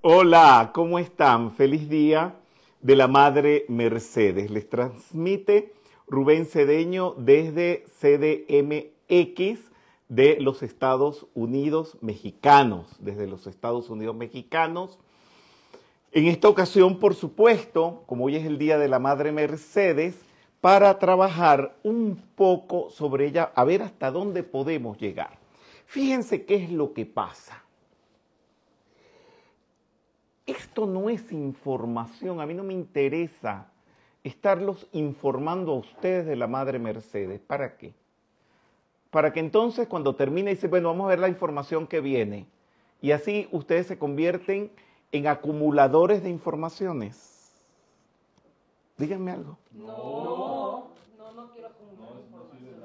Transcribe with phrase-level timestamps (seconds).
[0.00, 1.50] Hola, ¿cómo están?
[1.50, 2.36] Feliz día
[2.80, 4.48] de la Madre Mercedes.
[4.48, 5.74] Les transmite
[6.06, 9.58] Rubén Cedeño desde CDMX
[10.08, 15.00] de los Estados Unidos mexicanos, desde los Estados Unidos mexicanos.
[16.12, 20.14] En esta ocasión, por supuesto, como hoy es el Día de la Madre Mercedes,
[20.60, 25.40] para trabajar un poco sobre ella, a ver hasta dónde podemos llegar.
[25.86, 27.64] Fíjense qué es lo que pasa.
[30.48, 33.70] Esto no es información, a mí no me interesa
[34.24, 37.38] estarlos informando a ustedes de la Madre Mercedes.
[37.38, 37.92] ¿Para qué?
[39.10, 42.46] Para que entonces cuando termine dice, bueno, vamos a ver la información que viene.
[43.02, 44.72] Y así ustedes se convierten
[45.12, 47.62] en acumuladores de informaciones.
[48.96, 49.58] Díganme algo.
[49.72, 52.80] No, no, no quiero acumular información.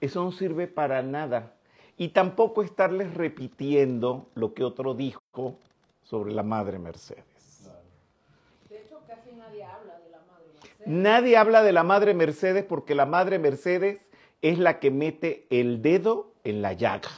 [0.00, 1.54] Eso no sirve para nada.
[1.96, 5.58] Y tampoco estarles repitiendo lo que otro dijo
[6.10, 7.24] sobre la Madre Mercedes.
[8.68, 10.86] De hecho, casi nadie habla de la Madre Mercedes.
[10.88, 14.00] Nadie habla de la Madre Mercedes porque la Madre Mercedes
[14.42, 17.10] es la que mete el dedo en la llaga.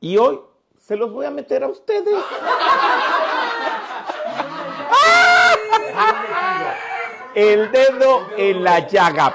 [0.00, 0.40] Y hoy
[0.78, 2.14] se los voy a meter a ustedes.
[7.34, 9.34] El dedo en la llaga.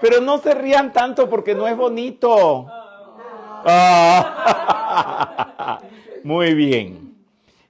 [0.00, 2.66] Pero no se rían tanto porque no es bonito.
[3.64, 5.36] Ah.
[6.24, 7.16] Muy bien.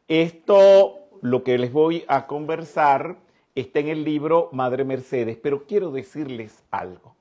[0.09, 3.17] Esto, lo que les voy a conversar,
[3.55, 7.15] está en el libro Madre Mercedes, pero quiero decirles algo.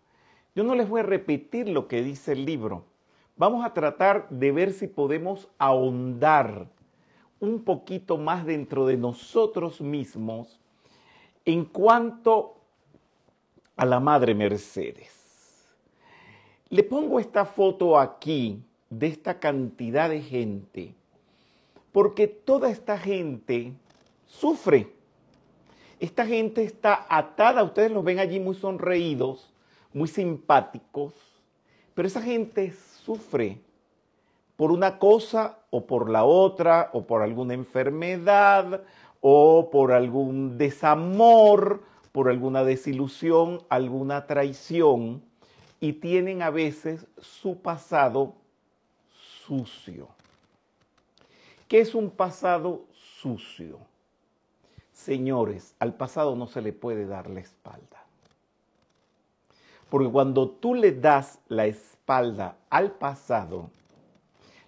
[0.55, 2.83] Yo no les voy a repetir lo que dice el libro.
[3.37, 6.67] Vamos a tratar de ver si podemos ahondar
[7.39, 10.59] un poquito más dentro de nosotros mismos
[11.45, 12.57] en cuanto
[13.77, 15.65] a la Madre Mercedes.
[16.69, 20.93] Le pongo esta foto aquí de esta cantidad de gente,
[21.92, 23.73] porque toda esta gente
[24.25, 24.94] sufre.
[26.00, 29.54] Esta gente está atada, ustedes los ven allí muy sonreídos,
[29.93, 31.14] muy simpáticos,
[31.93, 32.73] pero esa gente
[33.04, 33.60] sufre
[34.55, 38.83] por una cosa o por la otra, o por alguna enfermedad,
[39.21, 45.23] o por algún desamor, por alguna desilusión, alguna traición,
[45.80, 48.36] y tienen a veces su pasado
[49.45, 50.10] sucio.
[51.71, 53.80] ¿Qué es un pasado sucio?
[54.92, 58.04] Señores, al pasado no se le puede dar la espalda.
[59.89, 63.70] Porque cuando tú le das la espalda al pasado,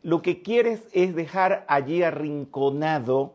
[0.01, 3.33] lo que quieres es dejar allí arrinconado,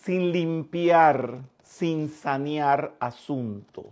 [0.00, 3.86] sin limpiar, sin sanear asuntos.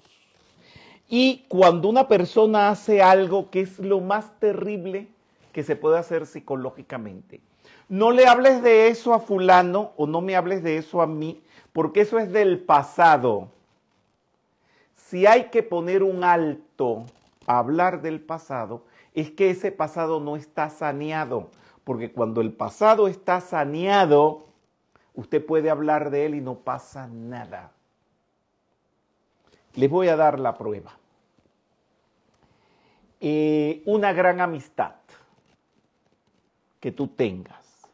[1.08, 5.08] Y cuando una persona hace algo que es lo más terrible
[5.52, 7.40] que se puede hacer psicológicamente,
[7.90, 11.42] no le hables de eso a fulano o no me hables de eso a mí,
[11.72, 13.48] porque eso es del pasado.
[14.94, 17.04] Si hay que poner un alto
[17.46, 21.50] a hablar del pasado, es que ese pasado no está saneado,
[21.82, 24.46] porque cuando el pasado está saneado,
[25.14, 27.72] usted puede hablar de él y no pasa nada.
[29.74, 30.96] Les voy a dar la prueba.
[33.20, 34.99] Eh, una gran amistad
[36.80, 37.88] que tú tengas.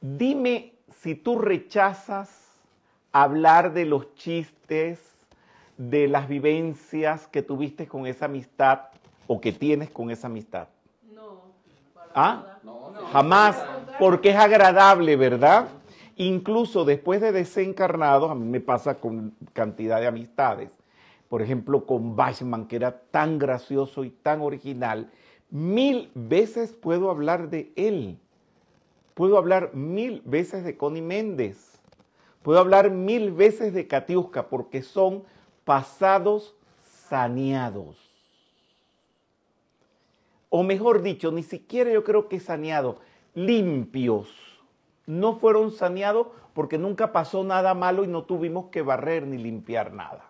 [0.00, 0.72] Dime
[1.02, 2.50] si tú rechazas
[3.12, 4.98] hablar de los chistes,
[5.76, 8.80] de las vivencias que tuviste con esa amistad
[9.26, 10.68] o que tienes con esa amistad.
[11.14, 11.42] No.
[11.94, 12.58] para ¿Ah?
[12.62, 13.06] No, No.
[13.06, 13.62] Jamás,
[13.98, 15.68] porque es agradable, ¿verdad?
[16.16, 20.70] Incluso después de desencarnados, a mí me pasa con cantidad de amistades.
[21.28, 25.10] Por ejemplo, con Bachman, que era tan gracioso y tan original,
[25.50, 28.18] mil veces puedo hablar de él.
[29.14, 31.78] Puedo hablar mil veces de Connie Méndez.
[32.42, 35.24] Puedo hablar mil veces de Katiuska, porque son
[35.64, 36.56] pasados
[37.08, 37.98] saneados.
[40.48, 42.96] O mejor dicho, ni siquiera yo creo que saneados,
[43.34, 44.28] limpios.
[45.06, 49.92] No fueron saneados porque nunca pasó nada malo y no tuvimos que barrer ni limpiar
[49.92, 50.29] nada.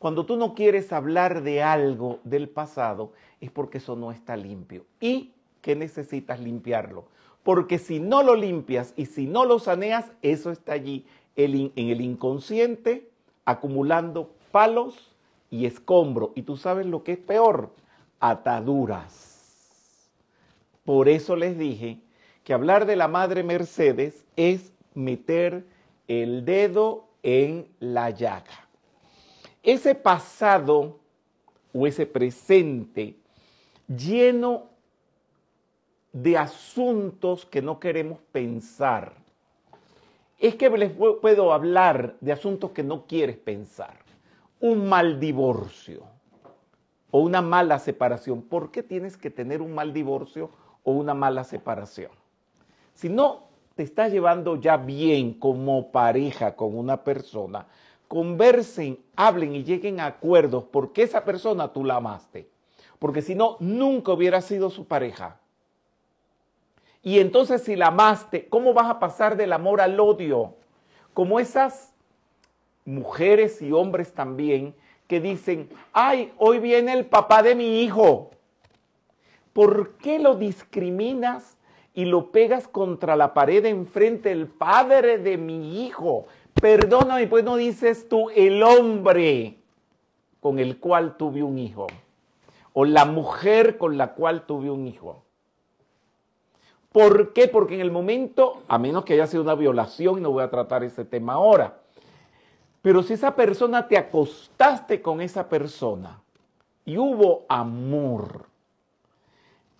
[0.00, 4.86] Cuando tú no quieres hablar de algo del pasado, es porque eso no está limpio.
[4.98, 7.04] ¿Y que necesitas limpiarlo?
[7.42, 11.04] Porque si no lo limpias y si no lo saneas, eso está allí
[11.36, 13.10] en el inconsciente
[13.44, 15.12] acumulando palos
[15.50, 16.32] y escombro.
[16.34, 17.68] Y tú sabes lo que es peor,
[18.20, 19.68] ataduras.
[20.86, 21.98] Por eso les dije
[22.42, 25.66] que hablar de la Madre Mercedes es meter
[26.08, 28.69] el dedo en la llaga.
[29.62, 30.98] Ese pasado
[31.72, 33.16] o ese presente
[33.86, 34.68] lleno
[36.12, 39.14] de asuntos que no queremos pensar.
[40.38, 43.98] Es que les puedo hablar de asuntos que no quieres pensar.
[44.60, 46.02] Un mal divorcio
[47.10, 48.42] o una mala separación.
[48.42, 50.50] ¿Por qué tienes que tener un mal divorcio
[50.82, 52.10] o una mala separación?
[52.94, 57.66] Si no te estás llevando ya bien como pareja con una persona,
[58.10, 62.48] conversen, hablen y lleguen a acuerdos porque esa persona tú la amaste.
[62.98, 65.38] Porque si no, nunca hubiera sido su pareja.
[67.04, 70.56] Y entonces si la amaste, ¿cómo vas a pasar del amor al odio?
[71.14, 71.94] Como esas
[72.84, 74.74] mujeres y hombres también
[75.06, 78.32] que dicen, ay, hoy viene el papá de mi hijo.
[79.52, 81.56] ¿Por qué lo discriminas
[81.94, 86.26] y lo pegas contra la pared enfrente el padre de mi hijo?
[86.54, 89.58] Perdóname, pues no dices tú el hombre
[90.40, 91.86] con el cual tuve un hijo
[92.72, 95.22] o la mujer con la cual tuve un hijo.
[96.92, 97.46] ¿Por qué?
[97.46, 100.50] Porque en el momento, a menos que haya sido una violación, y no voy a
[100.50, 101.78] tratar ese tema ahora,
[102.82, 106.20] pero si esa persona te acostaste con esa persona
[106.84, 108.46] y hubo amor,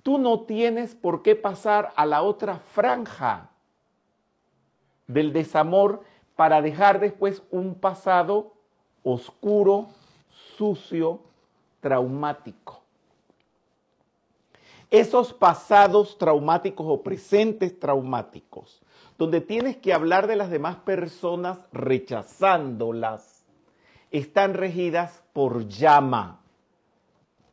[0.03, 3.51] tú no tienes por qué pasar a la otra franja
[5.07, 6.03] del desamor
[6.41, 8.55] para dejar después un pasado
[9.03, 9.89] oscuro,
[10.57, 11.21] sucio,
[11.81, 12.81] traumático.
[14.91, 18.81] Esos pasados traumáticos o presentes traumáticos,
[19.19, 23.45] donde tienes que hablar de las demás personas rechazándolas,
[24.11, 26.41] están regidas por llama,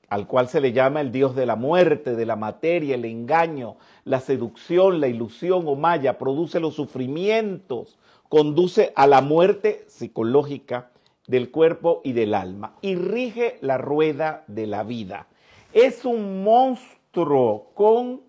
[0.08, 3.76] al cual se le llama el dios de la muerte, de la materia, el engaño,
[4.06, 7.98] la seducción, la ilusión o maya, produce los sufrimientos,
[8.30, 10.92] conduce a la muerte psicológica
[11.28, 15.28] del cuerpo y del alma y rige la rueda de la vida.
[15.74, 18.22] Es un monstruo con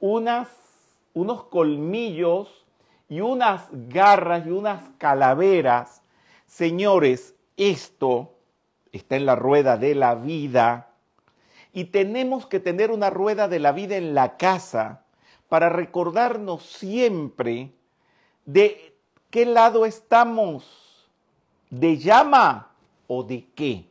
[0.00, 0.48] unas,
[1.14, 2.66] unos colmillos
[3.08, 6.02] y unas garras y unas calaveras.
[6.46, 8.34] Señores, esto
[8.92, 10.90] está en la rueda de la vida
[11.72, 15.04] y tenemos que tener una rueda de la vida en la casa
[15.48, 17.72] para recordarnos siempre
[18.44, 18.96] de
[19.30, 21.08] qué lado estamos,
[21.70, 22.72] de llama
[23.06, 23.90] o de qué.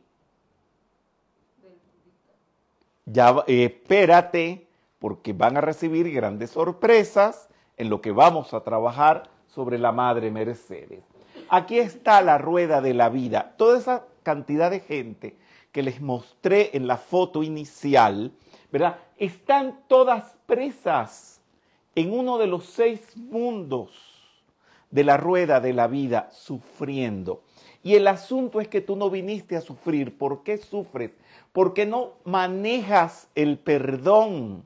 [3.12, 4.66] ya eh, espérate,
[4.98, 10.30] porque van a recibir grandes sorpresas en lo que vamos a trabajar sobre la Madre
[10.30, 11.02] Mercedes.
[11.48, 13.54] Aquí está la rueda de la vida.
[13.56, 15.36] Toda esa cantidad de gente
[15.72, 18.32] que les mostré en la foto inicial,
[18.70, 18.98] ¿verdad?
[19.16, 21.40] Están todas presas
[21.94, 24.09] en uno de los seis mundos
[24.90, 27.42] de la rueda de la vida, sufriendo.
[27.82, 30.16] Y el asunto es que tú no viniste a sufrir.
[30.18, 31.12] ¿Por qué sufres?
[31.52, 34.64] Porque no manejas el perdón.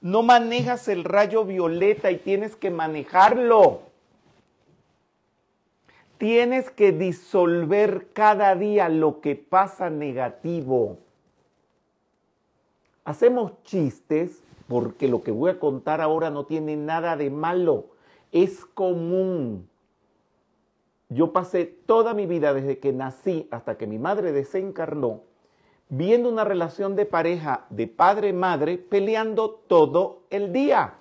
[0.00, 3.82] No manejas el rayo violeta y tienes que manejarlo.
[6.18, 10.98] Tienes que disolver cada día lo que pasa negativo.
[13.04, 17.93] Hacemos chistes porque lo que voy a contar ahora no tiene nada de malo.
[18.34, 19.70] Es común
[21.14, 25.20] yo pasé toda mi vida desde que nací hasta que mi madre desencarnó
[25.88, 30.94] viendo una relación de pareja de padre-madre peleando todo el día.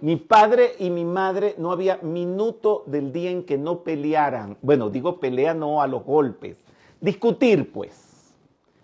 [0.00, 4.56] Mi padre y mi madre no había minuto del día en que no pelearan.
[4.62, 6.56] Bueno, digo pelea no a los golpes.
[7.00, 8.34] Discutir, pues.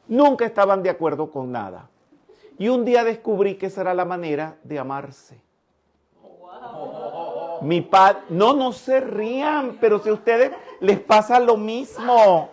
[0.06, 1.88] Nunca estaban de acuerdo con nada.
[2.58, 5.43] Y un día descubrí que esa era la manera de amarse.
[7.62, 12.50] Mi padre, no, no se rían, pero si a ustedes les pasa lo mismo,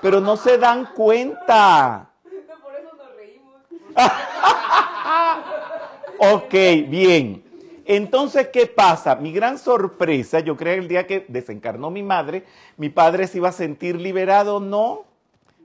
[0.00, 2.10] pero no se dan cuenta.
[2.22, 3.56] Por eso nos reímos.
[6.44, 7.44] ok, bien.
[7.84, 9.16] Entonces, ¿qué pasa?
[9.16, 12.44] Mi gran sorpresa, yo creo que el día que desencarnó mi madre,
[12.76, 14.60] mi padre se iba a sentir liberado.
[14.60, 15.04] No,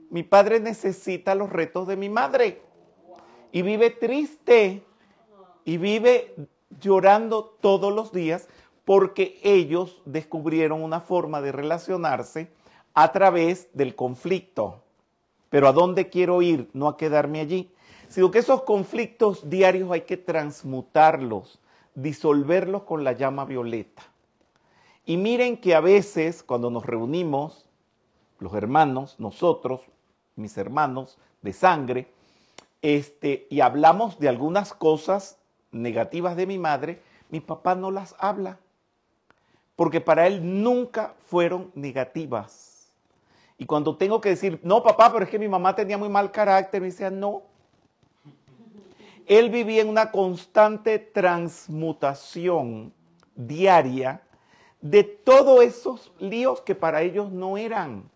[0.08, 2.62] mi padre necesita los retos de mi madre.
[3.52, 4.82] Y vive triste.
[5.66, 6.34] Y vive
[6.80, 8.48] llorando todos los días
[8.84, 12.50] porque ellos descubrieron una forma de relacionarse
[12.92, 14.82] a través del conflicto.
[15.48, 16.68] Pero ¿a dónde quiero ir?
[16.72, 17.70] No a quedarme allí,
[18.08, 21.58] sino que esos conflictos diarios hay que transmutarlos,
[21.94, 24.02] disolverlos con la llama violeta.
[25.06, 27.66] Y miren que a veces cuando nos reunimos,
[28.38, 29.82] los hermanos, nosotros,
[30.36, 32.08] mis hermanos de sangre,
[32.82, 35.38] este, y hablamos de algunas cosas
[35.72, 37.00] negativas de mi madre,
[37.30, 38.58] mi papá no las habla
[39.76, 42.92] porque para él nunca fueron negativas.
[43.56, 46.30] Y cuando tengo que decir, no, papá, pero es que mi mamá tenía muy mal
[46.30, 47.42] carácter, me decía, no.
[49.26, 52.92] Él vivía en una constante transmutación
[53.34, 54.22] diaria
[54.80, 58.10] de todos esos líos que para ellos no eran.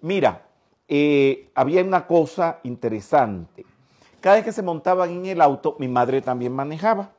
[0.00, 0.46] Mira,
[0.88, 3.64] eh, había una cosa interesante.
[4.20, 7.12] Cada vez que se montaban en el auto, mi madre también manejaba.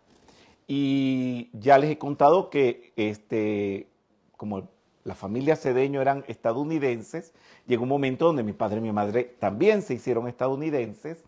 [0.76, 3.92] Y ya les he contado que este,
[4.38, 4.70] como
[5.04, 7.32] la familia Cedeño eran estadounidenses,
[7.68, 11.26] llegó un momento donde mi padre y mi madre también se hicieron estadounidenses.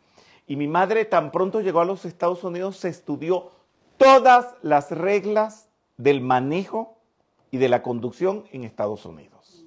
[0.47, 3.51] Y mi madre tan pronto llegó a los Estados Unidos, se estudió
[3.97, 6.97] todas las reglas del manejo
[7.51, 9.63] y de la conducción en Estados Unidos.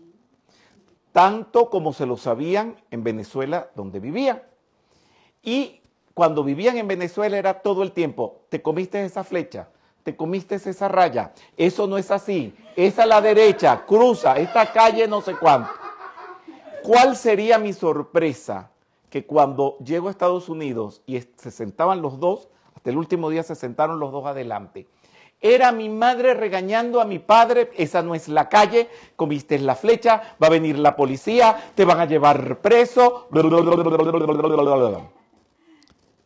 [1.12, 4.42] Tanto como se lo sabían en Venezuela, donde vivían.
[5.40, 5.82] Y
[6.18, 9.68] cuando vivían en Venezuela era todo el tiempo, te comiste esa flecha,
[10.02, 15.06] te comiste esa raya, eso no es así, es a la derecha, cruza, esta calle
[15.06, 15.70] no sé cuánto.
[16.82, 18.72] ¿Cuál sería mi sorpresa?
[19.08, 23.44] Que cuando llego a Estados Unidos y se sentaban los dos, hasta el último día
[23.44, 24.88] se sentaron los dos adelante.
[25.40, 30.34] Era mi madre regañando a mi padre, esa no es la calle, comiste la flecha,
[30.42, 33.28] va a venir la policía, te van a llevar preso.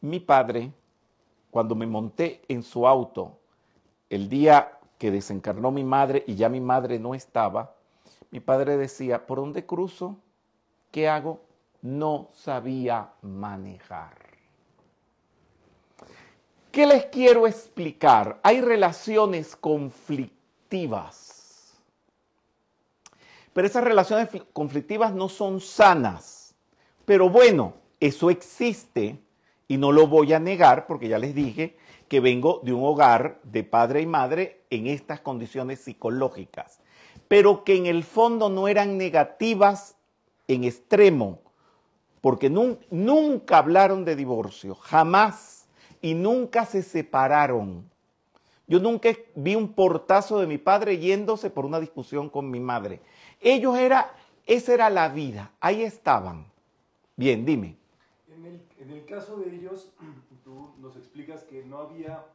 [0.02, 0.72] Mi padre,
[1.50, 3.38] cuando me monté en su auto
[4.10, 7.76] el día que desencarnó mi madre y ya mi madre no estaba,
[8.32, 10.16] mi padre decía, ¿por dónde cruzo?
[10.90, 11.40] ¿Qué hago?
[11.82, 14.16] No sabía manejar.
[16.72, 18.40] ¿Qué les quiero explicar?
[18.42, 21.80] Hay relaciones conflictivas,
[23.52, 26.56] pero esas relaciones conflictivas no son sanas.
[27.04, 29.20] Pero bueno, eso existe
[29.72, 33.40] y no lo voy a negar porque ya les dije que vengo de un hogar
[33.42, 36.80] de padre y madre en estas condiciones psicológicas,
[37.26, 39.96] pero que en el fondo no eran negativas
[40.46, 41.38] en extremo,
[42.20, 45.66] porque nunca hablaron de divorcio, jamás,
[46.02, 47.90] y nunca se separaron.
[48.66, 53.00] Yo nunca vi un portazo de mi padre yéndose por una discusión con mi madre.
[53.40, 54.12] Ellos era,
[54.44, 56.44] esa era la vida, ahí estaban.
[57.16, 57.76] Bien, dime.
[58.28, 59.92] En el, en el caso de ellos,
[60.78, 62.26] nos explicas que no había,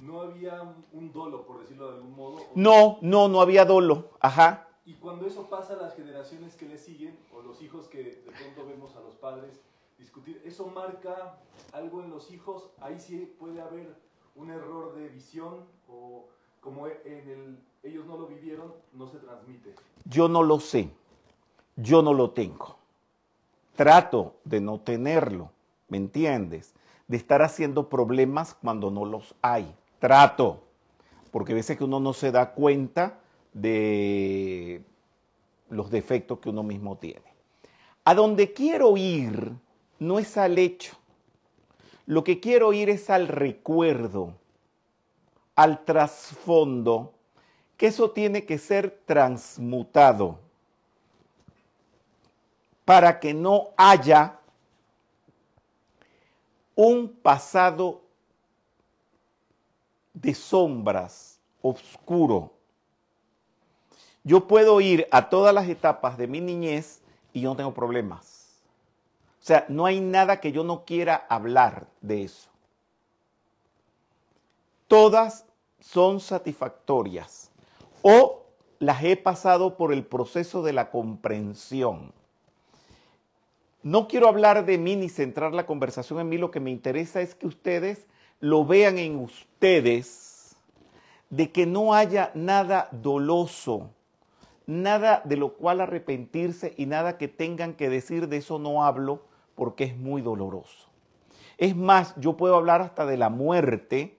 [0.00, 2.40] no había un dolo, por decirlo de algún modo.
[2.56, 4.68] No, no, no había dolo, ajá.
[4.84, 8.32] Y cuando eso pasa a las generaciones que le siguen, o los hijos que de
[8.32, 9.60] pronto vemos a los padres
[9.96, 11.38] discutir, ¿eso marca
[11.72, 12.70] algo en los hijos?
[12.80, 13.94] Ahí sí puede haber
[14.34, 16.26] un error de visión o
[16.60, 19.74] como en el, ellos no lo vivieron, no se transmite.
[20.04, 20.90] Yo no lo sé,
[21.76, 22.76] yo no lo tengo.
[23.76, 25.50] Trato de no tenerlo,
[25.92, 26.74] ¿me entiendes?
[27.12, 29.70] de estar haciendo problemas cuando no los hay.
[29.98, 30.62] Trato,
[31.30, 33.18] porque a veces que uno no se da cuenta
[33.52, 34.82] de
[35.68, 37.34] los defectos que uno mismo tiene.
[38.04, 39.52] A donde quiero ir
[39.98, 40.96] no es al hecho.
[42.06, 44.32] Lo que quiero ir es al recuerdo,
[45.54, 47.12] al trasfondo,
[47.76, 50.38] que eso tiene que ser transmutado
[52.86, 54.38] para que no haya
[56.84, 58.02] un pasado
[60.12, 62.54] de sombras, oscuro.
[64.24, 67.00] Yo puedo ir a todas las etapas de mi niñez
[67.32, 68.60] y yo no tengo problemas.
[69.40, 72.50] O sea, no hay nada que yo no quiera hablar de eso.
[74.88, 75.46] Todas
[75.78, 77.52] son satisfactorias
[78.02, 78.42] o
[78.80, 82.12] las he pasado por el proceso de la comprensión.
[83.82, 87.20] No quiero hablar de mí ni centrar la conversación en mí, lo que me interesa
[87.20, 88.06] es que ustedes
[88.38, 90.56] lo vean en ustedes,
[91.30, 93.90] de que no haya nada doloso,
[94.66, 99.22] nada de lo cual arrepentirse y nada que tengan que decir de eso no hablo
[99.54, 100.88] porque es muy doloroso.
[101.58, 104.18] Es más, yo puedo hablar hasta de la muerte,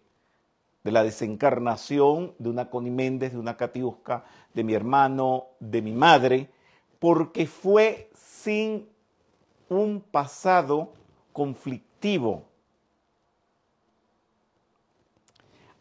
[0.84, 5.93] de la desencarnación de una Connie Méndez, de una Katiuska, de mi hermano, de mi
[5.93, 6.50] madre,
[7.00, 8.92] porque fue sin
[9.70, 10.93] un pasado
[11.32, 12.46] conflictivo.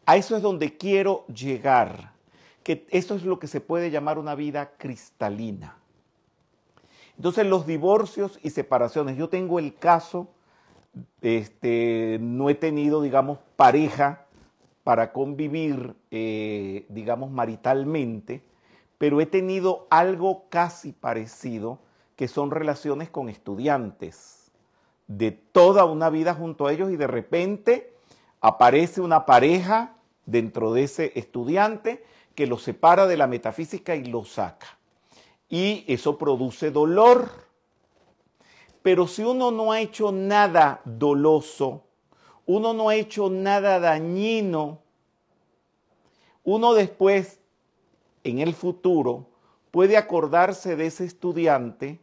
[0.05, 2.13] A eso es donde quiero llegar,
[2.63, 5.77] que eso es lo que se puede llamar una vida cristalina.
[7.15, 10.27] Entonces los divorcios y separaciones, yo tengo el caso,
[11.21, 14.25] este, no he tenido, digamos, pareja
[14.83, 18.43] para convivir, eh, digamos, maritalmente,
[18.97, 21.79] pero he tenido algo casi parecido
[22.23, 24.49] que son relaciones con estudiantes,
[25.07, 27.97] de toda una vida junto a ellos y de repente
[28.39, 34.23] aparece una pareja dentro de ese estudiante que lo separa de la metafísica y lo
[34.23, 34.77] saca.
[35.49, 37.29] Y eso produce dolor.
[38.81, 41.83] Pero si uno no ha hecho nada doloso,
[42.45, 44.79] uno no ha hecho nada dañino,
[46.45, 47.41] uno después,
[48.23, 49.27] en el futuro,
[49.71, 51.99] puede acordarse de ese estudiante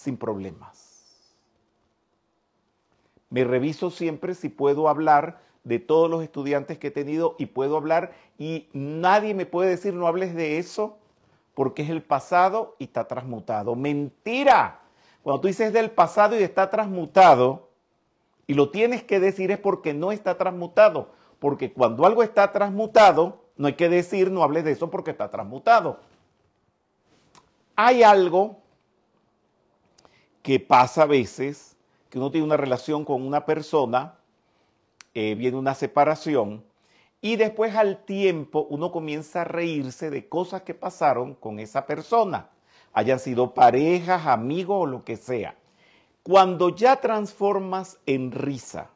[0.00, 1.28] sin problemas.
[3.28, 7.76] Me reviso siempre si puedo hablar de todos los estudiantes que he tenido y puedo
[7.76, 10.96] hablar y nadie me puede decir no hables de eso
[11.52, 13.76] porque es el pasado y está transmutado.
[13.76, 14.80] Mentira.
[15.22, 17.68] Cuando tú dices del pasado y está transmutado
[18.46, 21.10] y lo tienes que decir es porque no está transmutado.
[21.38, 25.30] Porque cuando algo está transmutado, no hay que decir no hables de eso porque está
[25.30, 26.00] transmutado.
[27.76, 28.60] Hay algo
[30.42, 31.76] que pasa a veces,
[32.08, 34.20] que uno tiene una relación con una persona
[35.12, 36.62] eh, viene una separación
[37.20, 42.48] y después al tiempo uno comienza a reírse de cosas que pasaron con esa persona,
[42.92, 45.56] hayan sido parejas, amigos o lo que sea.
[46.22, 48.90] Cuando ya transformas en risa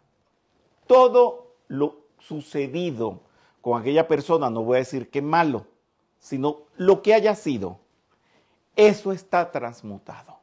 [0.87, 3.21] todo lo sucedido
[3.61, 5.67] con aquella persona, no voy a decir que malo,
[6.21, 7.81] sino lo que haya sido,
[8.77, 10.34] eso está transmutado.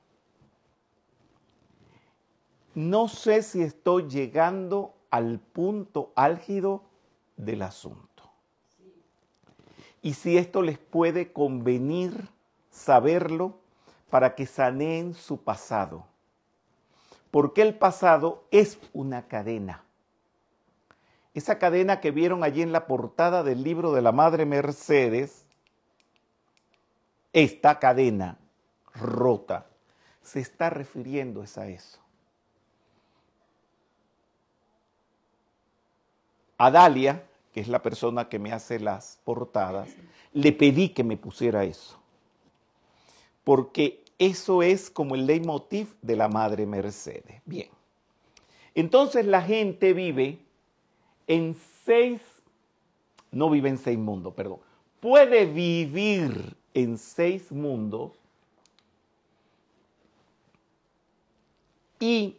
[2.74, 6.84] No sé si estoy llegando al punto álgido
[7.36, 8.24] del asunto.
[10.02, 12.30] Y si esto les puede convenir
[12.70, 13.60] saberlo
[14.10, 16.06] para que saneen su pasado.
[17.30, 19.84] Porque el pasado es una cadena.
[21.34, 25.46] Esa cadena que vieron allí en la portada del libro de la Madre Mercedes,
[27.32, 28.38] esta cadena
[28.94, 29.68] rota,
[30.22, 32.02] se está refiriendo a eso.
[36.64, 39.90] A Dalia, que es la persona que me hace las portadas,
[40.32, 42.00] le pedí que me pusiera eso.
[43.44, 47.42] Porque eso es como el leitmotiv de la Madre Mercedes.
[47.46, 47.68] Bien.
[48.76, 50.38] Entonces la gente vive
[51.26, 52.22] en seis,
[53.32, 54.60] no vive en seis mundos, perdón,
[55.00, 58.12] puede vivir en seis mundos
[62.00, 62.36] y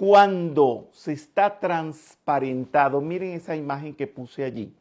[0.00, 4.72] cuando se está transparentado, miren esa imagen que puse allí,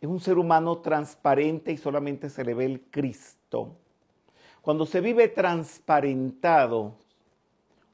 [0.00, 3.76] es un ser humano transparente y solamente se le ve el Cristo.
[4.62, 6.96] Cuando se vive transparentado,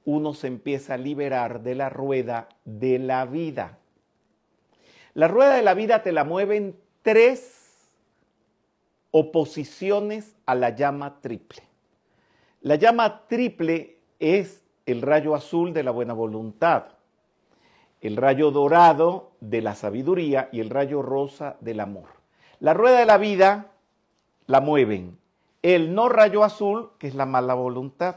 [0.06, 3.76] uno se empieza a liberar de la rueda de la vida.
[5.12, 7.90] La rueda de la vida te la mueven tres
[9.10, 11.62] oposiciones a la llama triple.
[12.62, 14.59] La llama triple es
[14.90, 16.84] el rayo azul de la buena voluntad,
[18.00, 22.08] el rayo dorado de la sabiduría y el rayo rosa del amor.
[22.58, 23.72] La rueda de la vida
[24.46, 25.20] la mueven
[25.62, 28.16] el no rayo azul, que es la mala voluntad,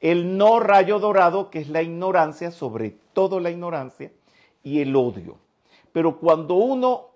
[0.00, 4.10] el no rayo dorado, que es la ignorancia, sobre todo la ignorancia,
[4.62, 5.36] y el odio.
[5.92, 7.08] Pero cuando uno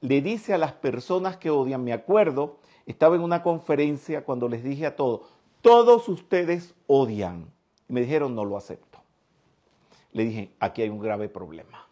[0.00, 4.62] le dice a las personas que odian, me acuerdo, estaba en una conferencia cuando les
[4.62, 5.22] dije a todos,
[5.60, 7.46] todos ustedes odian
[7.88, 8.98] me dijeron, no lo acepto.
[10.12, 11.86] Le dije, aquí hay un grave problema.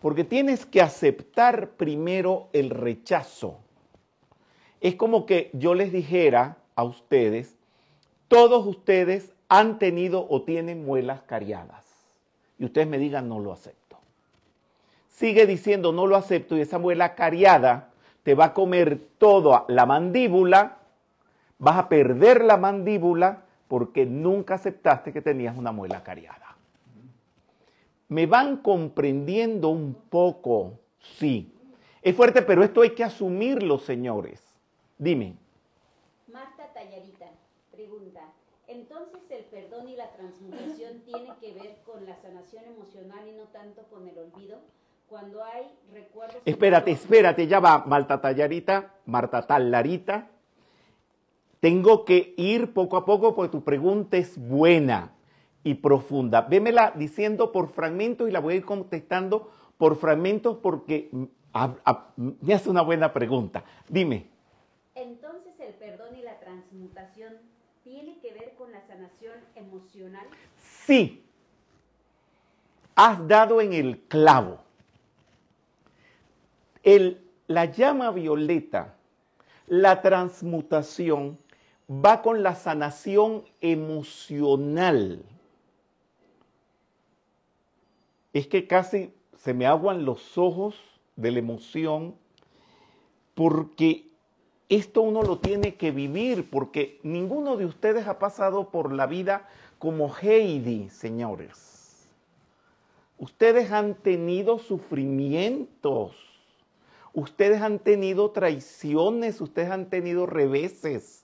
[0.00, 3.58] Porque tienes que aceptar primero el rechazo.
[4.80, 7.54] Es como que yo les dijera a ustedes,
[8.28, 11.84] todos ustedes han tenido o tienen muelas cariadas.
[12.58, 13.98] Y ustedes me digan, no lo acepto.
[15.08, 17.90] Sigue diciendo, no lo acepto, y esa muela cariada
[18.22, 20.78] te va a comer toda la mandíbula,
[21.58, 26.56] vas a perder la mandíbula porque nunca aceptaste que tenías una muela cariada.
[28.08, 30.80] ¿Me van comprendiendo un poco?
[30.98, 31.54] Sí.
[32.02, 34.42] Es fuerte, pero esto hay que asumirlo, señores.
[34.98, 35.36] Dime.
[36.32, 37.26] Marta Tallarita
[37.70, 38.22] pregunta,
[38.66, 43.44] entonces el perdón y la transmutación tiene que ver con la sanación emocional y no
[43.52, 44.58] tanto con el olvido.
[45.08, 46.42] Cuando hay recuerdos...
[46.44, 50.28] Espérate, espérate, ya va, Marta Tallarita, Marta Tallarita.
[51.60, 55.12] Tengo que ir poco a poco porque tu pregunta es buena
[55.62, 56.40] y profunda.
[56.40, 61.10] Vémela diciendo por fragmentos y la voy a ir contestando por fragmentos porque
[62.40, 63.64] me hace una buena pregunta.
[63.88, 64.30] Dime.
[64.94, 67.34] Entonces el perdón y la transmutación
[67.84, 70.26] tiene que ver con la sanación emocional.
[70.58, 71.24] Sí.
[72.94, 74.60] Has dado en el clavo.
[76.82, 78.96] El, la llama violeta,
[79.66, 81.38] la transmutación
[81.90, 85.24] va con la sanación emocional.
[88.32, 90.76] Es que casi se me aguan los ojos
[91.16, 92.14] de la emoción
[93.34, 94.06] porque
[94.68, 99.48] esto uno lo tiene que vivir, porque ninguno de ustedes ha pasado por la vida
[99.80, 102.06] como Heidi, señores.
[103.18, 106.14] Ustedes han tenido sufrimientos,
[107.12, 111.19] ustedes han tenido traiciones, ustedes han tenido reveses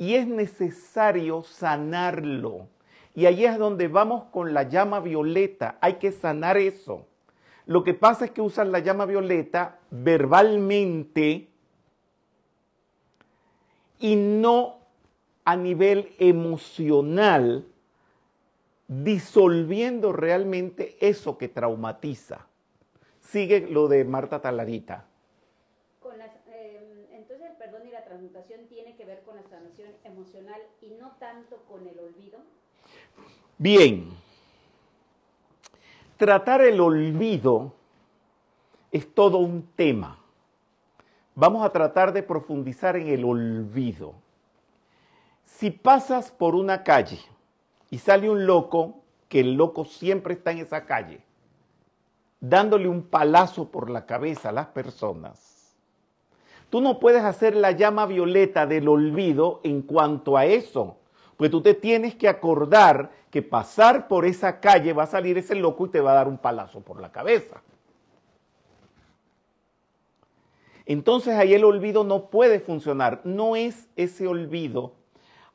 [0.00, 2.68] y es necesario sanarlo.
[3.14, 7.06] Y ahí es donde vamos con la llama violeta, hay que sanar eso.
[7.66, 11.48] Lo que pasa es que usan la llama violeta verbalmente
[13.98, 14.78] y no
[15.44, 17.66] a nivel emocional,
[18.88, 22.46] disolviendo realmente eso que traumatiza.
[23.20, 25.04] Sigue lo de Marta Talarita.
[26.00, 29.92] Con las, eh, entonces el perdón y la transmutación tiene que ver con la sanación
[30.04, 32.38] emocional y no tanto con el olvido.
[33.56, 34.10] Bien,
[36.18, 37.72] tratar el olvido
[38.92, 40.18] es todo un tema.
[41.34, 44.14] Vamos a tratar de profundizar en el olvido.
[45.46, 47.20] Si pasas por una calle
[47.88, 51.22] y sale un loco, que el loco siempre está en esa calle,
[52.38, 55.59] dándole un palazo por la cabeza a las personas,
[56.70, 60.96] tú no puedes hacer la llama violeta del olvido en cuanto a eso,
[61.36, 65.54] porque tú te tienes que acordar que pasar por esa calle va a salir ese
[65.54, 67.62] loco y te va a dar un palazo por la cabeza.
[70.86, 73.20] Entonces ahí el olvido no puede funcionar.
[73.22, 74.94] No es ese olvido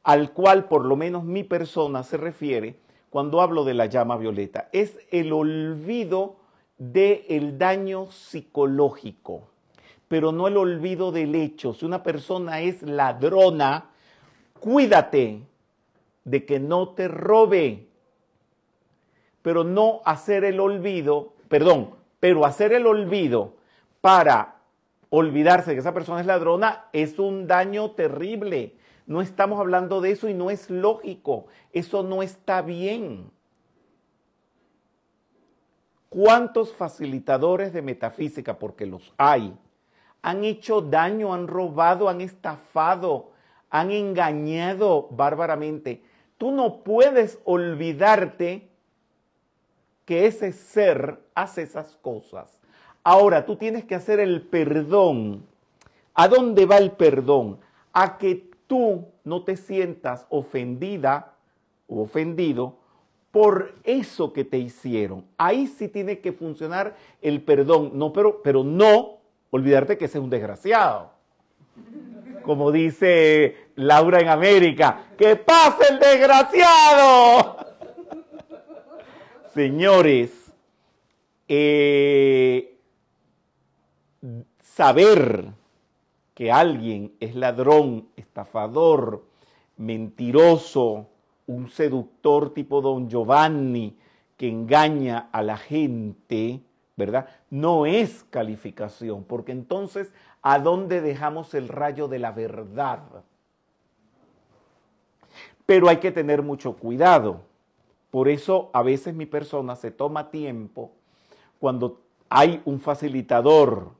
[0.03, 4.69] al cual por lo menos mi persona se refiere cuando hablo de la llama violeta.
[4.71, 6.37] Es el olvido
[6.77, 9.49] del daño psicológico,
[10.07, 11.73] pero no el olvido del hecho.
[11.73, 13.89] Si una persona es ladrona,
[14.59, 15.41] cuídate
[16.23, 17.87] de que no te robe,
[19.41, 23.53] pero no hacer el olvido, perdón, pero hacer el olvido
[24.01, 24.55] para
[25.09, 28.75] olvidarse de que esa persona es ladrona es un daño terrible.
[29.07, 31.45] No estamos hablando de eso y no es lógico.
[31.71, 33.29] Eso no está bien.
[36.09, 39.53] ¿Cuántos facilitadores de metafísica, porque los hay,
[40.25, 43.29] han hecho daño, han robado, han estafado,
[43.69, 46.01] han engañado bárbaramente?
[46.39, 48.67] Tú no puedes olvidarte
[50.03, 52.57] que ese ser hace esas cosas.
[53.03, 55.45] Ahora tú tienes que hacer el perdón.
[56.15, 57.59] ¿A dónde va el perdón?
[57.93, 61.33] A que tú no te sientas ofendida
[61.87, 62.77] o ofendido
[63.29, 65.23] por eso que te hicieron.
[65.37, 69.14] Ahí sí tiene que funcionar el perdón, no, pero, pero no
[69.55, 71.11] olvidarte que ese es un desgraciado.
[72.43, 77.57] Como dice Laura en América, que pase el desgraciado.
[79.53, 80.31] Señores,
[81.47, 82.77] eh,
[84.61, 85.53] saber
[86.33, 89.25] que alguien es ladrón, estafador,
[89.77, 91.07] mentiroso,
[91.47, 93.97] un seductor tipo don Giovanni
[94.35, 96.59] que engaña a la gente,
[96.95, 97.27] ¿verdad?
[97.49, 103.01] No es calificación, porque entonces, ¿a dónde dejamos el rayo de la verdad?
[105.65, 107.41] Pero hay que tener mucho cuidado.
[108.11, 110.91] Por eso a veces mi persona se toma tiempo
[111.59, 113.91] cuando hay un facilitador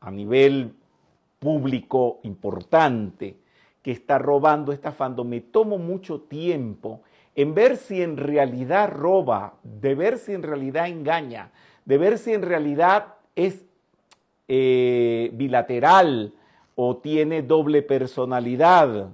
[0.00, 0.74] a nivel
[1.38, 3.38] público importante
[3.82, 7.02] que está robando, estafando, me tomo mucho tiempo
[7.34, 11.50] en ver si en realidad roba, de ver si en realidad engaña,
[11.84, 13.64] de ver si en realidad es
[14.48, 16.32] eh, bilateral
[16.74, 19.10] o tiene doble personalidad.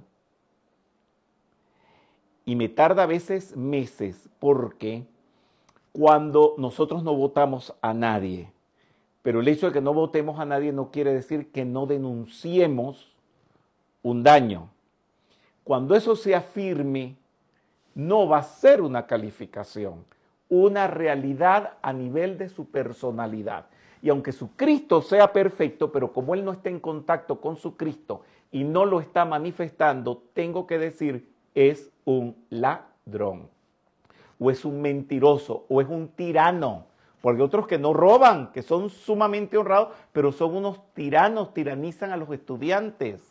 [2.45, 5.05] Y me tarda a veces meses porque
[5.91, 8.51] cuando nosotros no votamos a nadie,
[9.21, 13.11] pero el hecho de que no votemos a nadie no quiere decir que no denunciemos
[14.01, 14.69] un daño.
[15.63, 17.15] Cuando eso se afirme,
[17.93, 20.05] no va a ser una calificación,
[20.49, 23.67] una realidad a nivel de su personalidad.
[24.01, 27.77] Y aunque su Cristo sea perfecto, pero como Él no está en contacto con su
[27.77, 33.49] Cristo y no lo está manifestando, tengo que decir, es un ladrón,
[34.39, 36.89] o es un mentiroso, o es un tirano
[37.21, 42.17] porque otros que no roban, que son sumamente honrados, pero son unos tiranos, tiranizan a
[42.17, 43.21] los estudiantes.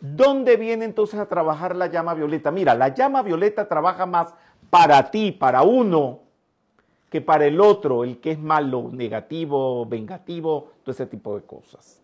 [0.00, 2.50] ¿Dónde viene entonces a trabajar la llama violeta?
[2.50, 4.34] Mira, la llama violeta trabaja más
[4.74, 6.18] para ti, para uno,
[7.08, 12.02] que para el otro, el que es malo, negativo, vengativo, todo ese tipo de cosas.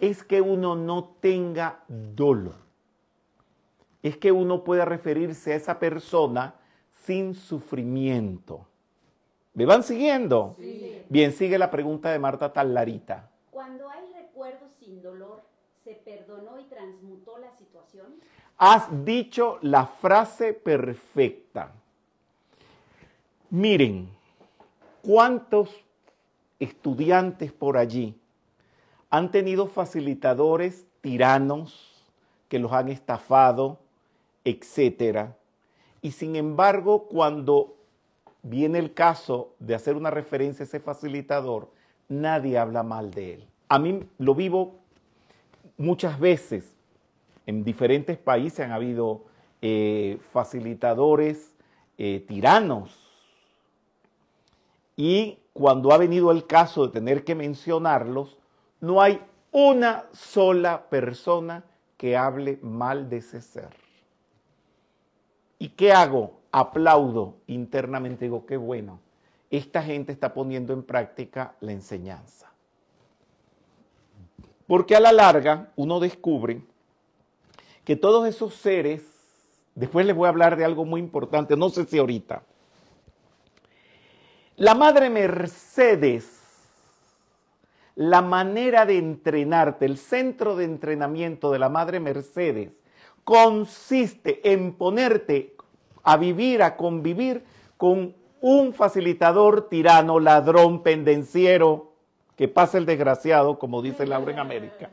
[0.00, 2.54] Es que uno no tenga dolo.
[4.02, 6.56] Es que uno pueda referirse a esa persona
[7.04, 8.66] sin sufrimiento.
[9.54, 10.56] ¿Me van siguiendo?
[10.58, 11.04] Sí.
[11.08, 13.30] Bien, sigue la pregunta de Marta Tallarita.
[13.52, 15.42] Cuando hay recuerdos sin dolor,
[15.84, 18.16] ¿se perdonó y transmutó la situación?
[18.56, 21.74] Has dicho la frase perfecta.
[23.50, 24.10] Miren,
[25.00, 25.70] ¿cuántos
[26.58, 28.14] estudiantes por allí
[29.08, 32.04] han tenido facilitadores tiranos
[32.50, 33.78] que los han estafado,
[34.44, 35.34] etcétera?
[36.02, 37.74] Y sin embargo, cuando
[38.42, 41.70] viene el caso de hacer una referencia a ese facilitador,
[42.06, 43.48] nadie habla mal de él.
[43.68, 44.74] A mí lo vivo
[45.78, 46.74] muchas veces.
[47.46, 49.22] En diferentes países han habido
[49.62, 51.54] eh, facilitadores
[51.96, 53.07] eh, tiranos.
[54.98, 58.36] Y cuando ha venido el caso de tener que mencionarlos,
[58.80, 61.62] no hay una sola persona
[61.96, 63.70] que hable mal de ese ser.
[65.56, 66.40] ¿Y qué hago?
[66.50, 68.98] Aplaudo internamente, digo, qué bueno,
[69.50, 72.50] esta gente está poniendo en práctica la enseñanza.
[74.66, 76.60] Porque a la larga uno descubre
[77.84, 79.04] que todos esos seres,
[79.76, 82.42] después les voy a hablar de algo muy importante, no sé si ahorita,
[84.58, 86.34] la Madre Mercedes,
[87.94, 92.72] la manera de entrenarte, el centro de entrenamiento de la Madre Mercedes,
[93.22, 95.54] consiste en ponerte
[96.02, 97.44] a vivir, a convivir
[97.76, 101.92] con un facilitador tirano, ladrón, pendenciero,
[102.34, 104.90] que pasa el desgraciado, como dice Laura en América.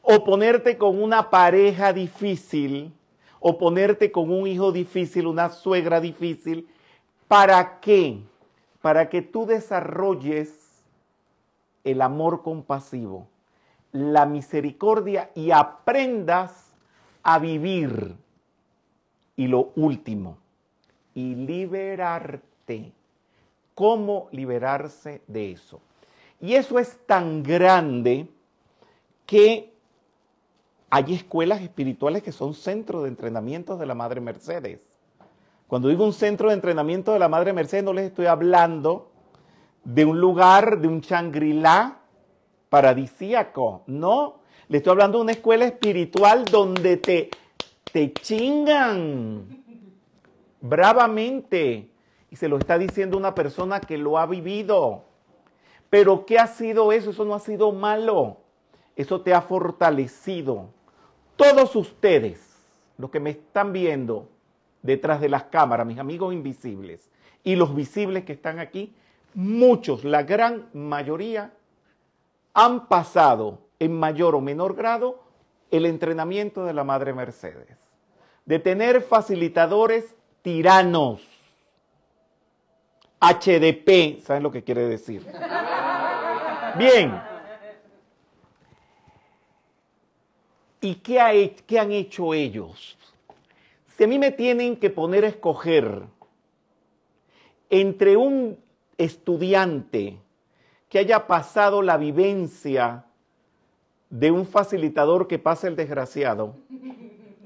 [0.00, 2.92] O ponerte con una pareja difícil,
[3.40, 6.68] o ponerte con un hijo difícil, una suegra difícil.
[7.26, 8.20] ¿Para qué?
[8.84, 10.82] Para que tú desarrolles
[11.84, 13.26] el amor compasivo,
[13.92, 16.74] la misericordia y aprendas
[17.22, 18.14] a vivir.
[19.36, 20.36] Y lo último,
[21.14, 22.92] y liberarte.
[23.74, 25.80] ¿Cómo liberarse de eso?
[26.38, 28.28] Y eso es tan grande
[29.24, 29.72] que
[30.90, 34.78] hay escuelas espirituales que son centros de entrenamiento de la Madre Mercedes.
[35.66, 39.10] Cuando digo un centro de entrenamiento de la Madre Mercedes, no les estoy hablando
[39.82, 42.00] de un lugar, de un Shangri-La
[42.68, 44.40] paradisíaco, no.
[44.68, 47.30] Le estoy hablando de una escuela espiritual donde te,
[47.92, 49.64] te chingan
[50.60, 51.90] bravamente.
[52.30, 55.04] Y se lo está diciendo una persona que lo ha vivido.
[55.88, 57.10] Pero ¿qué ha sido eso?
[57.10, 58.38] Eso no ha sido malo.
[58.96, 60.68] Eso te ha fortalecido.
[61.36, 62.40] Todos ustedes,
[62.98, 64.28] los que me están viendo
[64.84, 67.10] detrás de las cámaras, mis amigos invisibles,
[67.42, 68.94] y los visibles que están aquí,
[69.32, 71.52] muchos, la gran mayoría,
[72.52, 75.24] han pasado en mayor o menor grado
[75.70, 77.66] el entrenamiento de la Madre Mercedes.
[78.44, 81.22] De tener facilitadores tiranos.
[83.20, 85.26] HDP, ¿saben lo que quiere decir?
[86.76, 87.22] Bien.
[90.82, 92.98] ¿Y qué, qué, han hecho ellos?
[93.96, 96.02] Si a mí me tienen que poner a escoger
[97.70, 98.58] entre un
[98.98, 100.18] estudiante
[100.88, 103.04] que haya pasado la vivencia
[104.10, 106.56] de un facilitador que pasa el desgraciado,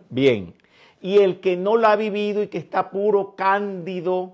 [0.08, 0.54] bien,
[1.02, 4.32] y el que no lo ha vivido y que está puro, cándido,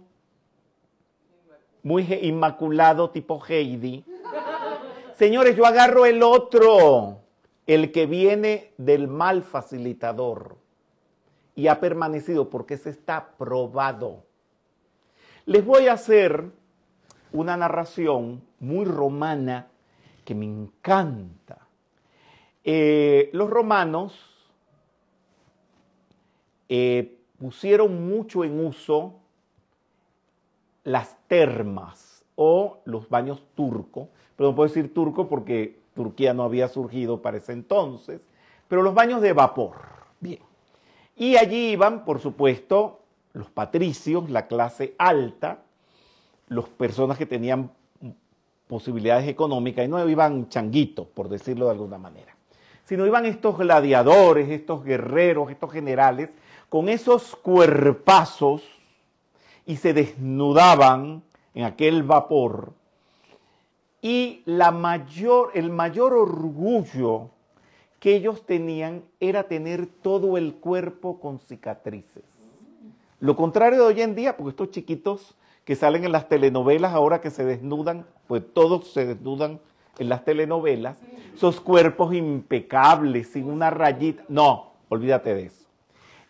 [1.83, 4.05] muy inmaculado tipo Heidi.
[5.16, 7.18] Señores, yo agarro el otro,
[7.66, 10.63] el que viene del mal facilitador
[11.55, 14.25] y ha permanecido porque se está probado.
[15.47, 16.51] Les voy a hacer
[17.33, 19.69] una narración muy romana
[20.25, 21.59] que me encanta.
[22.64, 24.19] Eh, los romanos
[26.69, 29.17] eh, pusieron mucho en uso
[30.83, 36.69] las termas o los baños turcos, pero no puedo decir turco porque Turquía no había
[36.69, 38.21] surgido para ese entonces,
[38.67, 39.77] pero los baños de vapor.
[40.21, 40.40] Bien.
[41.16, 43.00] Y allí iban, por supuesto,
[43.33, 45.59] los patricios, la clase alta,
[46.48, 47.70] las personas que tenían
[48.66, 52.35] posibilidades económicas y no iban changuitos, por decirlo de alguna manera,
[52.85, 56.31] sino iban estos gladiadores, estos guerreros, estos generales
[56.68, 58.62] con esos cuerpazos
[59.66, 61.22] y se desnudaban
[61.55, 62.72] en aquel vapor.
[64.03, 67.31] Y la mayor, el mayor orgullo
[68.05, 72.23] que ellos tenían era tener todo el cuerpo con cicatrices.
[73.19, 77.23] Lo contrario de hoy en día, porque estos chiquitos que salen en las telenovelas ahora
[77.23, 79.59] que se desnudan, pues todos se desnudan
[79.99, 80.99] en las telenovelas,
[81.35, 84.23] esos cuerpos impecables, sin una rayita.
[84.29, 85.64] No, olvídate de eso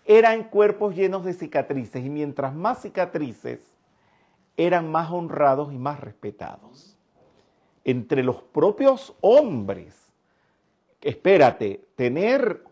[0.07, 3.61] eran cuerpos llenos de cicatrices y mientras más cicatrices,
[4.57, 6.97] eran más honrados y más respetados.
[7.83, 10.04] Entre los propios hombres,
[11.05, 12.65] espérate, tener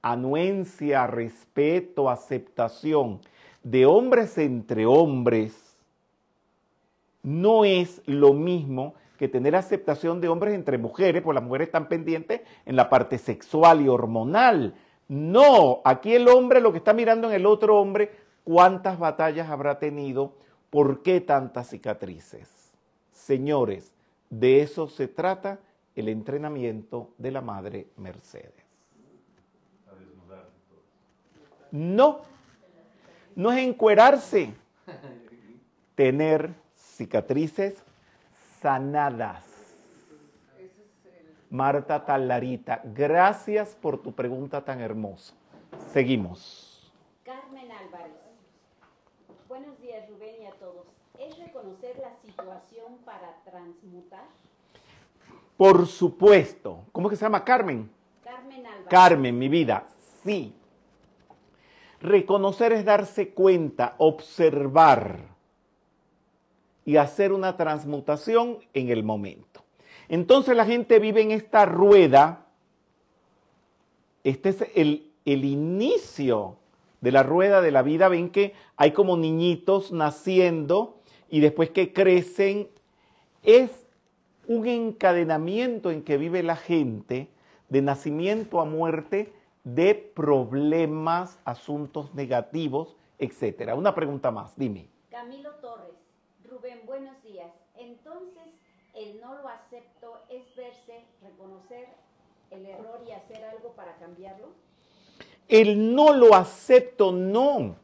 [0.00, 3.20] anuencia, respeto, aceptación
[3.62, 5.76] de hombres entre hombres,
[7.22, 11.88] no es lo mismo que tener aceptación de hombres entre mujeres, porque las mujeres están
[11.88, 14.74] pendientes en la parte sexual y hormonal.
[15.08, 18.10] No, aquí el hombre lo que está mirando en el otro hombre,
[18.44, 20.34] cuántas batallas habrá tenido,
[20.68, 22.72] por qué tantas cicatrices.
[23.12, 23.94] Señores,
[24.28, 25.60] de eso se trata
[25.94, 28.64] el entrenamiento de la Madre Mercedes.
[31.70, 32.20] No,
[33.34, 34.54] no es encuerarse,
[35.94, 37.82] tener cicatrices
[38.60, 39.44] sanadas.
[41.50, 45.34] Marta Talarita, gracias por tu pregunta tan hermosa.
[45.92, 46.92] Seguimos.
[47.24, 48.12] Carmen Álvarez.
[49.48, 50.86] Buenos días, Rubén, y a todos.
[51.18, 54.24] ¿Es reconocer la situación para transmutar?
[55.56, 56.84] Por supuesto.
[56.92, 57.90] ¿Cómo que se llama Carmen?
[58.22, 58.86] Carmen Álvarez.
[58.88, 59.86] Carmen, mi vida,
[60.24, 60.52] sí.
[62.00, 65.20] Reconocer es darse cuenta, observar
[66.84, 69.64] y hacer una transmutación en el momento.
[70.08, 72.46] Entonces la gente vive en esta rueda.
[74.22, 76.56] Este es el, el inicio
[77.00, 78.08] de la rueda de la vida.
[78.08, 82.68] Ven que hay como niñitos naciendo y después que crecen.
[83.42, 83.83] Es
[84.46, 87.28] un encadenamiento en que vive la gente
[87.68, 89.32] de nacimiento a muerte
[89.64, 93.74] de problemas, asuntos negativos, etcétera.
[93.74, 94.88] Una pregunta más, dime.
[95.10, 95.94] Camilo Torres.
[96.48, 97.50] Rubén, buenos días.
[97.76, 98.44] Entonces,
[98.94, 101.88] el no lo acepto es verse, reconocer
[102.50, 104.48] el error y hacer algo para cambiarlo.
[105.48, 107.76] El no lo acepto, no.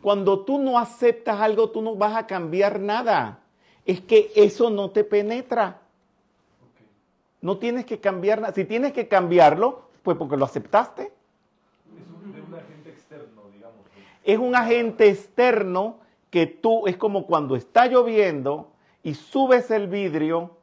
[0.00, 3.41] Cuando tú no aceptas algo, tú no vas a cambiar nada.
[3.84, 5.80] Es que eso no te penetra.
[7.40, 8.54] No tienes que cambiar nada.
[8.54, 11.02] Si tienes que cambiarlo, pues porque lo aceptaste.
[11.02, 13.80] Es un, de un agente externo, digamos.
[14.22, 15.96] Es un agente externo
[16.30, 20.56] que tú, es como cuando está lloviendo y subes el vidrio,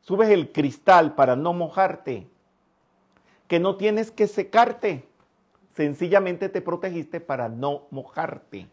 [0.00, 2.26] subes el cristal para no mojarte,
[3.48, 5.04] que no tienes que secarte,
[5.74, 8.68] sencillamente te protegiste para no mojarte.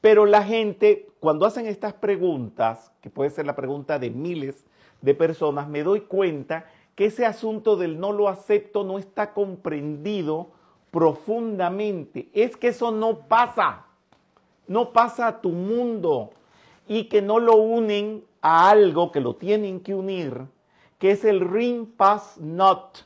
[0.00, 4.64] Pero la gente, cuando hacen estas preguntas, que puede ser la pregunta de miles
[5.02, 10.48] de personas, me doy cuenta que ese asunto del no lo acepto no está comprendido
[10.90, 12.30] profundamente.
[12.32, 13.84] Es que eso no pasa,
[14.66, 16.30] no pasa a tu mundo
[16.88, 20.46] y que no lo unen a algo que lo tienen que unir,
[20.98, 22.98] que es el ring pass not.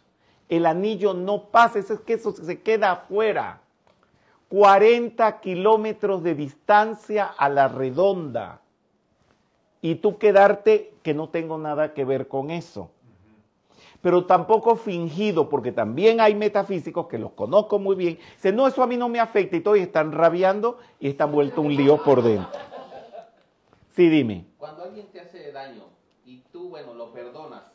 [0.49, 3.61] El anillo no pasa, es que eso se queda afuera.
[4.55, 8.61] 40 kilómetros de distancia a la redonda.
[9.83, 12.93] Y tú quedarte que no tengo nada que ver con eso.
[14.01, 18.17] Pero tampoco fingido, porque también hay metafísicos que los conozco muy bien.
[18.37, 21.61] Dicen, no, eso a mí no me afecta y todos están rabiando y están vuelto
[21.61, 22.61] un lío por dentro.
[23.97, 24.47] Sí, dime.
[24.57, 25.83] Cuando alguien te hace daño
[26.25, 27.74] y tú, bueno, lo perdonas,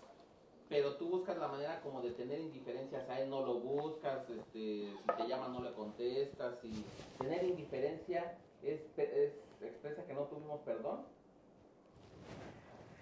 [0.70, 4.44] pero tú buscas la manera como de tener indiferencias a él, no lo buscas, este,
[4.54, 6.86] si te llama no le contestas, y
[7.18, 11.00] tener indiferencia es, es expresa que no tuvimos perdón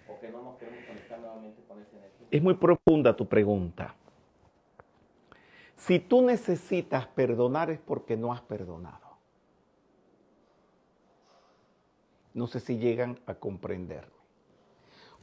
[0.08, 2.26] o que no nos queremos conectar nuevamente con esa energía.
[2.30, 3.94] Es muy profunda tu pregunta.
[5.76, 9.06] Si tú necesitas perdonar es porque no has perdonado.
[12.32, 14.17] No sé si llegan a comprenderme.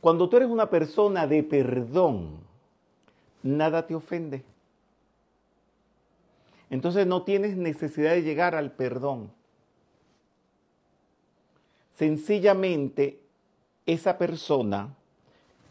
[0.02, 2.40] Cuando tú eres una persona de perdón,
[3.42, 4.44] nada te ofende.
[6.70, 9.32] Entonces no tienes necesidad de llegar al perdón.
[11.94, 13.20] Sencillamente,
[13.86, 14.94] esa persona,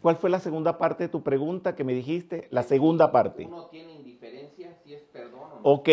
[0.01, 2.47] ¿cuál fue la segunda parte de tu pregunta que me dijiste?
[2.49, 3.45] La segunda parte.
[3.45, 5.61] Uno tiene indiferencia si es perdón o no.
[5.63, 5.89] Ok,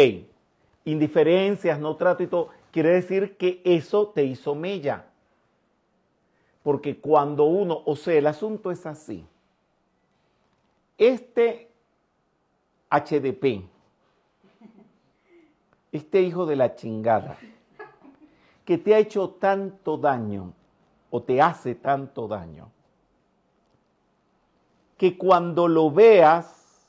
[0.85, 5.12] indiferencias, no trato y todo, quiere decir que eso te hizo mella.
[6.63, 9.27] Porque cuando uno, o sea, el asunto es así.
[10.97, 11.71] Este
[12.91, 13.65] HDP,
[15.91, 17.39] este hijo de la chingada,
[18.65, 20.53] que te ha hecho tanto daño
[21.11, 22.71] o te hace tanto daño,
[24.97, 26.87] que cuando lo veas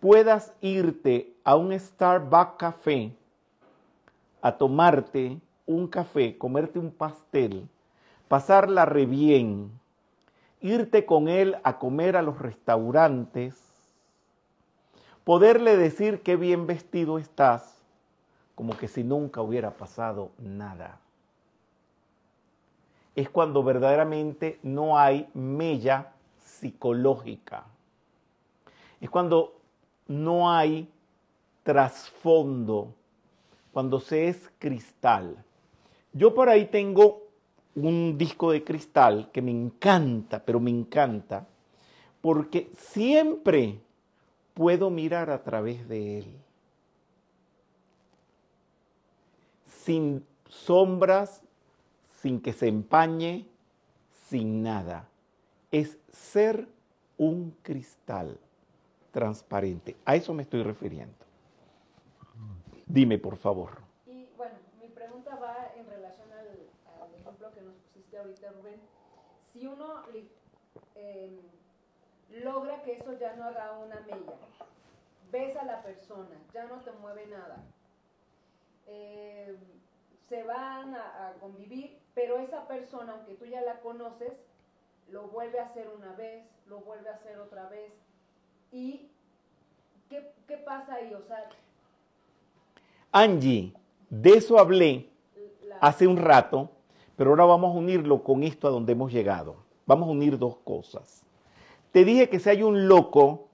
[0.00, 3.12] puedas irte a un Starbucks café
[4.40, 7.68] a tomarte un café, comerte un pastel,
[8.26, 9.70] pasarla re bien,
[10.60, 13.54] irte con él a comer a los restaurantes,
[15.24, 17.76] poderle decir qué bien vestido estás,
[18.54, 20.98] como que si nunca hubiera pasado nada.
[23.14, 27.64] Es cuando verdaderamente no hay mella psicológica.
[29.02, 29.60] Es cuando
[30.06, 30.90] no hay
[31.62, 32.94] trasfondo,
[33.70, 35.44] cuando se es cristal.
[36.18, 37.28] Yo por ahí tengo
[37.74, 41.46] un disco de cristal que me encanta, pero me encanta,
[42.20, 43.80] porque siempre
[44.54, 46.36] puedo mirar a través de él.
[49.66, 51.42] Sin sombras,
[52.20, 53.46] sin que se empañe,
[54.28, 55.08] sin nada.
[55.70, 56.66] Es ser
[57.16, 58.38] un cristal
[59.12, 59.96] transparente.
[60.04, 61.14] A eso me estoy refiriendo.
[62.86, 63.70] Dime, por favor.
[64.06, 66.48] Y bueno, mi pregunta va en relación al,
[67.02, 67.50] al ejemplo
[68.20, 68.80] ahorita, Rubén.
[69.52, 70.04] Si uno
[70.94, 71.40] eh,
[72.30, 74.34] logra que eso ya no haga una mella,
[75.30, 77.64] ves a la persona, ya no te mueve nada,
[78.86, 79.56] eh,
[80.28, 84.32] se van a, a convivir, pero esa persona, aunque tú ya la conoces,
[85.10, 87.92] lo vuelve a hacer una vez, lo vuelve a hacer otra vez.
[88.72, 89.10] ¿Y
[90.08, 91.12] qué, qué pasa ahí?
[91.14, 91.48] O sea,
[93.12, 93.72] Angie,
[94.10, 95.08] de eso hablé
[95.64, 96.70] la, hace un rato,
[97.18, 99.56] pero ahora vamos a unirlo con esto a donde hemos llegado.
[99.86, 101.24] Vamos a unir dos cosas.
[101.90, 103.48] Te dije que si hay un loco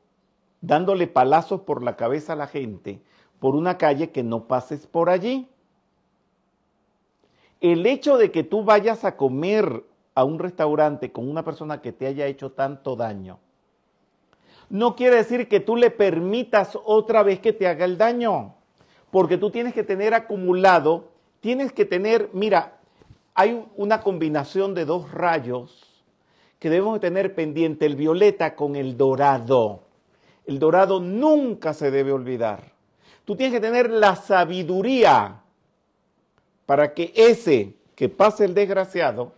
[0.60, 3.00] dándole palazos por la cabeza a la gente
[3.40, 5.48] por una calle, que no pases por allí.
[7.62, 9.82] El hecho de que tú vayas a comer
[10.14, 13.38] a un restaurante con una persona que te haya hecho tanto daño,
[14.68, 18.56] no quiere decir que tú le permitas otra vez que te haga el daño,
[19.10, 21.08] porque tú tienes que tener acumulado,
[21.40, 22.80] tienes que tener, mira,
[23.34, 26.04] hay una combinación de dos rayos
[26.58, 29.82] que debemos de tener pendiente, el violeta con el dorado.
[30.46, 32.72] El dorado nunca se debe olvidar.
[33.24, 35.42] Tú tienes que tener la sabiduría
[36.64, 39.32] para que ese que pase el desgraciado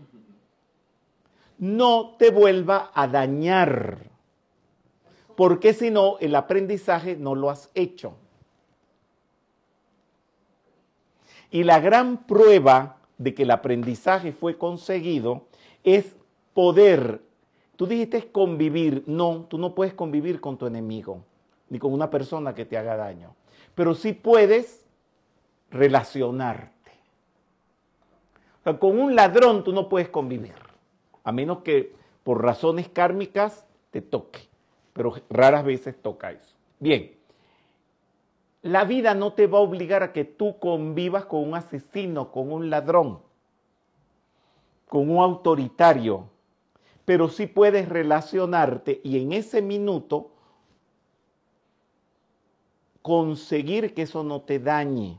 [1.59, 4.11] no te vuelva a dañar.
[5.37, 8.15] Porque si no, el aprendizaje no lo has hecho.
[11.51, 15.47] Y la gran prueba de que el aprendizaje fue conseguido
[15.85, 16.17] es
[16.55, 17.21] poder.
[17.77, 19.05] Tú dijiste convivir.
[19.07, 21.23] No, tú no puedes convivir con tu enemigo,
[21.69, 23.35] ni con una persona que te haga daño.
[23.75, 24.85] Pero sí puedes
[25.71, 26.73] relacionarte.
[28.81, 30.55] Con un ladrón tú no puedes convivir,
[31.23, 31.95] a menos que
[32.25, 34.41] por razones kármicas te toque.
[34.93, 36.57] Pero raras veces toca eso.
[36.81, 37.16] Bien,
[38.67, 42.53] la vida no te va a obligar a que tú convivas con un asesino, con
[42.53, 43.21] un ladrón,
[44.89, 46.29] con un autoritario,
[47.05, 50.33] pero sí puedes relacionarte y en ese minuto
[53.03, 55.19] conseguir que eso no te dañe.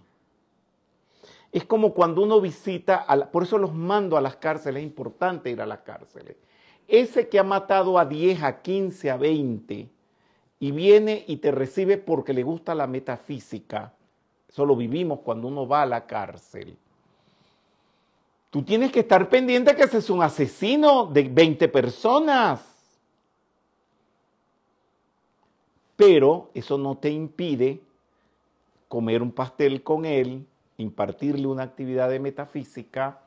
[1.53, 5.49] Es como cuando uno visita, a por eso los mando a las cárceles, es importante
[5.49, 6.35] ir a las cárceles.
[6.85, 9.96] Ese que ha matado a 10, a 15, a 20
[10.59, 13.93] y viene y te recibe porque le gusta la metafísica,
[14.49, 16.77] eso lo vivimos cuando uno va a la cárcel.
[18.49, 22.65] Tú tienes que estar pendiente que ese es un asesino de 20 personas.
[25.95, 27.81] Pero eso no te impide
[28.87, 30.45] comer un pastel con él,
[30.77, 33.19] impartirle una actividad de metafísica,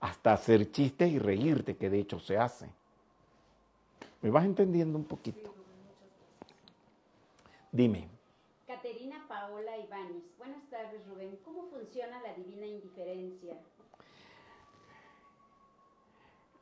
[0.00, 2.68] hasta hacer chistes y reírte, que de hecho se hace.
[4.20, 5.55] ¿Me vas entendiendo un poquito?
[7.76, 8.08] Dime.
[8.66, 10.24] Caterina Paola Ibáñez.
[10.38, 11.38] Buenas tardes, Rubén.
[11.44, 13.54] ¿Cómo funciona la divina indiferencia?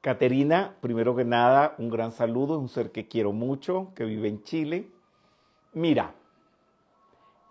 [0.00, 4.26] Caterina, primero que nada, un gran saludo, es un ser que quiero mucho, que vive
[4.26, 4.88] en Chile.
[5.72, 6.14] Mira,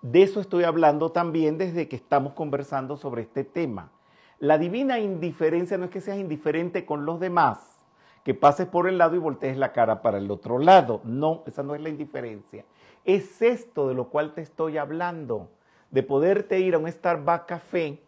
[0.01, 3.93] de eso estoy hablando también desde que estamos conversando sobre este tema.
[4.39, 7.80] La divina indiferencia no es que seas indiferente con los demás,
[8.26, 10.99] que pases por el lado y voltees la cara para el otro lado.
[11.05, 12.66] No, esa no es la indiferencia.
[13.06, 15.49] Es esto de lo cual te estoy hablando,
[15.91, 17.99] de poderte ir a un Starbucks café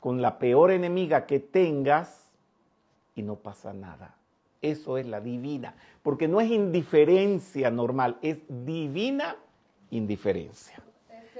[0.00, 2.30] con la peor enemiga que tengas
[3.14, 4.14] y no pasa nada.
[4.62, 9.36] Eso es la divina, porque no es indiferencia normal, es divina
[9.90, 10.82] indiferencia.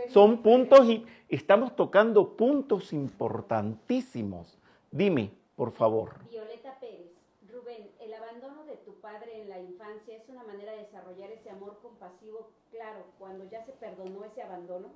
[0.09, 4.59] Son puntos y estamos tocando puntos importantísimos.
[4.91, 6.13] Dime, por favor.
[6.31, 7.13] Violeta Pérez.
[7.51, 11.51] Rubén, ¿el abandono de tu padre en la infancia es una manera de desarrollar ese
[11.51, 14.89] amor compasivo, claro, cuando ya se perdonó ese abandono?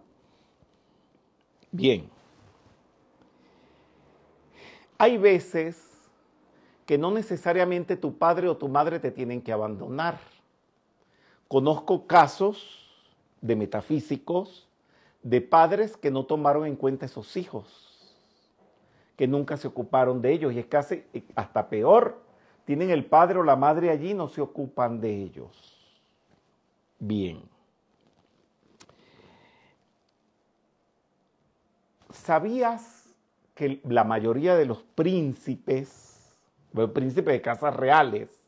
[1.70, 2.08] Bien.
[4.96, 6.08] Hay veces
[6.86, 10.18] que no necesariamente tu padre o tu madre te tienen que abandonar.
[11.46, 12.88] Conozco casos
[13.42, 14.70] de metafísicos,
[15.22, 18.16] de padres que no tomaron en cuenta esos hijos,
[19.16, 21.04] que nunca se ocuparon de ellos y es casi
[21.34, 22.27] hasta peor
[22.68, 25.74] tienen el padre o la madre allí, no se ocupan de ellos.
[26.98, 27.40] Bien.
[32.10, 33.08] ¿Sabías
[33.54, 36.30] que la mayoría de los príncipes,
[36.74, 38.38] los príncipes de casas reales,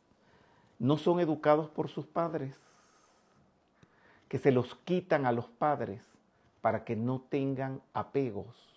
[0.79, 2.61] no son educados por sus padres?
[4.29, 6.03] Que se los quitan a los padres
[6.61, 8.70] para que no tengan apegos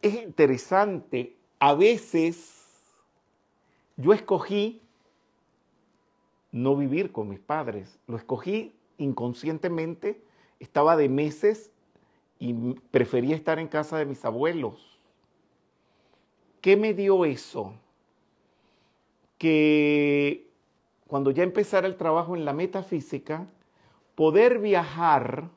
[0.00, 2.64] Es interesante, a veces
[3.96, 4.80] yo escogí
[6.52, 10.22] no vivir con mis padres, lo escogí inconscientemente,
[10.60, 11.72] estaba de meses
[12.38, 12.52] y
[12.90, 15.00] prefería estar en casa de mis abuelos.
[16.60, 17.74] ¿Qué me dio eso?
[19.36, 20.48] Que
[21.08, 23.48] cuando ya empezara el trabajo en la metafísica,
[24.14, 25.48] poder viajar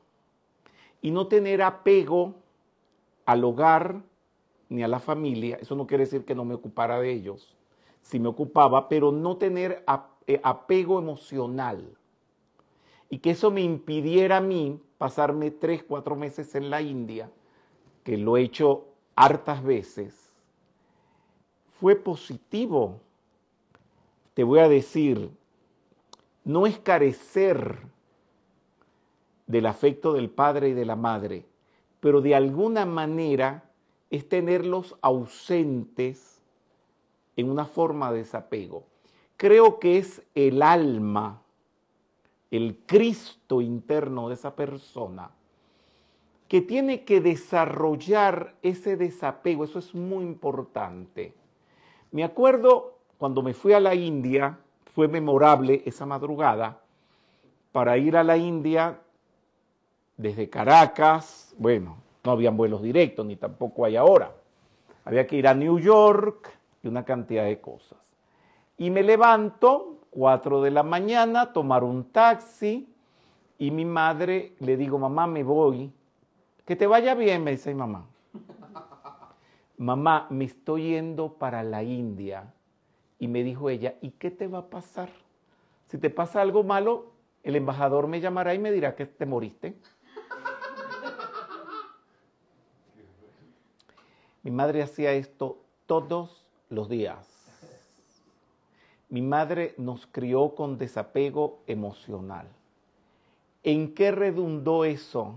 [1.01, 2.35] y no tener apego
[3.25, 4.01] al hogar
[4.71, 7.57] ni a la familia, eso no quiere decir que no me ocupara de ellos,
[8.01, 9.83] si me ocupaba, pero no tener
[10.25, 11.97] eh, apego emocional
[13.09, 17.29] y que eso me impidiera a mí pasarme tres, cuatro meses en la India,
[18.05, 20.31] que lo he hecho hartas veces,
[21.81, 23.01] fue positivo.
[24.33, 25.31] Te voy a decir,
[26.45, 27.79] no es carecer
[29.47, 31.45] del afecto del padre y de la madre,
[31.99, 33.65] pero de alguna manera
[34.11, 36.41] es tenerlos ausentes
[37.37, 38.83] en una forma de desapego.
[39.37, 41.41] Creo que es el alma,
[42.51, 45.31] el Cristo interno de esa persona,
[46.49, 49.63] que tiene que desarrollar ese desapego.
[49.63, 51.33] Eso es muy importante.
[52.11, 54.59] Me acuerdo cuando me fui a la India,
[54.93, 56.81] fue memorable esa madrugada,
[57.71, 58.99] para ir a la India
[60.17, 64.31] desde Caracas, bueno, no habían vuelos directos, ni tampoco hay ahora.
[65.05, 66.51] Había que ir a New York
[66.83, 67.97] y una cantidad de cosas.
[68.77, 72.87] Y me levanto, 4 de la mañana, tomar un taxi
[73.57, 75.91] y mi madre le digo, mamá, me voy.
[76.65, 78.07] Que te vaya bien, me dice mamá.
[79.77, 82.53] mamá, me estoy yendo para la India.
[83.19, 85.09] Y me dijo ella, ¿y qué te va a pasar?
[85.87, 87.11] Si te pasa algo malo,
[87.43, 89.75] el embajador me llamará y me dirá que te moriste.
[94.43, 97.27] Mi madre hacía esto todos los días.
[99.09, 102.47] Mi madre nos crió con desapego emocional.
[103.63, 105.35] ¿En qué redundó eso?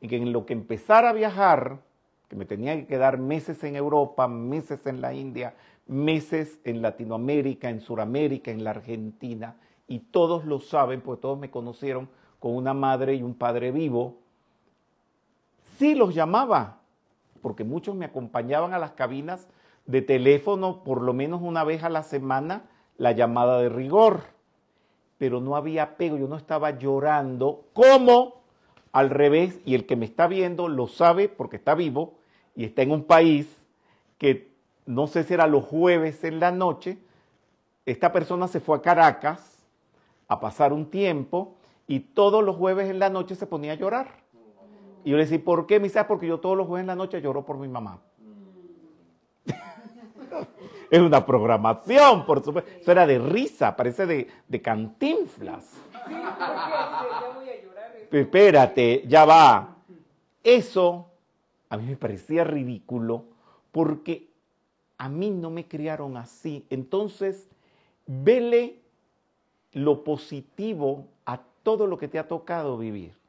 [0.00, 1.80] En que en lo que empezara a viajar,
[2.28, 5.54] que me tenía que quedar meses en Europa, meses en la India,
[5.86, 9.56] meses en Latinoamérica, en Sudamérica, en la Argentina,
[9.88, 12.08] y todos lo saben, pues todos me conocieron
[12.38, 14.18] con una madre y un padre vivo,
[15.78, 16.79] sí los llamaba,
[17.42, 19.48] porque muchos me acompañaban a las cabinas
[19.86, 22.64] de teléfono por lo menos una vez a la semana,
[22.96, 24.22] la llamada de rigor,
[25.18, 28.40] pero no había apego, yo no estaba llorando, como
[28.92, 32.14] al revés, y el que me está viendo lo sabe porque está vivo
[32.56, 33.60] y está en un país
[34.18, 34.50] que
[34.86, 36.98] no sé si era los jueves en la noche,
[37.86, 39.66] esta persona se fue a Caracas
[40.28, 44.19] a pasar un tiempo y todos los jueves en la noche se ponía a llorar.
[45.04, 45.78] Y yo le decía, ¿por qué?
[45.78, 48.00] Me dice, ah, porque yo todos los jueves en la noche lloro por mi mamá.
[50.90, 52.70] es una programación, por supuesto.
[52.80, 55.64] Eso era de risa, parece de, de cantinflas.
[56.06, 57.96] Sí, ya voy a llorar.
[58.10, 59.76] Espérate, ya va.
[60.42, 61.06] Eso
[61.68, 63.24] a mí me parecía ridículo
[63.70, 64.28] porque
[64.98, 66.66] a mí no me criaron así.
[66.68, 67.48] Entonces,
[68.06, 68.80] vele
[69.72, 73.19] lo positivo a todo lo que te ha tocado vivir.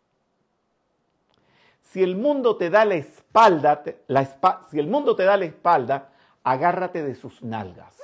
[1.91, 4.23] Si el mundo te da la espalda, la
[4.69, 6.07] si el mundo te da la espalda,
[6.41, 7.97] agárrate de sus nalgas.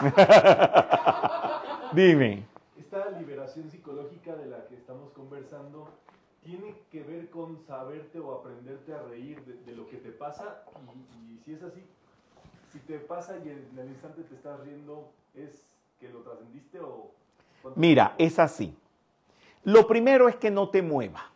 [1.92, 2.46] Dime.
[2.78, 5.86] Esta liberación psicológica de la que estamos conversando
[6.42, 10.62] tiene que ver con saberte o aprenderte a reír de, lo que te pasa
[11.20, 11.84] y, si es así,
[12.72, 17.10] si te pasa y en el instante te estás riendo, ¿es que lo trascendiste o...?
[17.76, 18.74] Mira, es así.
[19.64, 21.32] Lo primero es que no te mueva.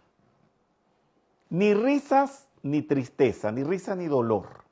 [1.48, 4.64] Ni risas ni tristeza, ni risa ni dolor.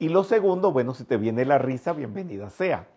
[0.00, 2.88] Y lo segundo, bueno, si te viene la risa, bienvenida sea.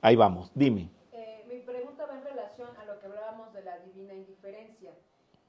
[0.00, 0.90] Ahí vamos, dime.
[1.12, 4.92] Eh, mi pregunta va en relación a lo que hablábamos de la divina indiferencia.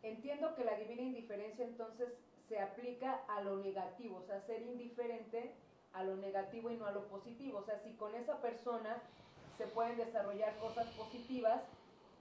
[0.02, 2.10] Entiendo que la divina indiferencia entonces
[2.48, 5.54] se aplica a lo negativo, o sea, ser indiferente
[5.94, 7.60] a lo negativo y no a lo positivo.
[7.60, 9.04] O sea, si con esa persona
[9.60, 11.62] se pueden desarrollar cosas positivas,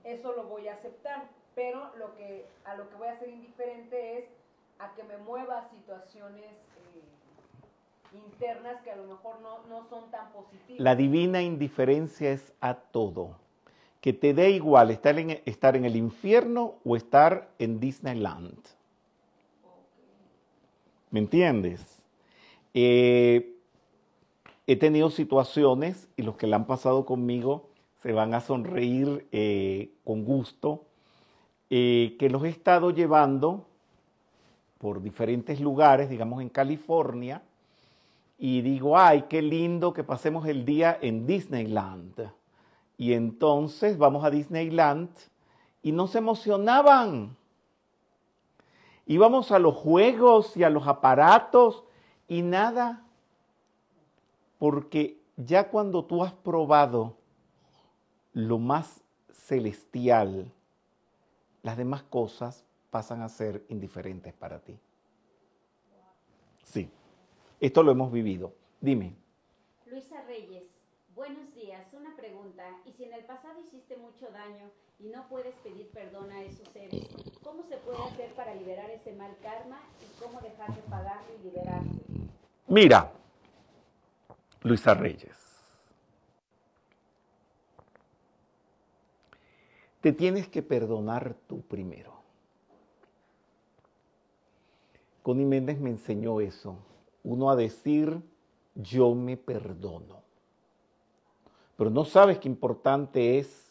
[0.04, 1.22] eso lo voy a aceptar
[1.58, 4.24] pero lo que, a lo que voy a ser indiferente es
[4.78, 10.30] a que me mueva situaciones eh, internas que a lo mejor no, no son tan
[10.30, 10.78] positivas.
[10.80, 13.36] La divina indiferencia es a todo.
[14.00, 18.56] Que te dé igual estar en, estar en el infierno o estar en Disneyland.
[21.10, 22.00] ¿Me entiendes?
[22.72, 23.57] Eh,
[24.68, 27.70] he tenido situaciones y los que la han pasado conmigo
[28.02, 30.84] se van a sonreír eh, con gusto,
[31.70, 33.66] eh, que los he estado llevando
[34.76, 37.40] por diferentes lugares, digamos en California,
[38.38, 42.30] y digo, ay, qué lindo que pasemos el día en Disneyland.
[42.98, 45.08] Y entonces vamos a Disneyland
[45.82, 47.34] y no se emocionaban.
[49.06, 51.84] Íbamos a los juegos y a los aparatos
[52.28, 53.07] y nada.
[54.58, 57.16] Porque ya cuando tú has probado
[58.32, 60.52] lo más celestial,
[61.62, 64.78] las demás cosas pasan a ser indiferentes para ti.
[66.64, 66.90] Sí,
[67.60, 68.52] esto lo hemos vivido.
[68.80, 69.14] Dime.
[69.86, 70.64] Luisa Reyes,
[71.14, 71.86] buenos días.
[71.94, 72.62] Una pregunta.
[72.84, 76.68] ¿Y si en el pasado hiciste mucho daño y no puedes pedir perdón a esos
[76.68, 77.08] seres,
[77.42, 81.44] cómo se puede hacer para liberar ese mal karma y cómo dejar de pagarlo y
[81.44, 82.00] liberarse?
[82.66, 83.12] Mira,
[84.62, 85.36] Luisa Reyes,
[90.00, 92.18] te tienes que perdonar tú primero.
[95.22, 96.78] Connie Méndez me enseñó eso.
[97.22, 98.20] Uno a decir,
[98.74, 100.22] yo me perdono.
[101.76, 103.68] Pero no sabes qué importante es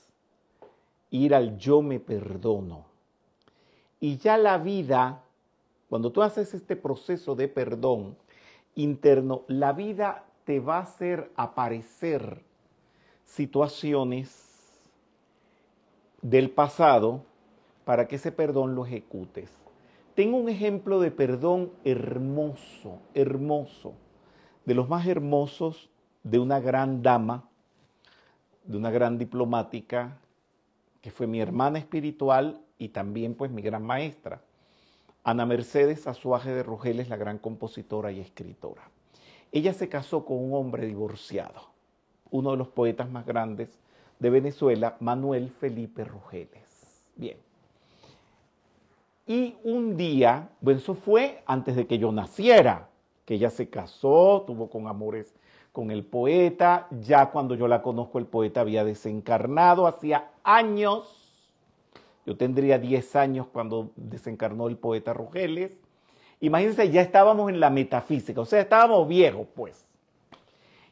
[1.09, 2.85] ir al yo me perdono.
[3.99, 5.23] Y ya la vida,
[5.89, 8.15] cuando tú haces este proceso de perdón
[8.75, 12.41] interno, la vida te va a hacer aparecer
[13.25, 14.81] situaciones
[16.21, 17.25] del pasado
[17.83, 19.51] para que ese perdón lo ejecutes.
[20.15, 23.95] Tengo un ejemplo de perdón hermoso, hermoso,
[24.63, 25.89] de los más hermosos
[26.23, 27.49] de una gran dama,
[28.63, 30.17] de una gran diplomática,
[31.01, 34.41] que fue mi hermana espiritual y también pues mi gran maestra,
[35.25, 38.89] Ana Mercedes Azuaje de Rogeles, la gran compositora y escritora.
[39.51, 41.61] Ella se casó con un hombre divorciado,
[42.31, 43.69] uno de los poetas más grandes
[44.19, 47.03] de Venezuela, Manuel Felipe Rogeles.
[47.15, 47.37] Bien.
[49.25, 52.89] Y un día, bueno, eso fue antes de que yo naciera,
[53.25, 55.35] que ella se casó, tuvo con amores
[55.73, 61.13] con el poeta, ya cuando yo la conozco el poeta había desencarnado, hacía años,
[62.25, 65.71] yo tendría 10 años cuando desencarnó el poeta Rogeles,
[66.39, 69.85] imagínense, ya estábamos en la metafísica, o sea, estábamos viejos pues.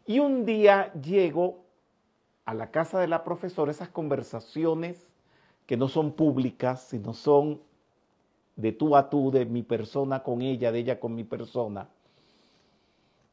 [0.05, 1.65] Y un día llego
[2.45, 5.09] a la casa de la profesora, esas conversaciones
[5.65, 7.59] que no son públicas, sino son
[8.55, 11.89] de tú a tú, de mi persona con ella, de ella con mi persona,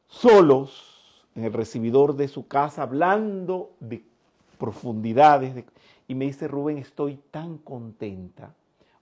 [0.07, 4.03] solos en el recibidor de su casa, hablando de
[4.57, 5.65] profundidades.
[6.07, 8.53] y me dice, Rubén, estoy tan contenta.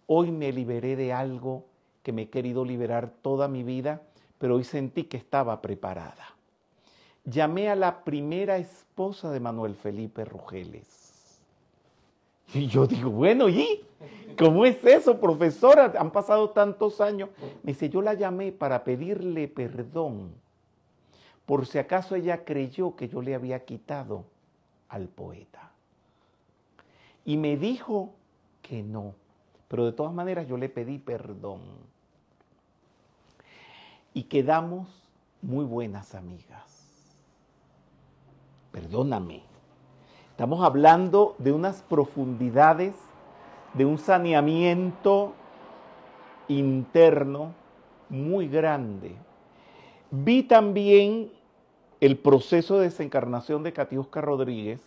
[0.08, 1.66] Hoy me liberé de algo
[2.04, 4.02] que me he querido liberar toda mi vida,
[4.38, 6.36] pero hoy sentí que estaba preparada.
[7.26, 11.40] Llamé a la primera esposa de Manuel Felipe Rogeles.
[12.54, 13.86] Y yo digo, bueno, ¿y
[14.38, 15.94] cómo es eso, profesora?
[15.98, 17.30] Han pasado tantos años.
[17.64, 20.34] Me dice, yo la llamé para pedirle perdón,
[21.46, 24.26] por si acaso ella creyó que yo le había quitado
[24.90, 25.72] al poeta.
[27.24, 28.14] Y me dijo
[28.62, 29.14] que no,
[29.68, 31.62] pero de todas maneras yo le pedí perdón.
[34.14, 34.88] Y quedamos
[35.42, 36.62] muy buenas amigas.
[38.72, 39.52] Perdóname
[40.42, 42.96] Estamos hablando de unas profundidades,
[43.76, 45.34] de un saneamiento
[46.48, 47.54] interno
[48.10, 49.14] muy grande.
[50.10, 51.32] Vi también
[52.00, 54.82] el proceso de desencarnación de Catiusca Rodríguez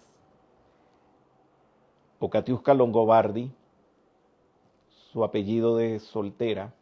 [2.18, 3.52] o Catiusca Longobardi,
[5.12, 6.72] su apellido de soltera.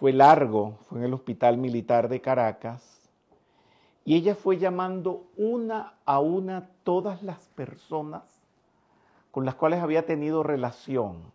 [0.00, 3.10] Fue largo, fue en el Hospital Militar de Caracas
[4.02, 8.22] y ella fue llamando una a una todas las personas
[9.30, 11.34] con las cuales había tenido relación.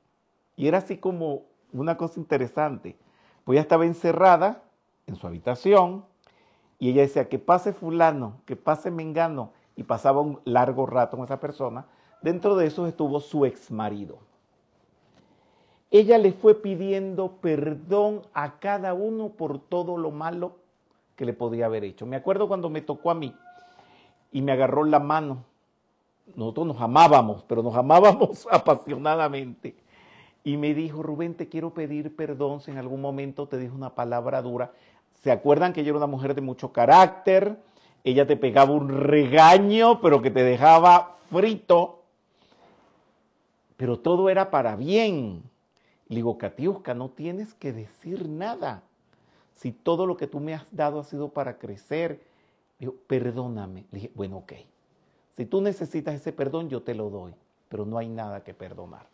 [0.55, 1.43] Y era así como
[1.73, 2.97] una cosa interesante.
[3.43, 4.63] Pues ella estaba encerrada
[5.05, 6.03] en su habitación
[6.79, 11.25] y ella decía que pase fulano, que pase mengano, y pasaba un largo rato con
[11.25, 11.85] esa persona.
[12.23, 14.17] Dentro de eso estuvo su ex marido.
[15.95, 20.57] Ella le fue pidiendo perdón a cada uno por todo lo malo
[21.15, 22.05] que le podía haber hecho.
[22.05, 23.33] Me acuerdo cuando me tocó a mí
[24.33, 25.45] y me agarró la mano.
[26.35, 29.77] Nosotros nos amábamos, pero nos amábamos apasionadamente.
[30.43, 33.95] Y me dijo, Rubén, te quiero pedir perdón si en algún momento te dije una
[33.95, 34.73] palabra dura.
[35.23, 37.57] ¿Se acuerdan que ella era una mujer de mucho carácter?
[38.03, 42.01] Ella te pegaba un regaño, pero que te dejaba frito.
[43.77, 45.54] Pero todo era para bien.
[46.07, 48.83] Le digo, Katiuska, no tienes que decir nada.
[49.55, 52.21] Si todo lo que tú me has dado ha sido para crecer,
[52.79, 53.85] digo, perdóname.
[53.91, 54.53] Le dije, bueno, ok.
[55.35, 57.33] Si tú necesitas ese perdón, yo te lo doy,
[57.69, 59.07] pero no hay nada que perdonar.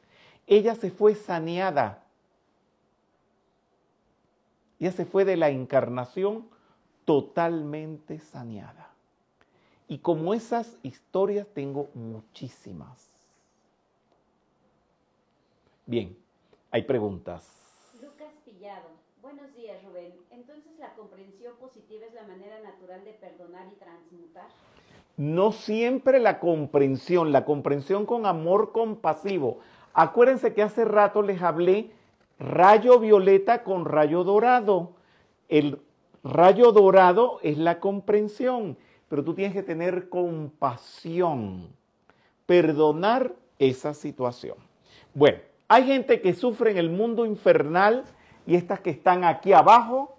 [0.47, 2.03] Ella se fue saneada.
[4.79, 6.45] Ella se fue de la encarnación
[7.05, 8.89] totalmente saneada.
[9.87, 13.09] Y como esas historias tengo muchísimas.
[15.85, 16.15] Bien,
[16.71, 17.47] hay preguntas.
[18.01, 18.87] Lucas Pillado.
[19.21, 20.13] Buenos días, Rubén.
[20.31, 24.47] Entonces, ¿la comprensión positiva es la manera natural de perdonar y transmutar?
[25.17, 29.59] No siempre la comprensión, la comprensión con amor compasivo.
[29.93, 31.91] Acuérdense que hace rato les hablé
[32.39, 34.93] rayo violeta con rayo dorado.
[35.49, 35.81] El
[36.23, 38.77] rayo dorado es la comprensión,
[39.09, 41.67] pero tú tienes que tener compasión,
[42.45, 44.55] perdonar esa situación.
[45.13, 45.39] Bueno,
[45.73, 48.03] hay gente que sufre en el mundo infernal
[48.45, 50.17] y estas que están aquí abajo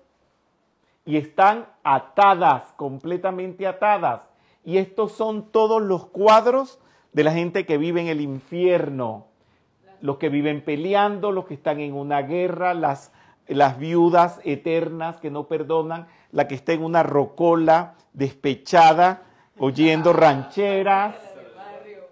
[1.04, 4.22] y están atadas, completamente atadas.
[4.64, 6.78] Y estos son todos los cuadros
[7.12, 9.26] de la gente que vive en el infierno.
[10.00, 13.12] Los que viven peleando, los que están en una guerra, las,
[13.46, 19.24] las viudas eternas que no perdonan, la que está en una rocola despechada,
[19.58, 21.14] oyendo rancheras,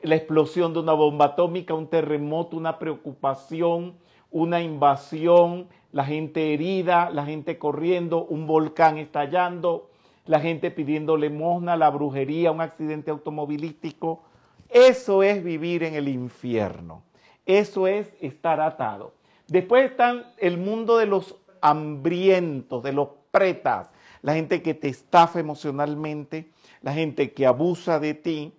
[0.03, 3.95] la explosión de una bomba atómica, un terremoto, una preocupación,
[4.31, 9.91] una invasión, la gente herida, la gente corriendo, un volcán estallando,
[10.27, 14.23] la gente pidiendo limosna, la brujería, un accidente automovilístico.
[14.69, 17.03] Eso es vivir en el infierno.
[17.45, 19.13] Eso es estar atado.
[19.49, 23.91] Después están el mundo de los hambrientos, de los pretas,
[24.23, 26.51] la gente que te estafa emocionalmente,
[26.83, 28.53] la gente que abusa de ti.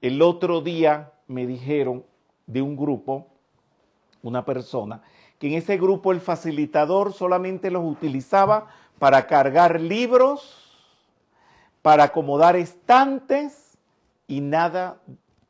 [0.00, 2.04] El otro día me dijeron
[2.46, 3.28] de un grupo,
[4.22, 5.02] una persona,
[5.38, 10.78] que en ese grupo el facilitador solamente los utilizaba para cargar libros,
[11.82, 13.78] para acomodar estantes
[14.26, 15.00] y nada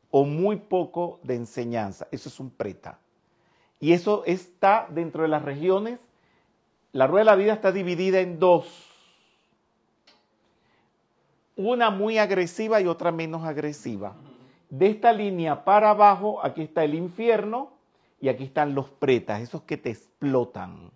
[0.09, 2.07] o muy poco de enseñanza.
[2.11, 2.99] Eso es un preta.
[3.79, 5.99] Y eso está dentro de las regiones.
[6.91, 8.67] La rueda de la vida está dividida en dos.
[11.55, 14.15] Una muy agresiva y otra menos agresiva.
[14.71, 17.73] De esta línea para abajo, aquí está el infierno
[18.21, 20.91] y aquí están los pretas, esos que te explotan,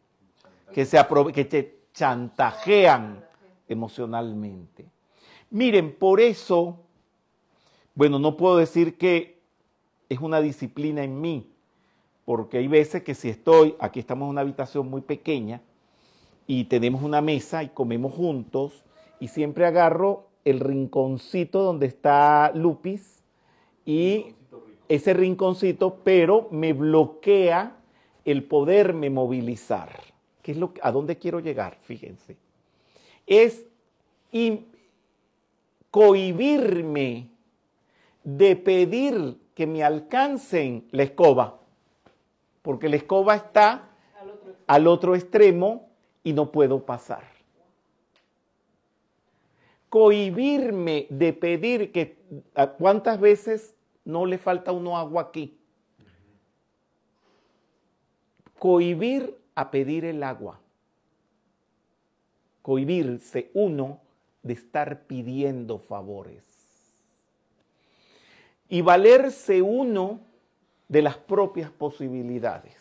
[0.73, 0.97] que, se
[1.33, 3.21] que te chantajean
[3.67, 4.85] emocionalmente.
[5.49, 6.77] Miren, por eso,
[7.95, 9.41] bueno, no puedo decir que
[10.07, 11.51] es una disciplina en mí,
[12.23, 15.59] porque hay veces que si estoy, aquí estamos en una habitación muy pequeña
[16.47, 18.85] y tenemos una mesa y comemos juntos
[19.19, 23.24] y siempre agarro el rinconcito donde está Lupis
[23.85, 24.35] y
[24.89, 27.75] ese rinconcito, pero me bloquea
[28.23, 30.01] el poderme movilizar.
[30.41, 31.77] ¿Qué es lo, ¿A dónde quiero llegar?
[31.81, 32.37] Fíjense.
[33.25, 33.65] Es
[35.89, 37.29] cohibirme
[38.23, 41.59] de pedir que me alcancen la escoba,
[42.61, 45.87] porque la escoba está al otro, al otro extremo
[46.23, 47.23] y no puedo pasar.
[49.89, 52.17] Cohibirme de pedir que,
[52.77, 53.74] ¿cuántas veces
[54.05, 55.57] no le falta uno agua aquí.
[58.57, 60.59] Cohibir a pedir el agua.
[62.61, 63.99] Cohibirse uno
[64.43, 66.43] de estar pidiendo favores.
[68.69, 70.19] Y valerse uno
[70.87, 72.75] de las propias posibilidades.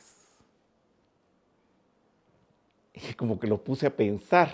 [2.92, 4.52] Es como que lo puse a pensar.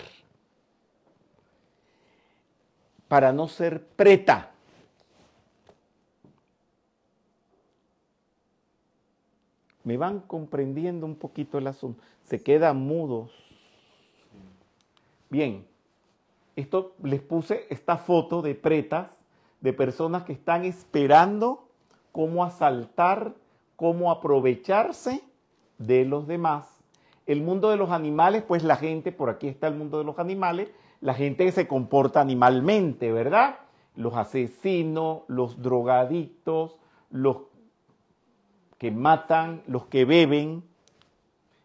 [3.07, 4.51] Para no ser preta
[9.83, 13.31] me van comprendiendo un poquito el asunto, se quedan mudos.
[15.29, 15.65] Bien,
[16.55, 19.09] esto les puse esta foto de pretas,
[19.61, 21.67] de personas que están esperando
[22.11, 23.33] cómo asaltar,
[23.75, 25.21] cómo aprovecharse
[25.77, 26.67] de los demás.
[27.25, 30.19] El mundo de los animales, pues la gente, por aquí está el mundo de los
[30.19, 30.69] animales,
[30.99, 33.59] la gente que se comporta animalmente, ¿verdad?
[33.95, 36.77] Los asesinos, los drogadictos,
[37.09, 37.37] los
[38.81, 40.63] que matan, los que beben.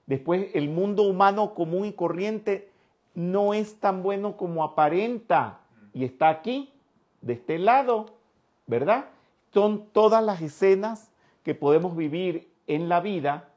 [0.04, 2.68] Después, el mundo humano común y corriente
[3.14, 5.60] no es tan bueno como aparenta
[5.94, 6.74] y está aquí,
[7.22, 8.04] de este lado,
[8.66, 9.06] ¿verdad?
[9.54, 11.10] Son todas las escenas
[11.42, 13.48] que podemos vivir en la vida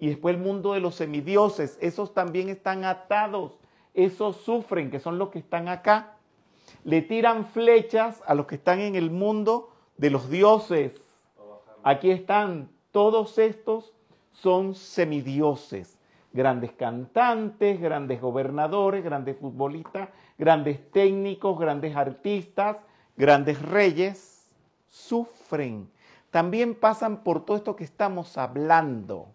[0.00, 3.52] y después el mundo de los semidioses, esos también están atados.
[3.94, 6.16] esos sufren, que son los que están acá.
[6.82, 11.00] Le tiran flechas a los que están en el mundo de los dioses.
[11.84, 13.92] Aquí están, todos estos
[14.30, 15.98] son semidioses,
[16.32, 22.76] grandes cantantes, grandes gobernadores, grandes futbolistas, grandes técnicos, grandes artistas,
[23.16, 24.48] grandes reyes,
[24.88, 25.90] sufren.
[26.30, 29.26] También pasan por todo esto que estamos hablando,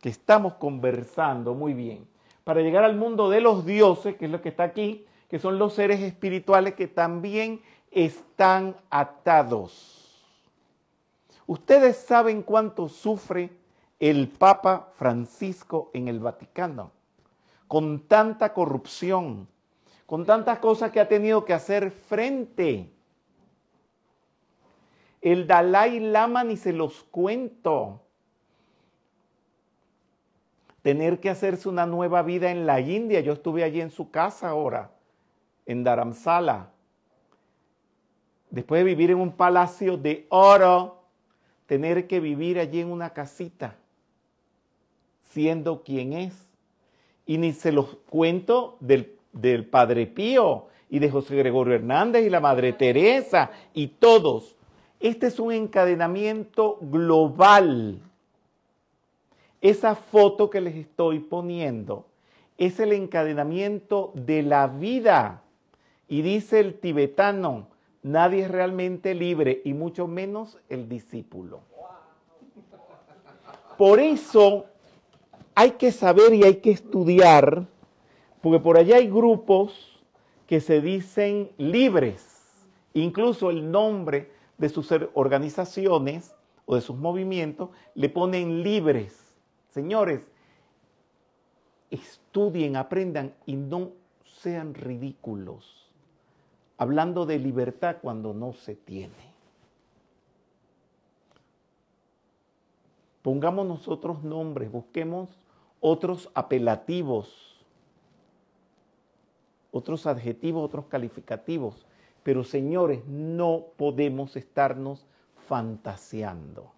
[0.00, 2.08] que estamos conversando muy bien,
[2.42, 5.60] para llegar al mundo de los dioses, que es lo que está aquí, que son
[5.60, 7.62] los seres espirituales que también
[7.92, 10.01] están atados.
[11.46, 13.50] Ustedes saben cuánto sufre
[13.98, 16.90] el Papa Francisco en el Vaticano,
[17.68, 19.48] con tanta corrupción,
[20.06, 22.90] con tantas cosas que ha tenido que hacer frente.
[25.20, 28.00] El Dalai Lama ni se los cuento.
[30.82, 33.20] Tener que hacerse una nueva vida en la India.
[33.20, 34.90] Yo estuve allí en su casa ahora,
[35.64, 36.70] en Dharamsala.
[38.50, 41.01] Después de vivir en un palacio de oro,
[41.72, 43.76] tener que vivir allí en una casita,
[45.30, 46.34] siendo quien es.
[47.24, 52.28] Y ni se los cuento del, del Padre Pío y de José Gregorio Hernández y
[52.28, 54.54] la Madre Teresa y todos.
[55.00, 57.98] Este es un encadenamiento global.
[59.62, 62.04] Esa foto que les estoy poniendo
[62.58, 65.42] es el encadenamiento de la vida.
[66.06, 67.68] Y dice el tibetano,
[68.02, 71.60] nadie es realmente libre y mucho menos el discípulo.
[73.78, 74.66] Por eso
[75.54, 77.66] hay que saber y hay que estudiar,
[78.40, 80.00] porque por allá hay grupos
[80.46, 86.34] que se dicen libres, incluso el nombre de sus organizaciones
[86.66, 89.34] o de sus movimientos le ponen libres.
[89.70, 90.30] Señores,
[91.90, 93.92] estudien, aprendan y no
[94.24, 95.81] sean ridículos
[96.82, 99.32] hablando de libertad cuando no se tiene.
[103.22, 105.30] Pongamos nosotros nombres, busquemos
[105.80, 107.64] otros apelativos,
[109.70, 111.86] otros adjetivos, otros calificativos.
[112.24, 115.06] Pero señores, no podemos estarnos
[115.46, 116.72] fantaseando.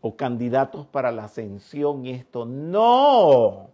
[0.00, 2.44] O candidatos para la ascensión y esto.
[2.44, 3.70] No.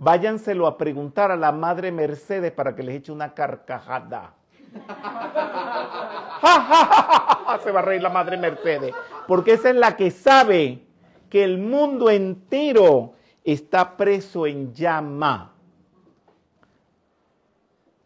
[0.00, 4.32] Váyanselo a preguntar a la madre Mercedes para que les eche una carcajada.
[7.62, 8.94] Se va a reír la madre Mercedes,
[9.28, 10.80] porque esa es la que sabe
[11.28, 13.12] que el mundo entero
[13.44, 15.52] está preso en llama.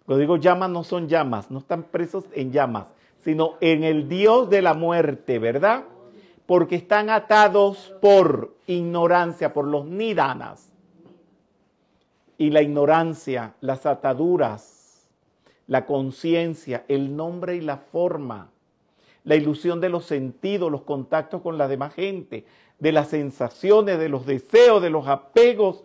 [0.05, 4.51] Cuando digo llama no son llamas, no están presos en llamas, sino en el Dios
[4.51, 5.85] de la muerte, ¿verdad?
[6.45, 10.74] Porque están atados por ignorancia, por los nidanas
[12.39, 15.09] y la ignorancia, las ataduras,
[15.67, 18.51] la conciencia, el nombre y la forma,
[19.25, 22.45] la ilusión de los sentidos, los contactos con la demás gente,
[22.79, 25.85] de las sensaciones, de los deseos, de los apegos,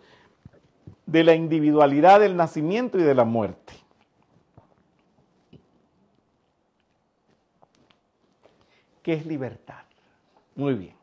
[1.06, 3.72] de la individualidad del nacimiento y de la muerte.
[9.02, 9.82] ¿Qué es libertad?
[10.54, 10.94] Muy bien.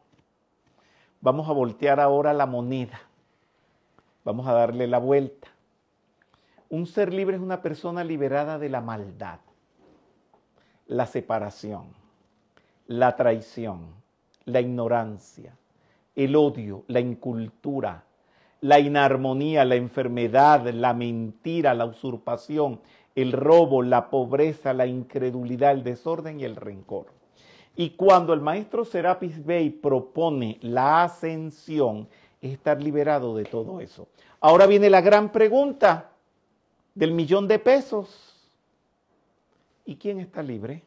[1.19, 3.01] Vamos a voltear ahora la moneda.
[4.27, 5.47] Vamos a darle la vuelta.
[6.69, 9.39] Un ser libre es una persona liberada de la maldad,
[10.85, 11.85] la separación,
[12.87, 13.85] la traición,
[14.43, 15.55] la ignorancia,
[16.13, 18.03] el odio, la incultura,
[18.59, 22.81] la inarmonía, la enfermedad, la mentira, la usurpación,
[23.15, 27.05] el robo, la pobreza, la incredulidad, el desorden y el rencor.
[27.77, 32.09] Y cuando el maestro Serapis Bey propone la ascensión,
[32.41, 34.07] es estar liberado de todo eso.
[34.39, 36.11] Ahora viene la gran pregunta
[36.93, 38.33] del millón de pesos.
[39.85, 40.83] ¿Y quién está libre?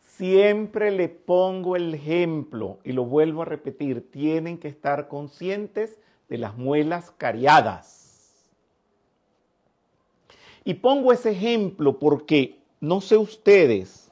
[0.00, 5.98] Siempre le pongo el ejemplo y lo vuelvo a repetir, tienen que estar conscientes
[6.28, 8.04] de las muelas cariadas.
[10.64, 14.10] Y pongo ese ejemplo porque no sé ustedes,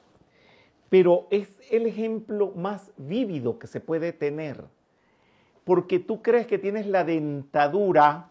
[0.89, 4.65] pero es el ejemplo más vívido que se puede tener.
[5.63, 8.29] Porque tú crees que tienes la dentadura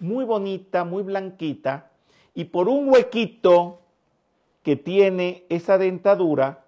[0.00, 1.90] muy bonita, muy blanquita,
[2.34, 3.80] y por un huequito
[4.62, 6.64] que tiene esa dentadura,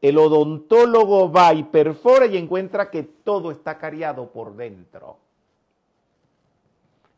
[0.00, 5.18] el odontólogo va y perfora y encuentra que todo está cariado por dentro.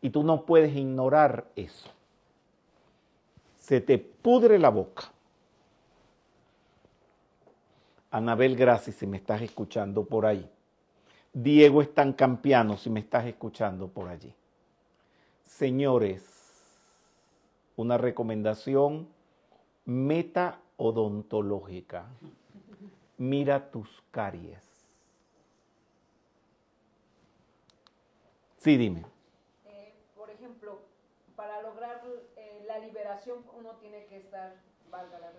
[0.03, 1.91] Y tú no puedes ignorar eso.
[3.65, 5.11] Se te pudre la boca
[8.11, 10.47] Anabel Graci, si me estás escuchando por ahí.
[11.33, 14.35] Diego Estancampiano, si me estás escuchando por allí.
[15.45, 16.23] Señores,
[17.77, 19.09] una recomendación
[19.87, 22.05] meta odontológica.
[23.17, 24.63] Mira tus caries.
[28.59, 29.07] Sí, dime.
[29.65, 30.83] Eh, por ejemplo,
[31.35, 32.03] para lograr
[32.37, 34.53] eh, la liberación uno tiene que estar,
[34.91, 35.31] valga la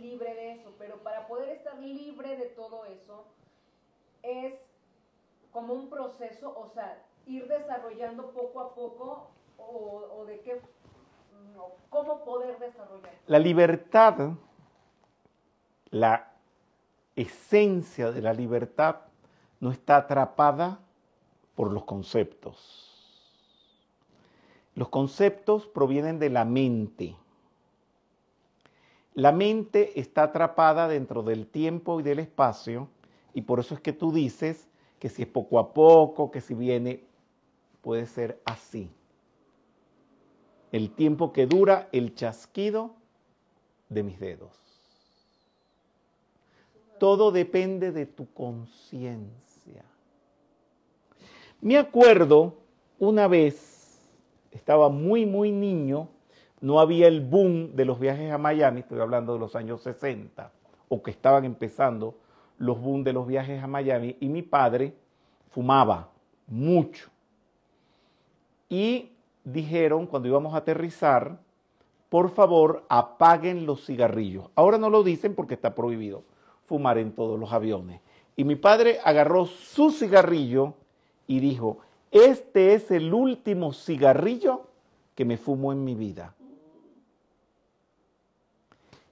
[0.00, 3.24] libre de eso, pero para poder estar libre de todo eso
[4.22, 4.54] es
[5.52, 10.60] como un proceso, o sea, ir desarrollando poco a poco o, de qué,
[11.88, 13.12] cómo poder desarrollar.
[13.26, 14.30] La libertad,
[15.90, 16.32] la
[17.14, 18.96] esencia de la libertad
[19.60, 20.80] no está atrapada
[21.54, 22.91] por los conceptos.
[24.74, 27.16] Los conceptos provienen de la mente.
[29.14, 32.88] La mente está atrapada dentro del tiempo y del espacio
[33.34, 34.68] y por eso es que tú dices
[34.98, 37.04] que si es poco a poco, que si viene,
[37.82, 38.90] puede ser así.
[40.70, 42.94] El tiempo que dura el chasquido
[43.90, 44.56] de mis dedos.
[46.98, 49.84] Todo depende de tu conciencia.
[51.60, 52.54] Me acuerdo
[52.98, 53.71] una vez,
[54.52, 56.08] estaba muy, muy niño,
[56.60, 60.52] no había el boom de los viajes a Miami, estoy hablando de los años 60,
[60.88, 62.14] o que estaban empezando
[62.58, 64.94] los boom de los viajes a Miami, y mi padre
[65.50, 66.10] fumaba
[66.46, 67.10] mucho.
[68.68, 69.10] Y
[69.44, 71.38] dijeron cuando íbamos a aterrizar,
[72.08, 74.50] por favor apaguen los cigarrillos.
[74.54, 76.24] Ahora no lo dicen porque está prohibido
[76.66, 78.00] fumar en todos los aviones.
[78.36, 80.74] Y mi padre agarró su cigarrillo
[81.26, 81.78] y dijo,
[82.12, 84.66] este es el último cigarrillo
[85.14, 86.34] que me fumo en mi vida.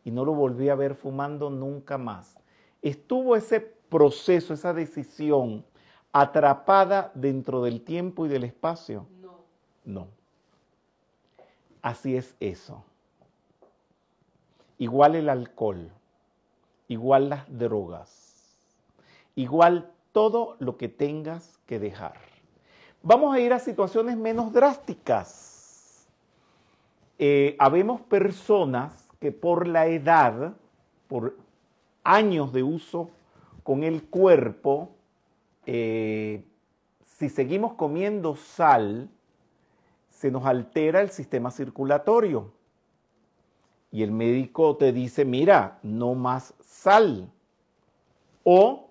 [0.05, 2.37] Y no lo volví a ver fumando nunca más.
[2.83, 5.65] Estuvo ese proceso, esa decisión
[6.13, 9.07] atrapada dentro del tiempo y del espacio.
[9.23, 9.39] No.
[9.85, 10.07] No.
[11.81, 12.85] Así es eso.
[14.77, 15.91] Igual el alcohol,
[16.89, 18.57] igual las drogas,
[19.37, 22.30] igual todo lo que tengas que dejar.
[23.03, 26.07] Vamos a ir a situaciones menos drásticas.
[27.19, 30.53] Eh, habemos personas que por la edad,
[31.09, 31.37] por
[32.05, 33.11] años de uso
[33.63, 34.91] con el cuerpo,
[35.65, 36.45] eh,
[37.07, 39.09] si seguimos comiendo sal,
[40.11, 42.53] se nos altera el sistema circulatorio.
[43.91, 47.31] Y el médico te dice, mira, no más sal.
[48.45, 48.91] O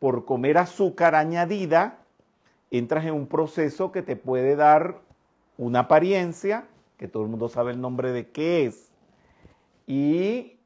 [0.00, 1.97] por comer azúcar añadida,
[2.70, 5.00] entras en un proceso que te puede dar
[5.56, 6.66] una apariencia,
[6.96, 8.90] que todo el mundo sabe el nombre de qué es,
[9.86, 10.58] y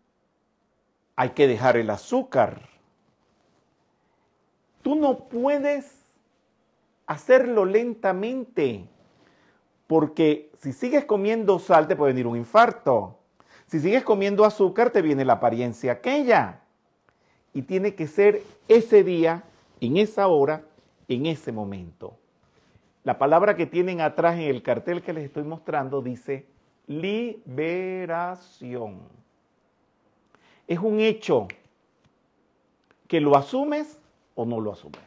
[1.16, 2.68] hay que dejar el azúcar.
[4.82, 6.04] Tú no puedes
[7.06, 8.88] hacerlo lentamente,
[9.86, 13.18] porque si sigues comiendo sal te puede venir un infarto.
[13.66, 16.60] Si sigues comiendo azúcar te viene la apariencia aquella.
[17.54, 19.44] Y tiene que ser ese día,
[19.80, 20.64] en esa hora,
[21.08, 22.16] en ese momento.
[23.04, 26.46] La palabra que tienen atrás en el cartel que les estoy mostrando dice
[26.86, 29.00] liberación.
[30.68, 31.48] Es un hecho
[33.08, 33.98] que lo asumes
[34.34, 35.00] o no lo asumes.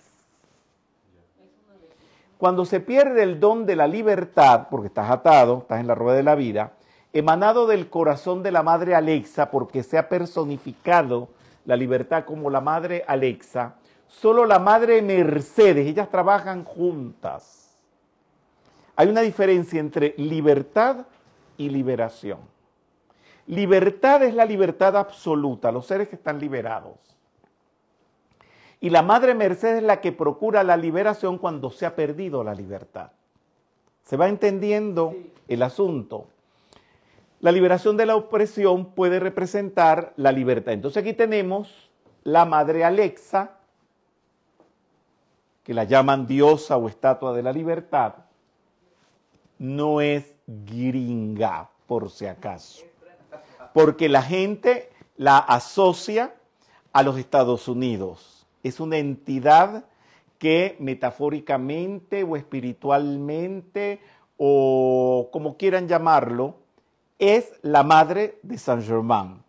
[2.37, 6.17] Cuando se pierde el don de la libertad, porque estás atado, estás en la rueda
[6.17, 6.73] de la vida,
[7.13, 11.29] emanado del corazón de la Madre Alexa, porque se ha personificado
[11.65, 13.75] la libertad como la Madre Alexa,
[14.07, 17.77] solo la Madre Mercedes, ellas trabajan juntas.
[18.95, 21.05] Hay una diferencia entre libertad
[21.57, 22.39] y liberación.
[23.47, 26.97] Libertad es la libertad absoluta, los seres que están liberados.
[28.79, 32.53] Y la Madre Mercedes es la que procura la liberación cuando se ha perdido la
[32.53, 33.11] libertad.
[34.03, 35.31] ¿Se va entendiendo sí.
[35.47, 36.27] el asunto?
[37.39, 40.73] La liberación de la opresión puede representar la libertad.
[40.73, 41.89] Entonces aquí tenemos
[42.23, 43.57] la Madre Alexa,
[45.65, 48.13] que la llaman diosa o estatua de la libertad.
[49.57, 52.85] No es gringa, por si acaso.
[53.73, 56.35] Porque la gente la asocia
[56.93, 58.45] a los Estados Unidos.
[58.61, 59.85] Es una entidad
[60.37, 64.01] que metafóricamente o espiritualmente
[64.37, 66.55] o como quieran llamarlo,
[67.17, 69.41] es la madre de Saint Germain.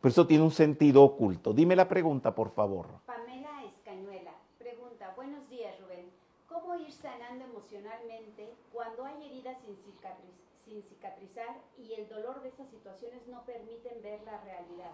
[0.00, 1.52] Por eso tiene un sentido oculto.
[1.52, 2.86] Dime la pregunta, por favor.
[3.06, 6.10] Pamela Escañuela pregunta, buenos días Rubén,
[6.46, 10.34] ¿cómo ir sanando emocionalmente cuando hay heridas sin, cicatriz,
[10.64, 14.92] sin cicatrizar y el dolor de esas situaciones no permiten ver la realidad?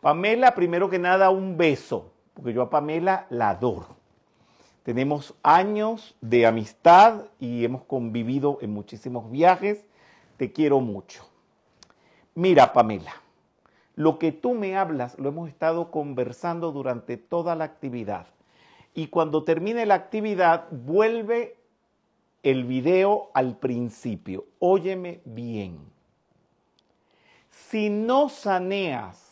[0.00, 4.00] Pamela, primero que nada, un beso, porque yo a Pamela la adoro.
[4.82, 9.84] Tenemos años de amistad y hemos convivido en muchísimos viajes.
[10.38, 11.28] Te quiero mucho.
[12.34, 13.12] Mira, Pamela,
[13.94, 18.26] lo que tú me hablas lo hemos estado conversando durante toda la actividad.
[18.94, 21.56] Y cuando termine la actividad, vuelve
[22.42, 24.46] el video al principio.
[24.58, 25.78] Óyeme bien.
[27.50, 29.30] Si no saneas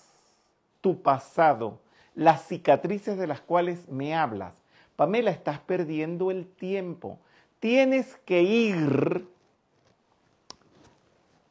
[0.81, 1.81] tu pasado,
[2.15, 4.55] las cicatrices de las cuales me hablas,
[4.97, 7.19] Pamela, estás perdiendo el tiempo.
[7.61, 9.29] Tienes que ir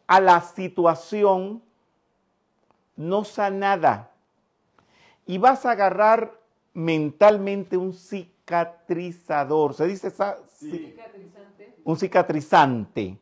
[0.06, 1.62] a la situación
[2.96, 4.12] no sanada
[5.26, 6.37] y vas a agarrar
[6.78, 9.74] mentalmente un cicatrizador.
[9.74, 10.38] ¿Se dice esa?
[10.60, 11.76] Cicatrizante.
[11.84, 13.18] Un cicatrizante.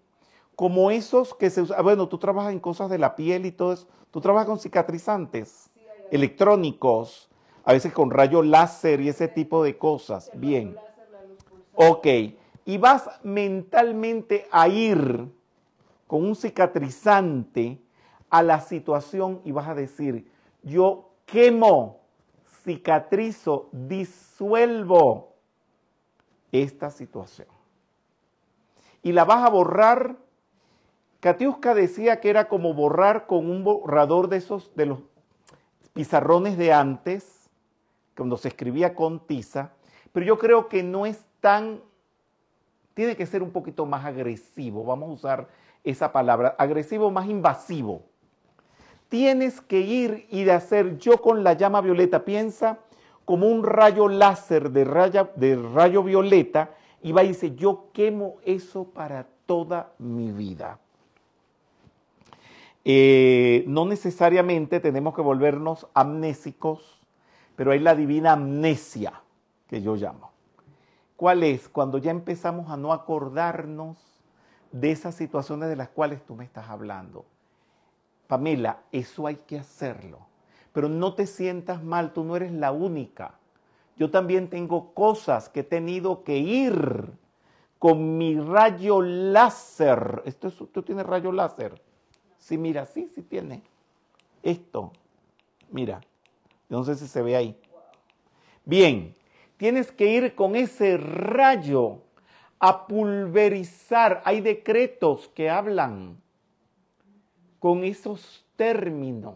[0.57, 1.81] Como esos que se usan.
[1.81, 3.87] Bueno, tú trabajas en cosas de la piel y todo eso.
[4.11, 5.81] Tú trabajas con cicatrizantes Sí,
[6.11, 7.29] electrónicos,
[7.63, 10.29] a veces con rayo láser y ese tipo de cosas.
[10.33, 10.75] el Bien.
[10.75, 11.37] láser, la luz.
[11.75, 12.07] Ok.
[12.65, 15.29] Y vas mentalmente a ir
[16.07, 17.79] con un cicatrizante
[18.29, 20.29] a la situación y vas a decir,
[20.61, 22.01] yo quemo,
[22.65, 25.35] cicatrizo, disuelvo
[26.51, 27.47] esta situación.
[29.03, 30.17] Y la vas a borrar.
[31.19, 34.99] Katiuska decía que era como borrar con un borrador de esos, de los
[35.93, 37.49] pizarrones de antes,
[38.15, 39.71] cuando se escribía con tiza,
[40.11, 41.81] pero yo creo que no es tan,
[42.93, 45.47] tiene que ser un poquito más agresivo, vamos a usar
[45.83, 48.03] esa palabra, agresivo más invasivo.
[49.09, 52.79] Tienes que ir y de hacer yo con la llama violeta, piensa
[53.23, 54.85] como un rayo láser de,
[55.35, 60.79] de rayo violeta y va y dice, yo quemo eso para toda mi vida.
[62.83, 66.99] Eh, no necesariamente tenemos que volvernos amnésicos,
[67.55, 69.21] pero hay la divina amnesia
[69.67, 70.31] que yo llamo.
[71.15, 71.67] ¿Cuál es?
[71.69, 73.97] Cuando ya empezamos a no acordarnos
[74.71, 77.25] de esas situaciones de las cuales tú me estás hablando.
[78.27, 80.19] Pamela, eso hay que hacerlo.
[80.73, 83.35] Pero no te sientas mal, tú no eres la única.
[83.97, 87.11] Yo también tengo cosas que he tenido que ir
[87.79, 90.21] con mi rayo láser.
[90.25, 91.81] ¿Esto es, ¿Tú tienes rayo láser?
[92.37, 93.61] Sí, mira, sí, sí tiene.
[94.43, 94.91] Esto,
[95.71, 96.01] mira,
[96.69, 97.57] no sé si se ve ahí.
[98.65, 99.15] Bien,
[99.57, 102.01] tienes que ir con ese rayo
[102.59, 104.21] a pulverizar.
[104.25, 106.21] Hay decretos que hablan
[107.65, 109.33] con esos términos.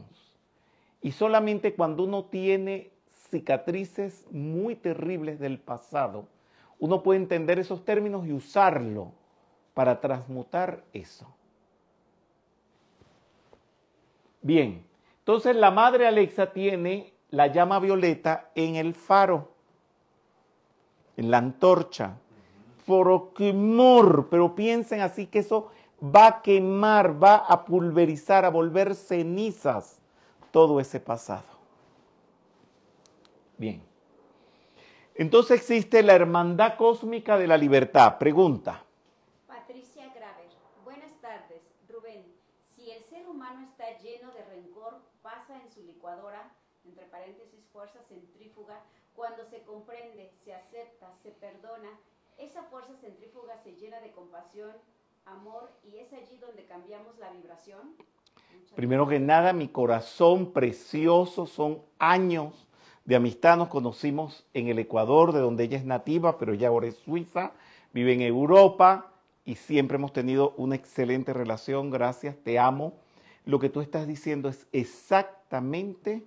[1.01, 2.91] Y solamente cuando uno tiene
[3.31, 6.27] cicatrices muy terribles del pasado,
[6.77, 9.13] uno puede entender esos términos y usarlo
[9.73, 11.25] para transmutar eso.
[14.43, 14.85] Bien,
[15.17, 19.49] entonces la madre Alexa tiene la llama violeta en el faro,
[21.17, 22.19] en la antorcha.
[22.85, 23.33] Por
[24.29, 25.71] pero piensen así que eso
[26.01, 29.99] va a quemar, va a pulverizar, a volver cenizas
[30.51, 31.47] todo ese pasado.
[33.57, 33.83] Bien.
[35.15, 38.17] Entonces existe la hermandad cósmica de la libertad.
[38.17, 38.85] Pregunta.
[39.47, 40.47] Patricia Graver,
[40.85, 41.61] buenas tardes.
[41.89, 42.25] Rubén,
[42.73, 46.53] si el ser humano está lleno de rencor, pasa en su licuadora,
[46.85, 48.81] entre paréntesis, fuerza centrífuga,
[49.13, 51.89] cuando se comprende, se acepta, se perdona,
[52.37, 54.71] esa fuerza centrífuga se llena de compasión,
[55.31, 57.95] amor y es allí donde cambiamos la vibración.
[58.53, 62.67] Muchas Primero que nada, mi corazón precioso, son años
[63.05, 63.57] de amistad.
[63.57, 67.51] Nos conocimos en el Ecuador, de donde ella es nativa, pero ella ahora es suiza,
[67.93, 69.11] vive en Europa
[69.45, 71.89] y siempre hemos tenido una excelente relación.
[71.89, 72.93] Gracias, te amo.
[73.45, 76.23] Lo que tú estás diciendo es exactamente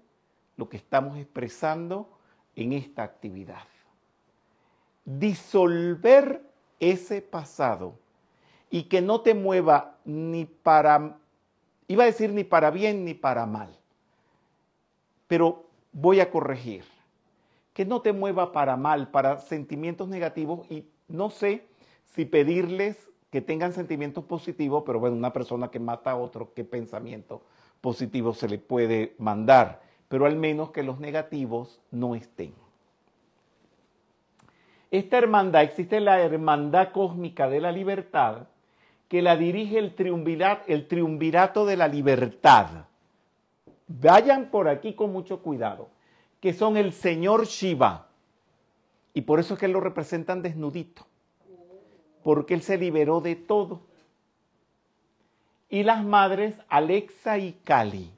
[0.56, 2.08] lo que estamos expresando
[2.56, 3.62] en esta actividad.
[5.04, 6.42] Disolver
[6.78, 8.01] ese pasado
[8.72, 11.18] y que no te mueva ni para
[11.92, 13.68] Iba a decir ni para bien ni para mal.
[15.26, 16.84] Pero voy a corregir.
[17.74, 21.66] Que no te mueva para mal, para sentimientos negativos y no sé
[22.06, 26.64] si pedirles que tengan sentimientos positivos, pero bueno, una persona que mata a otro, ¿qué
[26.64, 27.42] pensamiento
[27.82, 29.82] positivo se le puede mandar?
[30.08, 32.54] Pero al menos que los negativos no estén.
[34.90, 38.48] Esta hermandad, existe la hermandad cósmica de la libertad,
[39.12, 42.86] que la dirige el triunvirato, el triunvirato de la libertad.
[43.86, 45.90] Vayan por aquí con mucho cuidado,
[46.40, 48.06] que son el señor Shiva.
[49.12, 51.04] Y por eso es que lo representan desnudito,
[52.22, 53.82] porque él se liberó de todo.
[55.68, 58.10] Y las madres Alexa y Kali.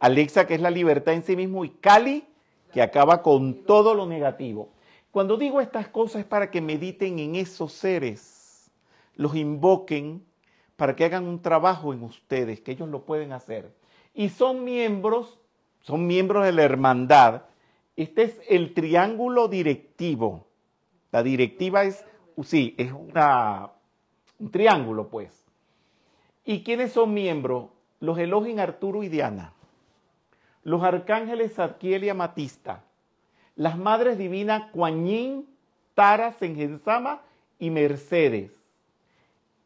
[0.00, 2.24] Alexa, que es la libertad en sí mismo, y Cali,
[2.72, 4.70] que acaba con todo lo negativo.
[5.16, 8.70] Cuando digo estas cosas es para que mediten en esos seres,
[9.14, 10.22] los invoquen
[10.76, 13.74] para que hagan un trabajo en ustedes, que ellos lo pueden hacer.
[14.12, 15.38] Y son miembros,
[15.80, 17.44] son miembros de la hermandad.
[17.96, 20.48] Este es el triángulo directivo.
[21.12, 22.04] La directiva es,
[22.42, 25.46] sí, es un triángulo, pues.
[26.44, 27.70] ¿Y quiénes son miembros?
[28.00, 29.54] Los Elohim Arturo y Diana.
[30.62, 32.84] Los arcángeles Zadkiel y Amatista.
[33.56, 35.48] Las madres divinas Kuan Yin,
[35.94, 37.22] Tara, Sengensama
[37.58, 38.52] y Mercedes.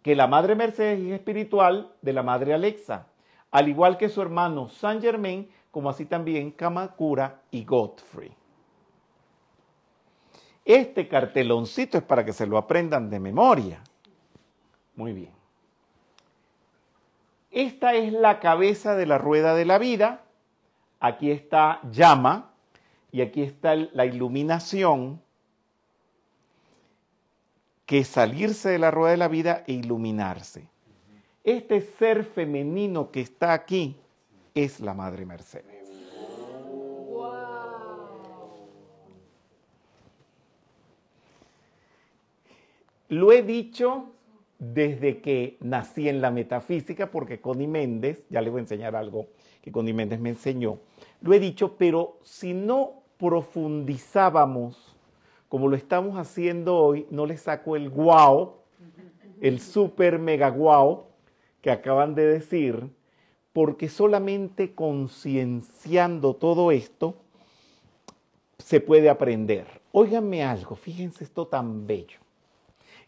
[0.02, 3.08] Que la madre Mercedes es espiritual de la madre Alexa.
[3.50, 8.32] Al igual que su hermano Saint Germain, como así también Kamakura y Godfrey.
[10.64, 13.82] Este carteloncito es para que se lo aprendan de memoria.
[14.94, 15.32] Muy bien.
[17.50, 20.22] Esta es la cabeza de la rueda de la vida.
[21.00, 22.49] Aquí está llama
[23.12, 25.20] y aquí está la iluminación,
[27.86, 30.68] que es salirse de la rueda de la vida e iluminarse.
[31.42, 33.96] Este ser femenino que está aquí
[34.54, 35.80] es la Madre Mercedes.
[43.08, 44.12] Lo he dicho
[44.60, 49.26] desde que nací en la metafísica, porque Connie Méndez, ya le voy a enseñar algo
[49.62, 50.78] que Connie Méndez me enseñó,
[51.20, 54.96] lo he dicho, pero si no profundizábamos
[55.50, 58.58] como lo estamos haciendo hoy, no le saco el guau,
[59.40, 61.06] el super mega guau
[61.60, 62.88] que acaban de decir,
[63.52, 67.16] porque solamente concienciando todo esto
[68.58, 69.66] se puede aprender.
[69.90, 72.20] Óiganme algo, fíjense esto tan bello.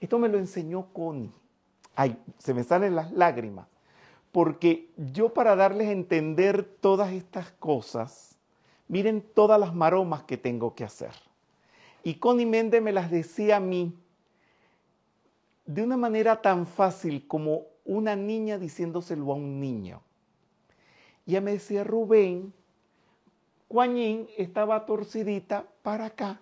[0.01, 1.31] Esto me lo enseñó Connie.
[1.95, 3.69] Ay, se me salen las lágrimas.
[4.33, 8.32] Porque yo para darles a entender todas estas cosas,
[8.93, 11.13] miren todas las maromas que tengo que hacer.
[12.05, 13.97] Y Connie Méndez me las decía a mí
[15.65, 20.03] de una manera tan fácil como una niña diciéndoselo a un niño.
[21.25, 22.53] Y ella me decía, Rubén,
[23.67, 26.39] Juanín estaba torcidita para acá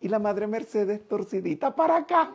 [0.00, 2.32] y la madre Mercedes torcidita para acá.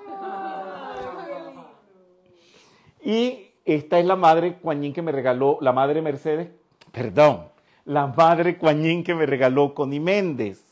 [3.03, 6.51] Y esta es la madre Cuañín que me regaló, la madre Mercedes,
[6.93, 7.53] perdón,
[7.85, 10.63] la madre Cuañín que me regaló Connie Méndez,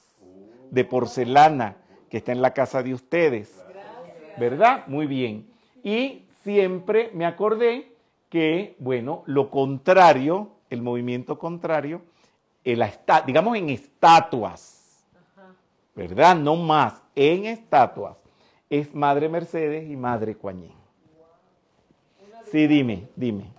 [0.71, 1.77] de porcelana,
[2.09, 3.63] que está en la casa de ustedes.
[4.37, 4.87] ¿Verdad?
[4.87, 5.47] Muy bien.
[5.83, 7.93] Y siempre me acordé
[8.29, 12.01] que, bueno, lo contrario, el movimiento contrario,
[12.63, 12.83] el,
[13.27, 15.05] digamos en estatuas,
[15.95, 16.35] ¿verdad?
[16.35, 18.17] No más, en estatuas,
[18.69, 20.73] es Madre Mercedes y Madre Cuañín.
[22.45, 23.51] Sí, dime, dime.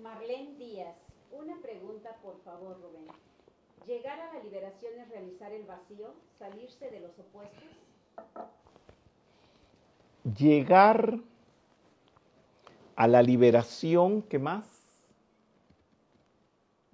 [0.00, 0.96] Marlene Díaz,
[1.30, 3.06] una pregunta por favor, Rubén.
[3.86, 7.62] ¿Llegar a la liberación es realizar el vacío, salirse de los opuestos?
[10.36, 11.18] Llegar
[12.96, 14.66] a la liberación, ¿qué más?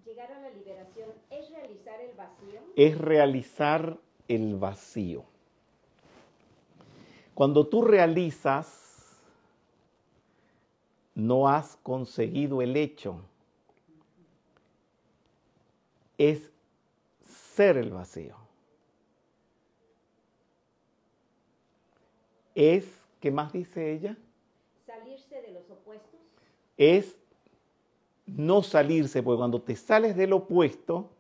[0.05, 2.61] Llegar a la liberación es realizar el vacío.
[2.77, 3.99] Es realizar
[4.29, 5.25] el vacío.
[7.35, 9.23] Cuando tú realizas
[11.15, 13.21] no has conseguido el hecho.
[16.17, 16.53] Es
[17.59, 18.37] ser el vacío.
[22.55, 22.85] Es,
[23.19, 24.17] ¿qué más dice ella?
[24.87, 26.21] Salirse de los opuestos.
[26.77, 27.17] Es
[28.27, 31.11] no salirse, porque cuando te sales del opuesto,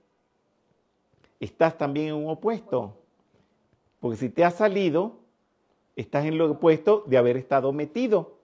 [1.41, 2.95] estás también en un opuesto.
[3.99, 5.17] Porque si te has salido,
[5.97, 8.39] estás en lo opuesto de haber estado metido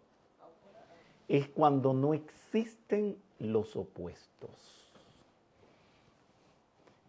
[1.29, 4.74] es cuando no existen los opuestos.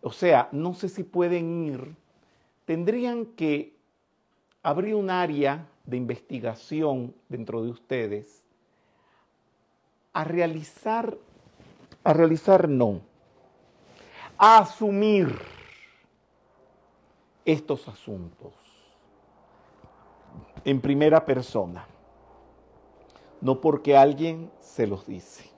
[0.05, 1.95] O sea, no sé si pueden ir,
[2.65, 3.75] tendrían que
[4.61, 8.43] abrir un área de investigación dentro de ustedes
[10.13, 11.17] a realizar,
[12.03, 13.01] a realizar no,
[14.37, 15.35] a asumir
[17.43, 18.53] estos asuntos
[20.65, 21.87] en primera persona
[23.41, 25.54] no porque alguien se los dice.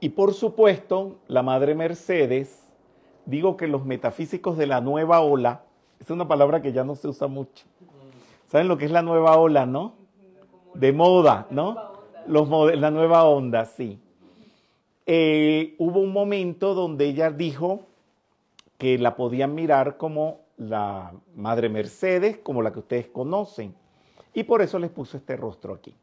[0.00, 2.66] Y por supuesto, la Madre Mercedes,
[3.26, 5.64] digo que los metafísicos de la nueva ola,
[6.00, 7.66] es una palabra que ya no se usa mucho.
[8.46, 9.94] ¿Saben lo que es la nueva ola, no?
[10.74, 11.76] De moda, ¿no?
[12.26, 14.00] Los, la nueva onda, sí.
[15.04, 17.82] Eh, hubo un momento donde ella dijo
[18.78, 23.74] que la podían mirar como la Madre Mercedes, como la que ustedes conocen.
[24.32, 25.94] Y por eso les puso este rostro aquí.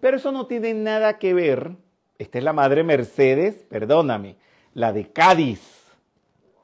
[0.00, 1.76] Pero eso no tiene nada que ver,
[2.22, 4.36] esta es la madre Mercedes, perdóname,
[4.74, 5.60] la de Cádiz.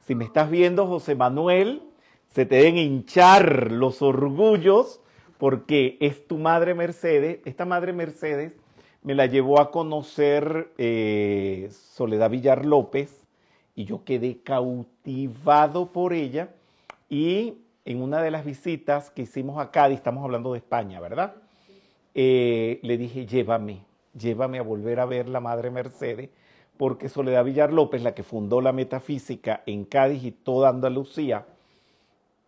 [0.06, 1.82] Si me estás viendo, José Manuel,
[2.28, 5.00] se te deben hinchar los orgullos
[5.36, 7.40] porque es tu madre Mercedes.
[7.44, 8.52] Esta madre Mercedes
[9.02, 13.26] me la llevó a conocer eh, Soledad Villar López
[13.74, 16.50] y yo quedé cautivado por ella
[17.08, 17.54] y
[17.84, 21.34] en una de las visitas que hicimos a Cádiz, estamos hablando de España, ¿verdad?
[22.14, 23.87] Eh, le dije, llévame,
[24.18, 26.30] llévame a volver a ver la Madre Mercedes,
[26.76, 31.46] porque Soledad Villar López, la que fundó la metafísica en Cádiz y toda Andalucía,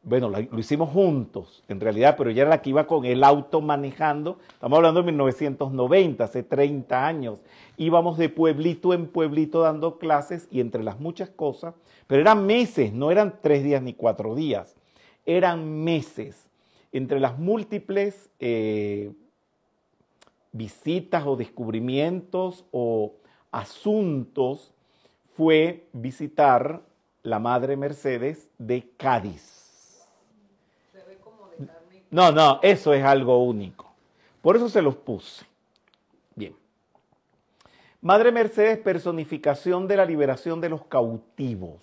[0.02, 3.60] bueno, lo hicimos juntos, en realidad, pero ella era la que iba con el auto
[3.60, 4.38] manejando.
[4.48, 7.40] Estamos hablando de 1990, hace 30 años.
[7.76, 11.74] Íbamos de pueblito en pueblito dando clases y entre las muchas cosas,
[12.06, 14.74] pero eran meses, no eran tres días ni cuatro días,
[15.26, 16.48] eran meses.
[16.92, 19.12] Entre las múltiples eh,
[20.52, 23.14] visitas o descubrimientos o
[23.51, 24.72] asuntos
[25.36, 26.82] fue visitar
[27.22, 29.60] la Madre Mercedes de Cádiz
[32.10, 33.89] no, no, eso es algo único.
[34.43, 35.47] Por eso se los puse.
[36.35, 36.55] Bien.
[38.01, 41.81] Madre Mercedes, personificación de la liberación de los cautivos,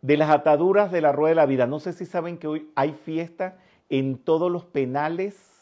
[0.00, 1.66] de las ataduras de la rueda de la vida.
[1.66, 3.58] No sé si saben que hoy hay fiesta
[3.90, 5.53] en todos los penales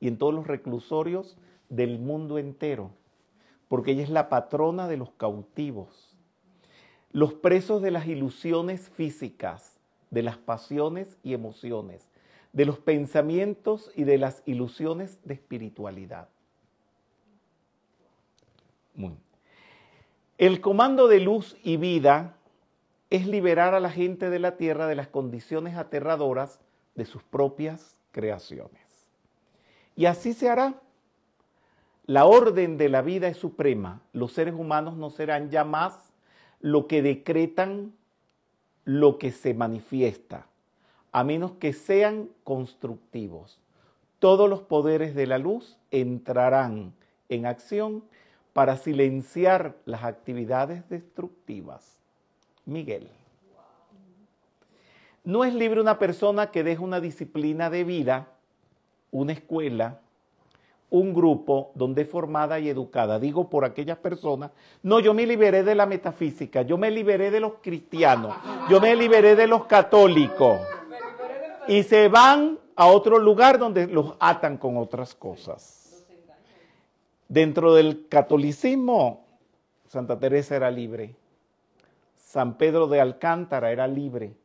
[0.00, 1.36] y en todos los reclusorios
[1.68, 2.90] del mundo entero,
[3.68, 6.16] porque ella es la patrona de los cautivos,
[7.12, 9.78] los presos de las ilusiones físicas,
[10.10, 12.08] de las pasiones y emociones,
[12.52, 16.28] de los pensamientos y de las ilusiones de espiritualidad.
[20.38, 22.36] El comando de luz y vida
[23.10, 26.60] es liberar a la gente de la tierra de las condiciones aterradoras
[26.94, 28.85] de sus propias creaciones.
[29.96, 30.74] Y así se hará.
[32.04, 34.00] La orden de la vida es suprema.
[34.12, 36.12] Los seres humanos no serán ya más
[36.60, 37.92] lo que decretan
[38.84, 40.46] lo que se manifiesta,
[41.10, 43.58] a menos que sean constructivos.
[44.20, 46.94] Todos los poderes de la luz entrarán
[47.28, 48.04] en acción
[48.52, 51.98] para silenciar las actividades destructivas.
[52.64, 53.10] Miguel.
[55.24, 58.28] No es libre una persona que deja una disciplina de vida,
[59.10, 60.00] una escuela,
[60.90, 63.18] un grupo donde es formada y educada.
[63.18, 64.50] Digo por aquellas personas,
[64.82, 68.34] no, yo me liberé de la metafísica, yo me liberé de los cristianos,
[68.68, 70.60] yo me liberé de los católicos.
[71.68, 76.06] Y se van a otro lugar donde los atan con otras cosas.
[77.28, 79.24] Dentro del catolicismo,
[79.88, 81.16] Santa Teresa era libre.
[82.16, 84.36] San Pedro de Alcántara era libre.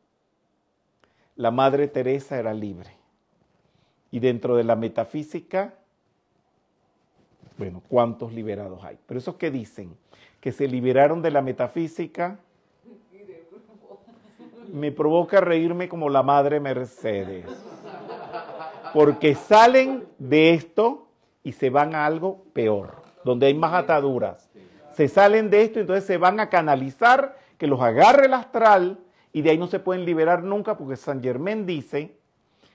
[1.36, 3.01] La Madre Teresa era libre.
[4.12, 5.74] Y dentro de la metafísica,
[7.58, 8.98] bueno, ¿cuántos liberados hay?
[9.06, 9.96] Pero esos que dicen
[10.40, 12.38] que se liberaron de la metafísica,
[14.72, 17.46] me provoca reírme como la madre Mercedes.
[18.92, 21.06] Porque salen de esto
[21.42, 24.50] y se van a algo peor, donde hay más ataduras.
[24.94, 28.98] Se salen de esto y entonces se van a canalizar, que los agarre el astral
[29.32, 32.16] y de ahí no se pueden liberar nunca porque San Germán dice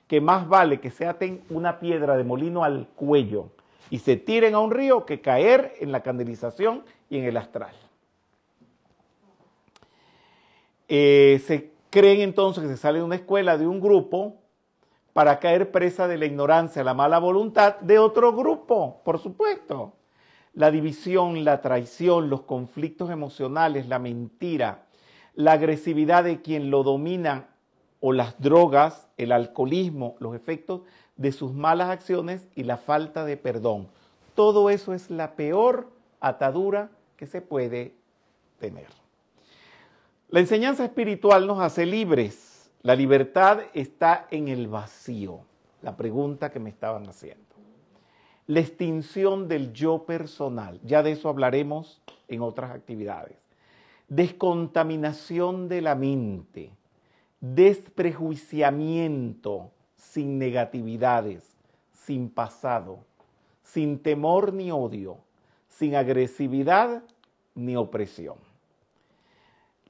[0.08, 3.50] que más vale que se aten una piedra de molino al cuello
[3.90, 7.74] y se tiren a un río que caer en la candelización y en el astral.
[10.88, 14.36] Eh, se creen entonces que se sale de una escuela, de un grupo,
[15.14, 19.94] para caer presa de la ignorancia, la mala voluntad de otro grupo, por supuesto.
[20.54, 24.86] La división, la traición, los conflictos emocionales, la mentira,
[25.34, 27.48] la agresividad de quien lo domina
[28.00, 30.82] o las drogas, el alcoholismo, los efectos
[31.16, 33.88] de sus malas acciones y la falta de perdón.
[34.36, 35.90] Todo eso es la peor
[36.20, 37.96] atadura que se puede
[38.60, 38.88] tener.
[40.30, 42.70] La enseñanza espiritual nos hace libres.
[42.82, 45.40] La libertad está en el vacío.
[45.82, 47.44] La pregunta que me estaban haciendo.
[48.46, 50.80] La extinción del yo personal.
[50.84, 53.38] Ya de eso hablaremos en otras actividades.
[54.08, 56.72] Descontaminación de la mente.
[57.40, 61.56] Desprejuiciamiento sin negatividades,
[61.92, 63.00] sin pasado,
[63.64, 65.18] sin temor ni odio,
[65.68, 67.04] sin agresividad
[67.54, 68.38] ni opresión.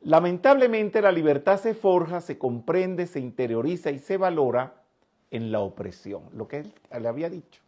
[0.02, 4.82] Lamentablemente la libertad se forja, se comprende, se interioriza y se valora
[5.32, 7.62] en la opresión, lo que él le había dicho.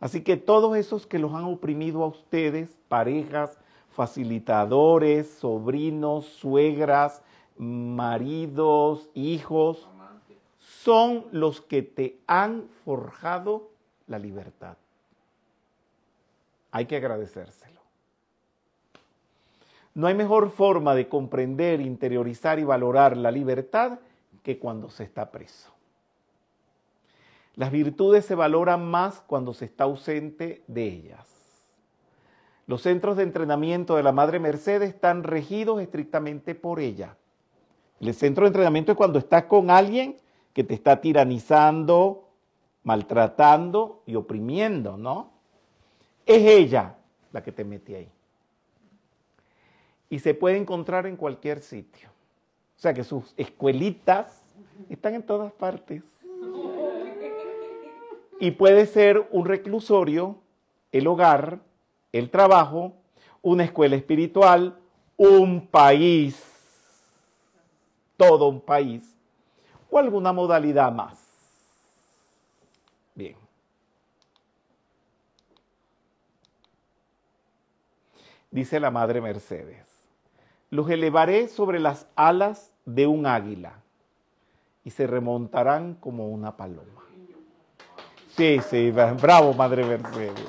[0.00, 3.58] Así que todos esos que los han oprimido a ustedes, parejas,
[3.90, 7.22] facilitadores, sobrinos, suegras,
[7.60, 9.86] maridos, hijos,
[10.58, 13.68] son los que te han forjado
[14.06, 14.78] la libertad.
[16.72, 17.80] hay que agradecérselo.
[19.92, 23.98] No hay mejor forma de comprender, interiorizar y valorar la libertad
[24.42, 25.70] que cuando se está preso.
[27.56, 31.28] Las virtudes se valoran más cuando se está ausente de ellas.
[32.66, 37.16] Los centros de entrenamiento de la Madre Mercedes están regidos estrictamente por ella.
[38.00, 40.16] El centro de entrenamiento es cuando estás con alguien
[40.54, 42.28] que te está tiranizando,
[42.82, 45.30] maltratando y oprimiendo, ¿no?
[46.24, 46.96] Es ella
[47.32, 48.08] la que te mete ahí.
[50.08, 52.08] Y se puede encontrar en cualquier sitio.
[52.76, 54.42] O sea que sus escuelitas
[54.88, 56.02] están en todas partes.
[58.40, 60.38] Y puede ser un reclusorio,
[60.90, 61.60] el hogar,
[62.12, 62.94] el trabajo,
[63.42, 64.78] una escuela espiritual,
[65.18, 66.49] un país,
[68.20, 69.16] todo un país,
[69.90, 71.18] o alguna modalidad más.
[73.14, 73.34] Bien.
[78.50, 79.86] Dice la Madre Mercedes,
[80.68, 83.80] los elevaré sobre las alas de un águila
[84.84, 87.02] y se remontarán como una paloma.
[88.36, 90.46] Sí, sí, bravo, Madre Mercedes.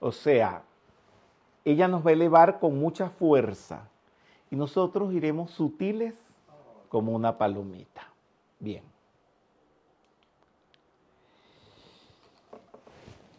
[0.00, 0.62] O sea,
[1.64, 3.88] ella nos va a elevar con mucha fuerza
[4.50, 6.14] y nosotros iremos sutiles
[6.88, 8.06] como una palomita.
[8.58, 8.82] Bien.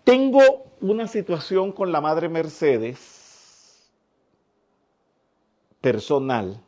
[0.03, 0.41] Tengo
[0.81, 3.89] una situación con la Madre Mercedes
[5.79, 6.61] personal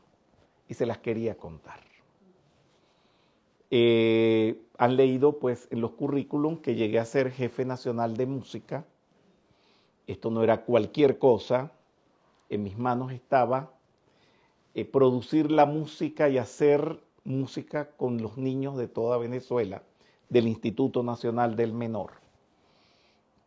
[0.67, 1.85] y se las quería contar.
[3.71, 8.85] Eh, han leído pues en los currículum que llegué a ser jefe nacional de música.
[10.07, 11.71] Esto no era cualquier cosa.
[12.49, 13.71] En mis manos estaba
[14.73, 19.81] eh, producir la música y hacer música con los niños de toda Venezuela,
[20.29, 22.11] del Instituto Nacional del Menor.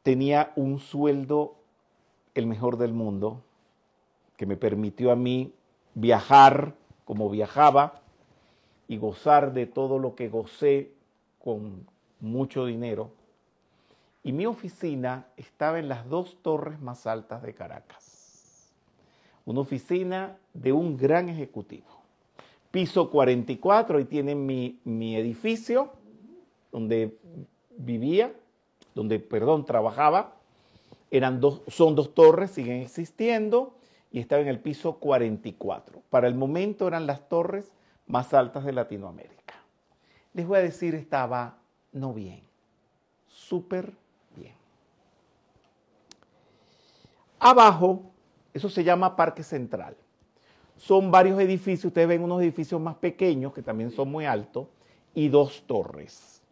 [0.03, 1.57] Tenía un sueldo
[2.35, 3.43] el mejor del mundo,
[4.37, 5.53] que me permitió a mí
[5.95, 6.75] viajar
[7.05, 8.01] como viajaba
[8.87, 10.93] y gozar de todo lo que gocé
[11.39, 11.87] con
[12.21, 13.11] mucho dinero.
[14.23, 18.73] Y mi oficina estaba en las dos torres más altas de Caracas.
[19.45, 21.87] Una oficina de un gran ejecutivo.
[22.71, 25.93] Piso 44 y tienen mi, mi edificio
[26.71, 27.17] donde
[27.77, 28.33] vivía,
[28.95, 30.35] donde, perdón, trabajaba.
[31.11, 33.75] Eran dos, son dos torres, siguen existiendo
[34.11, 36.03] y estaba en el piso 44.
[36.11, 37.73] Para el momento eran las torres
[38.07, 39.55] más altas de Latinoamérica.
[40.35, 41.59] Les voy a decir, estaba
[41.93, 42.43] no bien,
[43.29, 43.93] súper
[44.37, 44.55] bien.
[47.39, 48.11] Abajo,
[48.53, 49.97] eso se llama Parque Central.
[50.77, 54.69] Son varios edificios, ustedes ven unos edificios más pequeños que también son muy altos
[55.15, 56.43] y dos torres.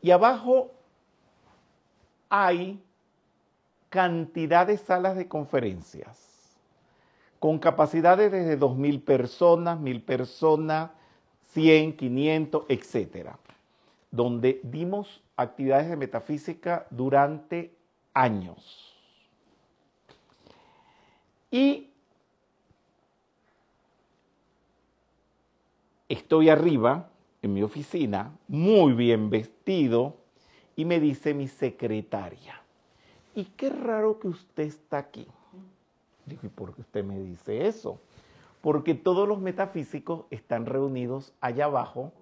[0.00, 0.70] Y abajo
[2.28, 2.82] hay
[3.88, 6.24] cantidad de salas de conferencias
[7.38, 10.90] con capacidades desde 2.000 personas, 1.000 personas,
[11.52, 13.38] 100, 500, etcétera,
[14.10, 17.76] donde dimos actividades de metafísica durante
[18.14, 18.93] años.
[21.54, 21.88] Y
[26.08, 27.10] estoy arriba
[27.42, 30.16] en mi oficina, muy bien vestido,
[30.74, 32.60] y me dice mi secretaria,
[33.36, 35.28] y qué raro que usted está aquí.
[36.26, 38.00] Digo, ¿y por qué usted me dice eso?
[38.64, 42.14] porque todos los metafísicos están reunidos allá abajo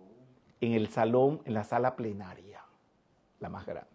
[0.61, 2.65] en el salón, en la sala plenaria,
[3.39, 3.89] la más grande.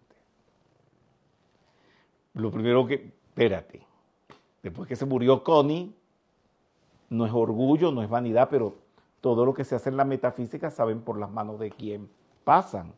[2.35, 3.86] Lo primero que, espérate,
[4.63, 5.93] después que se murió Connie,
[7.09, 8.75] no es orgullo, no es vanidad, pero
[9.21, 12.09] todo lo que se hace en la metafísica saben por las manos de quién
[12.43, 12.93] pasan.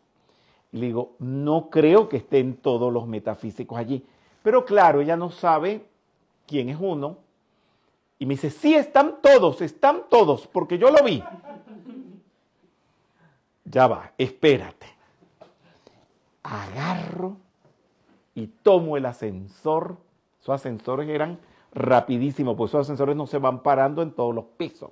[0.72, 4.06] Y le digo, no creo que estén todos los metafísicos allí.
[4.44, 5.86] Pero claro, ella no sabe
[6.46, 7.18] quién es uno,
[8.22, 11.24] y me dice, sí, están todos, están todos, porque yo lo vi.
[13.64, 14.88] Ya va, espérate.
[16.44, 17.38] Agarro
[18.36, 19.96] y tomo el ascensor.
[20.42, 21.40] Esos ascensores eran
[21.74, 24.92] rapidísimos, pues esos ascensores no se van parando en todos los pisos.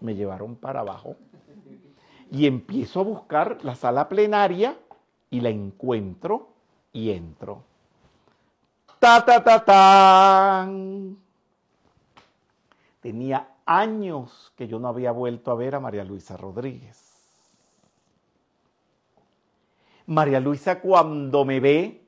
[0.00, 1.16] Me llevaron para abajo
[2.30, 4.78] y empiezo a buscar la sala plenaria
[5.30, 6.48] y la encuentro
[6.92, 7.64] y entro.
[8.98, 11.16] Ta ta ta tan.
[13.00, 17.10] Tenía años que yo no había vuelto a ver a María Luisa Rodríguez.
[20.06, 22.04] María Luisa cuando me ve,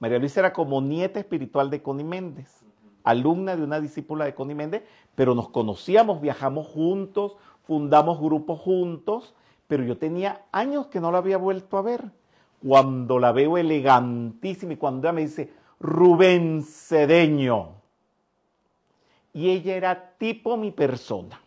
[0.00, 2.64] María Luisa era como nieta espiritual de Connie Méndez,
[3.04, 4.82] alumna de una discípula de Connie Méndez,
[5.14, 9.34] pero nos conocíamos, viajamos juntos, fundamos grupos juntos,
[9.68, 12.10] pero yo tenía años que no la había vuelto a ver.
[12.66, 17.70] cuando la veo elegantísima y cuando ella me dice, Rubén Cedeño.
[19.32, 21.40] Y ella era tipo mi persona.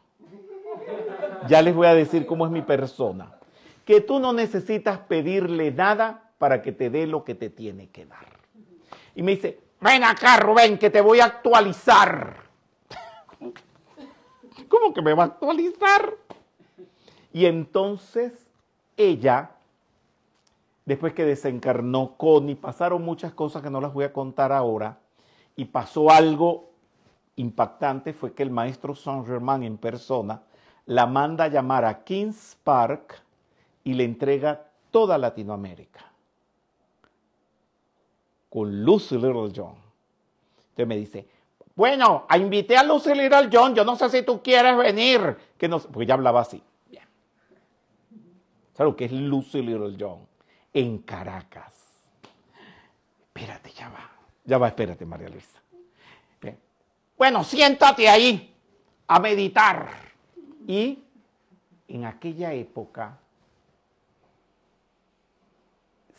[1.47, 3.35] Ya les voy a decir cómo es mi persona.
[3.85, 8.05] Que tú no necesitas pedirle nada para que te dé lo que te tiene que
[8.05, 8.42] dar.
[9.15, 12.37] Y me dice, ven acá Rubén, que te voy a actualizar.
[14.69, 16.15] ¿Cómo que me va a actualizar?
[17.31, 18.47] Y entonces
[18.97, 19.51] ella,
[20.85, 24.99] después que desencarnó Connie, pasaron muchas cosas que no las voy a contar ahora,
[25.55, 26.71] y pasó algo
[27.35, 30.41] impactante, fue que el maestro Saint Germain en persona
[30.85, 33.21] la manda a llamar a Kings Park
[33.83, 36.12] y le entrega toda Latinoamérica
[38.53, 39.73] con Lucy Little John.
[40.59, 41.27] Entonces me dice,
[41.73, 45.79] bueno, invité a Lucy Little John, yo no sé si tú quieres venir, que no,
[45.79, 46.61] porque ya hablaba así.
[46.85, 47.03] Bien.
[48.73, 50.27] ¿Sabes lo que es Lucy Little John?
[50.71, 51.73] En Caracas.
[53.21, 54.11] Espérate, ya va.
[54.45, 55.59] Ya va, espérate, María Luisa.
[56.39, 56.59] Bien.
[57.17, 58.53] Bueno, siéntate ahí
[59.07, 59.89] a meditar.
[60.67, 60.99] Y
[61.87, 63.17] en aquella época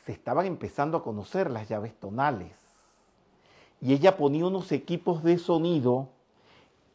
[0.05, 2.53] se estaban empezando a conocer las llaves tonales.
[3.81, 6.09] Y ella ponía unos equipos de sonido.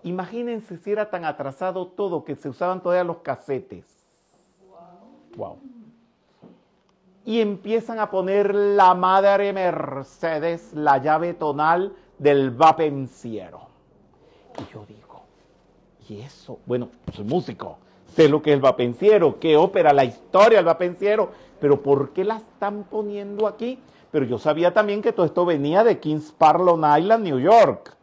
[0.03, 3.85] Imagínense si era tan atrasado todo que se usaban todavía los casetes.
[5.35, 5.57] Wow.
[7.25, 13.61] Y empiezan a poner la madre Mercedes, la llave tonal del vapenciero.
[14.57, 15.21] Y yo digo,
[16.07, 16.59] ¿y eso?
[16.65, 17.77] Bueno, soy músico,
[18.15, 22.23] sé lo que es el vapenciero, qué ópera, la historia del vapenciero, pero ¿por qué
[22.23, 23.79] la están poniendo aquí?
[24.11, 27.95] Pero yo sabía también que todo esto venía de Kings Park, Island, New York,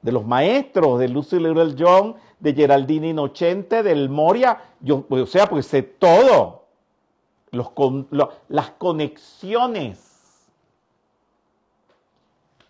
[0.00, 5.48] de los maestros, de Lucy Little John, de Geraldine Inocente, del Moria, yo, o sea,
[5.48, 6.64] pues sé todo,
[8.48, 10.08] las conexiones.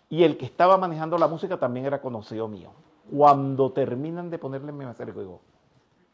[0.09, 2.69] Y el que estaba manejando la música también era conocido mío.
[3.11, 5.41] Cuando terminan de ponerle mi maestro, digo,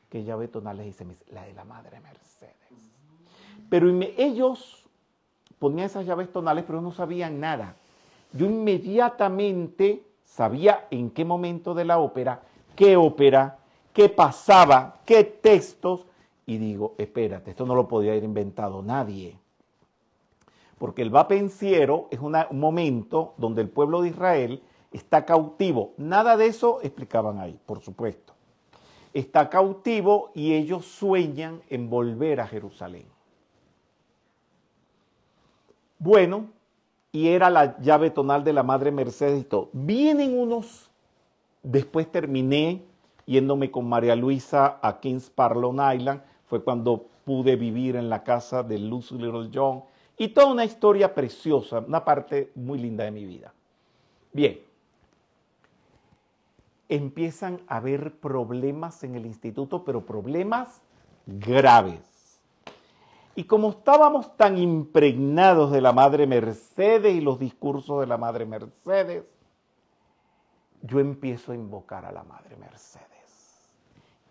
[0.10, 2.56] que llave tonales dice, la de la madre Mercedes.
[3.70, 3.88] Pero
[4.18, 4.88] ellos
[5.60, 7.76] ponían esas llaves tonales, pero no sabían nada.
[8.34, 12.42] Yo inmediatamente sabía en qué momento de la ópera,
[12.76, 13.60] qué ópera,
[13.94, 16.06] qué pasaba, qué textos,
[16.46, 19.38] y digo, espérate, esto no lo podía haber inventado nadie.
[20.80, 25.94] Porque el vapenciero es un momento donde el pueblo de Israel está cautivo.
[25.98, 28.34] Nada de eso explicaban ahí, por supuesto.
[29.14, 33.06] Está cautivo y ellos sueñan en volver a Jerusalén.
[35.98, 36.50] Bueno,
[37.12, 39.70] y era la llave tonal de la Madre Mercedes y todo.
[39.74, 40.90] Vienen unos,
[41.64, 42.84] después terminé
[43.30, 48.24] yéndome con María Luisa a Kings Park, Long Island, fue cuando pude vivir en la
[48.24, 49.84] casa de Lucy Little John,
[50.18, 53.54] y toda una historia preciosa, una parte muy linda de mi vida.
[54.34, 54.60] Bien,
[56.90, 60.82] empiezan a haber problemas en el instituto, pero problemas
[61.26, 62.02] graves.
[63.36, 68.46] Y como estábamos tan impregnados de la Madre Mercedes y los discursos de la Madre
[68.46, 69.24] Mercedes,
[70.82, 73.08] yo empiezo a invocar a la Madre Mercedes.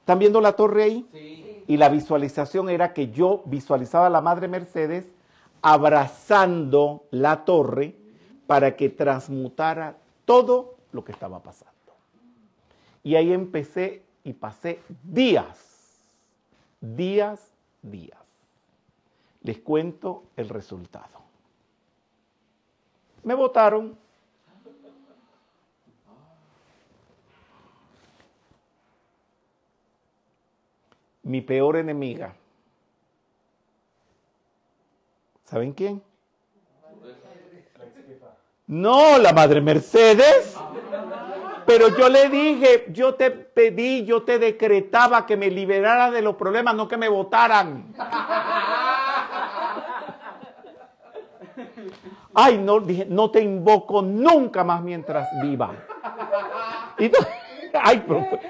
[0.00, 1.08] ¿Están viendo la torre ahí?
[1.12, 1.64] Sí.
[1.66, 5.06] Y la visualización era que yo visualizaba a la Madre Mercedes
[5.62, 7.94] abrazando la torre
[8.46, 11.77] para que transmutara todo lo que estaba pasando.
[13.02, 16.00] Y ahí empecé y pasé días,
[16.80, 17.52] días,
[17.82, 18.28] días
[19.42, 21.22] les cuento el resultado.
[23.22, 23.96] Me votaron.
[31.22, 32.34] Mi peor enemiga.
[35.44, 36.02] ¿Saben quién?
[38.66, 40.54] No, la madre Mercedes.
[41.68, 46.34] Pero yo le dije, yo te pedí, yo te decretaba que me liberara de los
[46.34, 47.94] problemas, no que me votaran.
[52.32, 55.74] Ay, no, dije, no te invoco nunca más mientras viva.
[57.82, 58.02] ay,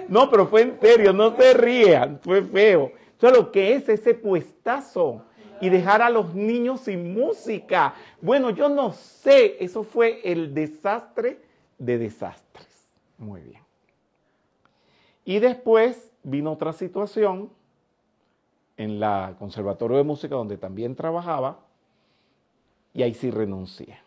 [0.06, 2.92] no, pero fue en serio, no se rían, fue feo.
[3.14, 5.24] Entonces, lo que es ese puestazo
[5.60, 7.94] y dejar a los niños sin música.
[8.20, 11.40] Bueno, yo no sé, eso fue el desastre
[11.78, 12.67] de desastres.
[13.18, 13.62] Muy bien.
[15.24, 17.50] Y después vino otra situación
[18.76, 21.58] en la Conservatorio de Música donde también trabajaba
[22.94, 23.98] y ahí sí renuncié.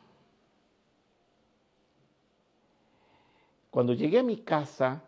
[3.69, 5.01] Cuando llegué a mi casa,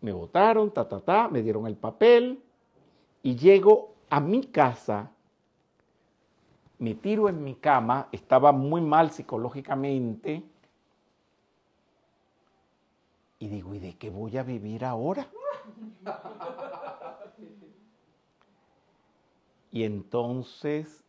[0.00, 2.42] me votaron, ta, ta, ta, me dieron el papel
[3.22, 5.10] y llego a mi casa.
[6.78, 10.42] me tiro en mi cama, estaba muy mal psicológicamente,
[13.44, 15.28] y digo, ¿y de qué voy a vivir ahora?
[19.70, 21.04] Y entonces,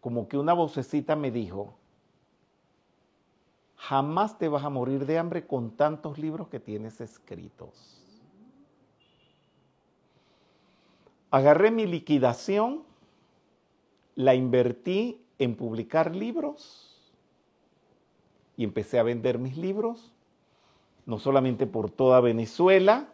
[0.00, 1.74] como que una vocecita me dijo,
[3.74, 8.00] jamás te vas a morir de hambre con tantos libros que tienes escritos.
[11.32, 12.84] Agarré mi liquidación,
[14.14, 17.12] la invertí en publicar libros
[18.56, 20.13] y empecé a vender mis libros,
[21.06, 23.08] no solamente por toda Venezuela,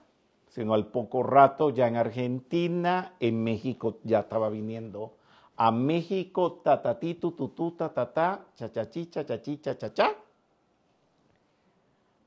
[0.48, 5.14] sino al poco rato ya en Argentina, en México ya estaba viniendo
[5.62, 10.16] a México, tatatí, tututú, tatatá, chachachi, chachachi, chachachá.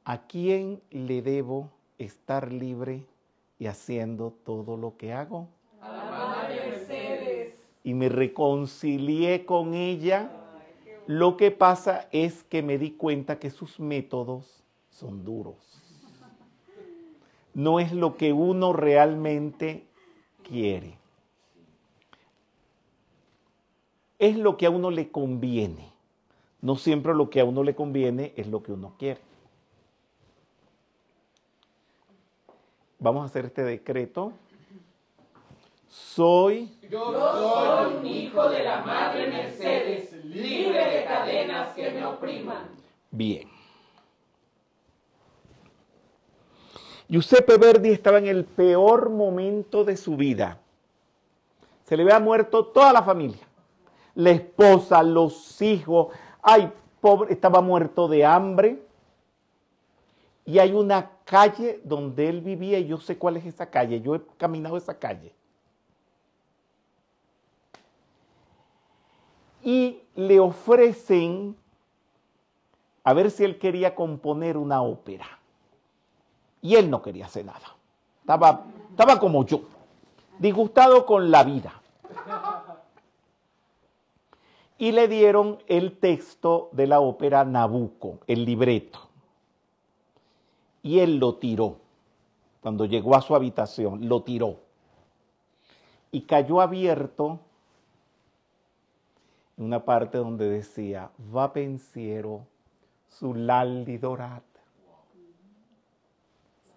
[0.06, 3.08] ¿A quién le debo estar libre
[3.58, 5.48] y haciendo todo lo que hago?
[5.82, 7.56] A la Madre Mercedes.
[7.84, 10.30] Y me reconcilié con ella.
[11.08, 14.63] Lo que pasa es que me di cuenta que sus métodos
[14.94, 15.56] son duros.
[17.54, 19.84] No es lo que uno realmente
[20.48, 20.98] quiere.
[24.20, 25.92] Es lo que a uno le conviene.
[26.62, 29.20] No siempre lo que a uno le conviene es lo que uno quiere.
[33.00, 34.32] Vamos a hacer este decreto.
[35.90, 42.70] Soy Yo soy un hijo de la Madre Mercedes, libre de cadenas que me opriman.
[43.12, 43.53] bien.
[47.08, 50.60] Giuseppe Verdi estaba en el peor momento de su vida.
[51.84, 53.46] Se le había muerto toda la familia.
[54.16, 56.08] La esposa, los hijos.
[56.42, 56.72] Ay,
[57.02, 58.82] pobre, estaba muerto de hambre.
[60.46, 64.02] Y hay una calle donde él vivía y yo sé cuál es esa calle.
[64.02, 65.34] Yo he caminado esa calle.
[69.62, 71.56] Y le ofrecen
[73.04, 75.40] a ver si él quería componer una ópera.
[76.64, 77.76] Y él no quería hacer nada.
[78.22, 79.62] Estaba, estaba como yo,
[80.40, 81.74] disgustado con la vida.
[84.78, 89.00] Y le dieron el texto de la ópera Nabucco, el libreto.
[90.82, 91.78] Y él lo tiró.
[92.62, 94.56] Cuando llegó a su habitación, lo tiró.
[96.12, 97.40] Y cayó abierto
[99.58, 102.48] en una parte donde decía, va pensiero
[103.10, 104.53] su laldi dorata.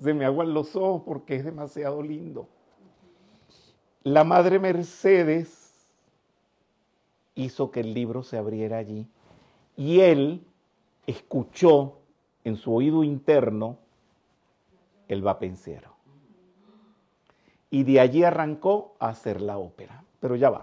[0.01, 2.49] Se me aguan los ojos porque es demasiado lindo.
[4.03, 5.87] La Madre Mercedes
[7.35, 9.07] hizo que el libro se abriera allí
[9.77, 10.45] y él
[11.07, 11.99] escuchó
[12.45, 13.79] en su oído interno
[15.09, 15.91] el vapenciero.
[17.71, 20.05] Y de allí arrancó a hacer la ópera.
[20.21, 20.63] Pero ya va.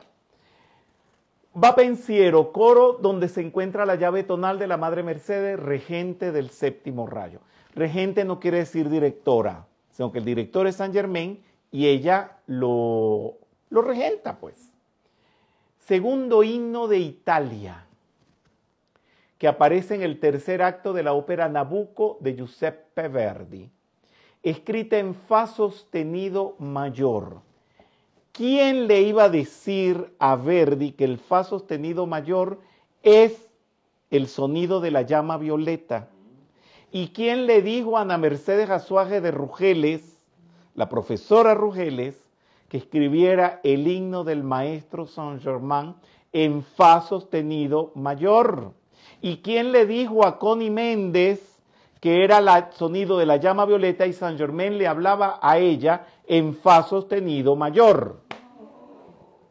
[1.54, 7.06] Vapenciero, coro donde se encuentra la llave tonal de la Madre Mercedes, regente del séptimo
[7.06, 7.42] rayo.
[7.76, 13.36] Regente no quiere decir directora, sino que el director es San Germain y ella lo,
[13.70, 14.72] lo regenta, pues.
[15.80, 17.86] Segundo himno de Italia,
[19.38, 23.70] que aparece en el tercer acto de la ópera Nabucco de Giuseppe Verdi,
[24.44, 27.42] escrita en fa sostenido mayor.
[28.32, 32.60] ¿Quién le iba a decir a Verdi que el fa sostenido mayor
[33.02, 33.50] es
[34.12, 36.10] el sonido de la llama violeta?
[36.96, 40.24] ¿Y quién le dijo a Ana Mercedes Azuaje de Rugeles,
[40.76, 42.24] la profesora Rugeles,
[42.70, 45.96] que escribiera el himno del maestro Saint-Germain
[46.32, 48.74] en fa sostenido mayor?
[49.22, 51.60] ¿Y quién le dijo a Connie Méndez
[52.00, 56.06] que era el sonido de la llama violeta y Saint Germain le hablaba a ella
[56.28, 58.20] en fa sostenido mayor?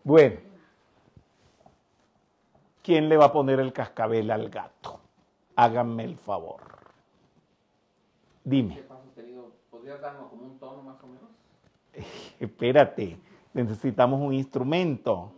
[0.04, 0.36] Bueno,
[2.84, 5.00] ¿quién le va a poner el cascabel al gato?
[5.56, 6.71] Háganme el favor.
[8.44, 8.76] Dime.
[8.76, 8.92] ¿Qué?
[9.82, 11.28] ¿Podrías darnos como un tono más o menos?
[12.40, 13.18] Espérate,
[13.52, 15.32] necesitamos un instrumento.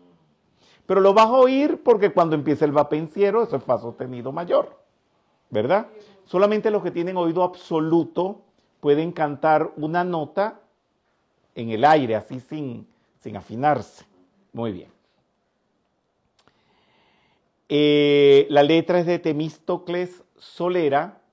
[0.86, 4.78] Pero lo vas a oír porque cuando empieza el vapenciero, eso es fa sostenido mayor.
[5.48, 5.86] ¿Verdad?
[6.24, 8.43] Solamente los que tienen oído absoluto
[8.81, 10.60] pueden cantar una nota
[11.55, 12.86] en el aire, así sin,
[13.20, 14.05] sin afinarse.
[14.52, 14.90] Muy bien.
[17.68, 21.23] Eh, la letra es de Temístocles Solera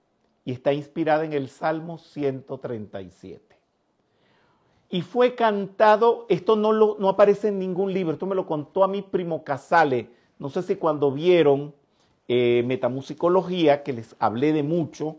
[0.45, 3.57] y está inspirada en el Salmo 137.
[4.89, 9.01] Y fue cantado, esto no, aparece en ningún libro, esto me lo contó a mi
[9.01, 11.73] primo Casale, no sé si cuando vieron
[12.27, 15.17] eh, Metamusicología, que les hablé de mucho,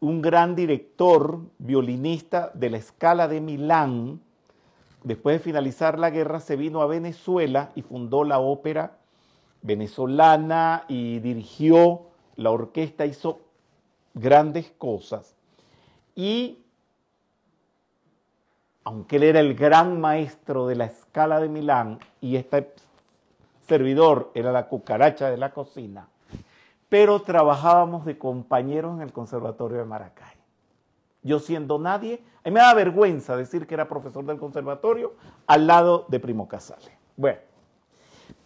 [0.00, 4.20] un gran director, violinista de la escala de Milán,
[5.04, 8.98] después de finalizar la guerra se vino a Venezuela y fundó la ópera
[9.62, 12.02] venezolana y dirigió
[12.36, 13.40] la orquesta, hizo
[14.14, 15.34] grandes cosas.
[16.14, 16.58] Y
[18.84, 22.72] aunque él era el gran maestro de la escala de Milán y este
[23.66, 26.08] servidor era la cucaracha de la cocina,
[26.88, 30.36] pero trabajábamos de compañeros en el Conservatorio de Maracay.
[31.22, 35.14] Yo siendo nadie, a mí me da vergüenza decir que era profesor del conservatorio
[35.46, 36.98] al lado de Primo Casale.
[37.16, 37.38] Bueno,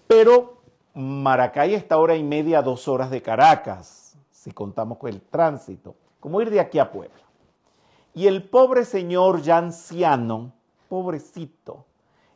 [0.06, 0.58] pero
[0.94, 4.05] Maracay está hora y media, dos horas de Caracas,
[4.46, 7.24] si contamos con el tránsito, como ir de aquí a Puebla.
[8.14, 10.52] Y el pobre señor ya anciano,
[10.88, 11.84] pobrecito,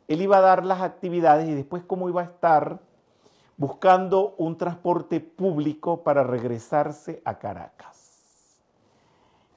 [0.09, 2.81] él iba a dar las actividades y después cómo iba a estar
[3.55, 8.59] buscando un transporte público para regresarse a Caracas.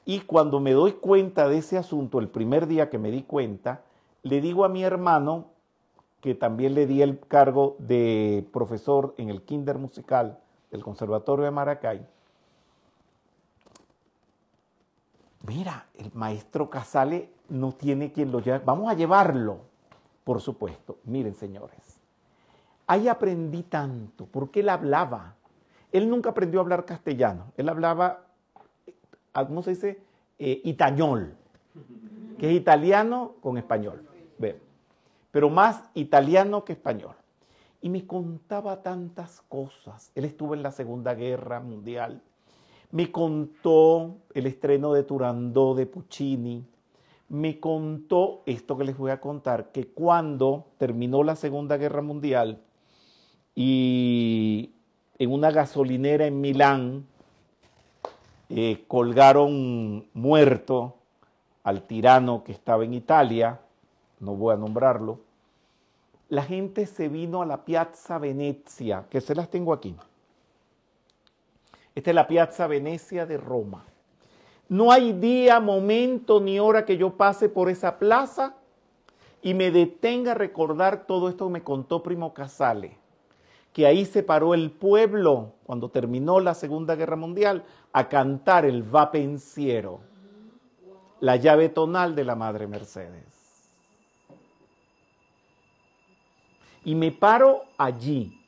[0.04, 3.82] Y cuando me doy cuenta de ese asunto, el primer día que me di cuenta,
[4.22, 5.46] le digo a mi hermano,
[6.20, 10.38] que también le di el cargo de profesor en el kinder musical
[10.70, 12.13] del Conservatorio de Maracay,
[15.46, 19.58] mira, el maestro Casale no tiene quien lo lleve, vamos a llevarlo,
[20.24, 20.98] por supuesto.
[21.04, 22.00] Miren, señores,
[22.86, 25.36] ahí aprendí tanto, porque él hablaba.
[25.92, 28.26] Él nunca aprendió a hablar castellano, él hablaba,
[29.32, 30.02] ah, ¿cómo se dice?
[30.38, 31.36] Eh, itañol,
[32.38, 34.04] que es italiano con español,
[35.30, 37.14] pero más italiano que español.
[37.80, 40.10] Y me contaba tantas cosas.
[40.14, 42.22] Él estuvo en la Segunda Guerra Mundial,
[42.94, 46.64] me contó el estreno de Turandot de Puccini,
[47.28, 52.60] me contó esto que les voy a contar, que cuando terminó la Segunda Guerra Mundial
[53.56, 54.70] y
[55.18, 57.04] en una gasolinera en Milán
[58.48, 60.94] eh, colgaron muerto
[61.64, 63.58] al tirano que estaba en Italia,
[64.20, 65.18] no voy a nombrarlo,
[66.28, 69.96] la gente se vino a la Piazza Venezia, que se las tengo aquí.
[71.94, 73.84] Esta es la Piazza Venecia de Roma.
[74.68, 78.54] No hay día, momento ni hora que yo pase por esa plaza
[79.42, 82.96] y me detenga a recordar todo esto que me contó Primo Casale,
[83.72, 88.82] que ahí se paró el pueblo cuando terminó la Segunda Guerra Mundial a cantar el
[88.92, 90.00] va pensiero,
[91.20, 93.24] la llave tonal de la Madre Mercedes.
[96.86, 98.40] Y me paro allí.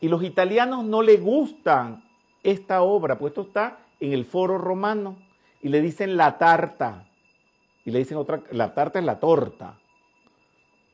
[0.00, 2.02] Y los italianos no le gustan
[2.42, 5.16] esta obra, pues esto está en el foro romano,
[5.60, 7.06] y le dicen la tarta,
[7.84, 9.78] y le dicen otra, la tarta es la torta,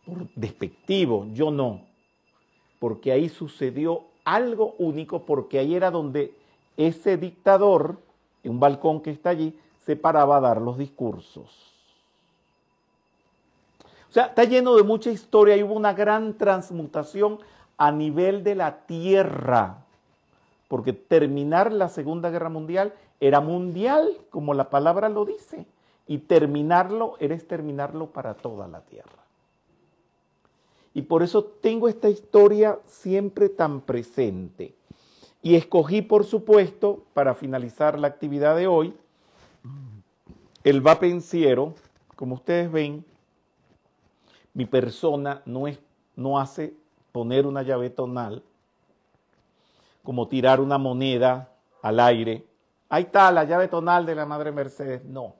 [0.05, 1.83] por despectivo, yo no,
[2.79, 6.35] porque ahí sucedió algo único, porque ahí era donde
[6.77, 7.99] ese dictador,
[8.43, 11.73] en un balcón que está allí, se paraba a dar los discursos.
[14.09, 17.39] O sea, está lleno de mucha historia y hubo una gran transmutación
[17.77, 19.85] a nivel de la tierra
[20.69, 25.66] porque terminar la Segunda Guerra Mundial era mundial, como la palabra lo dice,
[26.07, 29.24] y terminarlo era terminarlo para toda la tierra.
[30.95, 34.74] Y por eso tengo esta historia siempre tan presente.
[35.43, 38.95] Y escogí, por supuesto, para finalizar la actividad de hoy,
[40.65, 41.74] el vapenciero.
[42.16, 43.05] Como ustedes ven,
[44.55, 45.78] mi persona no, es,
[46.16, 46.74] no hace
[47.12, 48.43] poner una llave tonal,
[50.03, 51.53] como tirar una moneda
[51.83, 52.47] al aire.
[52.89, 55.05] Ahí está la llave tonal de la Madre Mercedes.
[55.05, 55.35] No.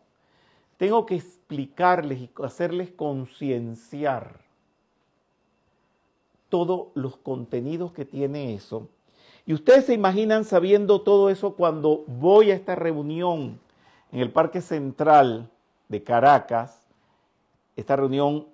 [0.77, 4.41] Tengo que explicarles y hacerles concienciar
[6.49, 8.89] todos los contenidos que tiene eso.
[9.45, 13.59] Y ustedes se imaginan sabiendo todo eso cuando voy a esta reunión
[14.13, 15.51] en el Parque Central
[15.89, 16.83] de Caracas,
[17.75, 18.47] esta reunión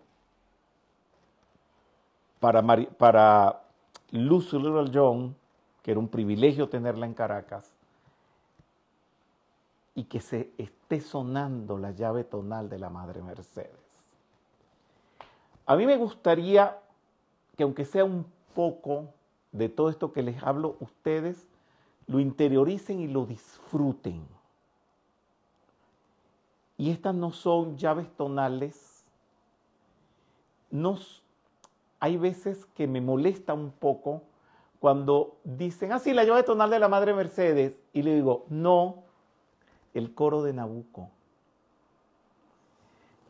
[2.39, 2.63] para,
[2.97, 3.63] para
[4.11, 5.35] Lucy Little John,
[5.85, 7.70] que era un privilegio tenerla en Caracas,
[9.94, 13.70] y que se esté sonando la llave tonal de la Madre Mercedes.
[15.66, 16.81] A mí me gustaría
[17.56, 18.24] que aunque sea un
[18.55, 19.12] poco
[19.52, 21.47] de todo esto que les hablo, ustedes
[22.06, 24.27] lo interioricen y lo disfruten.
[26.78, 29.05] Y estas no son llaves tonales.
[32.01, 34.23] hay veces que me molesta un poco
[34.85, 39.05] cuando dicen, ah, sí, la llave tonal de la Madre Mercedes, y le digo, no,
[39.94, 41.09] el coro de Nabucco.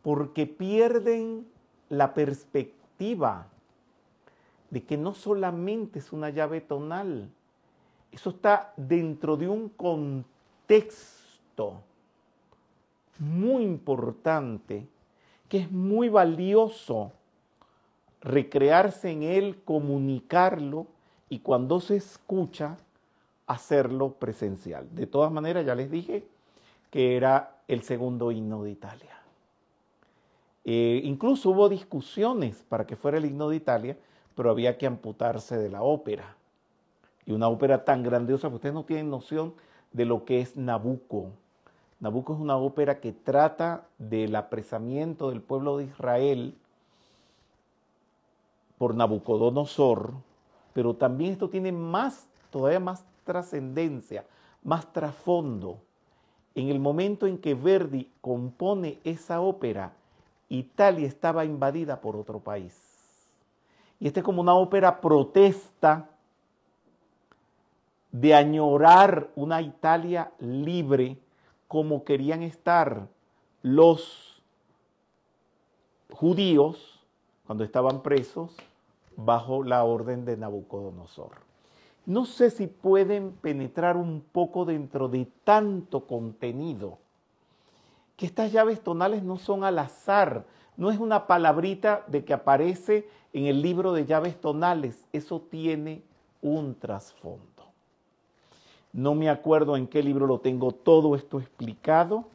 [0.01, 1.47] Porque pierden
[1.87, 3.47] la perspectiva
[4.69, 7.31] de que no solamente es una llave tonal,
[8.11, 10.25] eso está dentro de un contexto
[13.17, 14.89] muy importante,
[15.47, 17.13] que es muy valioso
[18.19, 20.87] recrearse en él, comunicarlo
[21.29, 22.77] y cuando se escucha,
[23.47, 24.87] hacerlo presencial.
[24.95, 26.25] De todas maneras, ya les dije
[26.89, 29.19] que era el segundo himno de Italia.
[30.63, 33.97] Eh, incluso hubo discusiones para que fuera el himno de Italia,
[34.35, 36.35] pero había que amputarse de la ópera.
[37.25, 39.53] Y una ópera tan grandiosa que ustedes no tienen noción
[39.93, 41.31] de lo que es Nabucco.
[41.99, 46.55] Nabucco es una ópera que trata del apresamiento del pueblo de Israel
[48.77, 50.13] por Nabucodonosor,
[50.75, 54.25] pero también esto tiene más, todavía más trascendencia,
[54.61, 55.79] más trasfondo.
[56.53, 59.93] En el momento en que Verdi compone esa ópera,
[60.49, 62.75] Italia estaba invadida por otro país.
[64.01, 66.09] Y esta es como una ópera protesta
[68.11, 71.17] de añorar una Italia libre
[71.69, 73.07] como querían estar
[73.61, 74.43] los
[76.11, 76.99] judíos
[77.45, 78.57] cuando estaban presos
[79.17, 81.45] bajo la orden de Nabucodonosor.
[82.05, 86.99] No sé si pueden penetrar un poco dentro de tanto contenido,
[88.15, 90.45] que estas llaves tonales no son al azar,
[90.77, 96.03] no es una palabrita de que aparece en el libro de llaves tonales, eso tiene
[96.41, 97.41] un trasfondo.
[98.93, 102.25] No me acuerdo en qué libro lo tengo todo esto explicado,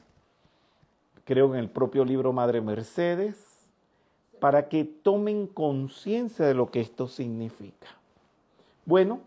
[1.24, 3.49] creo en el propio libro Madre Mercedes,
[4.40, 7.88] para que tomen conciencia de lo que esto significa.
[8.86, 9.20] Bueno,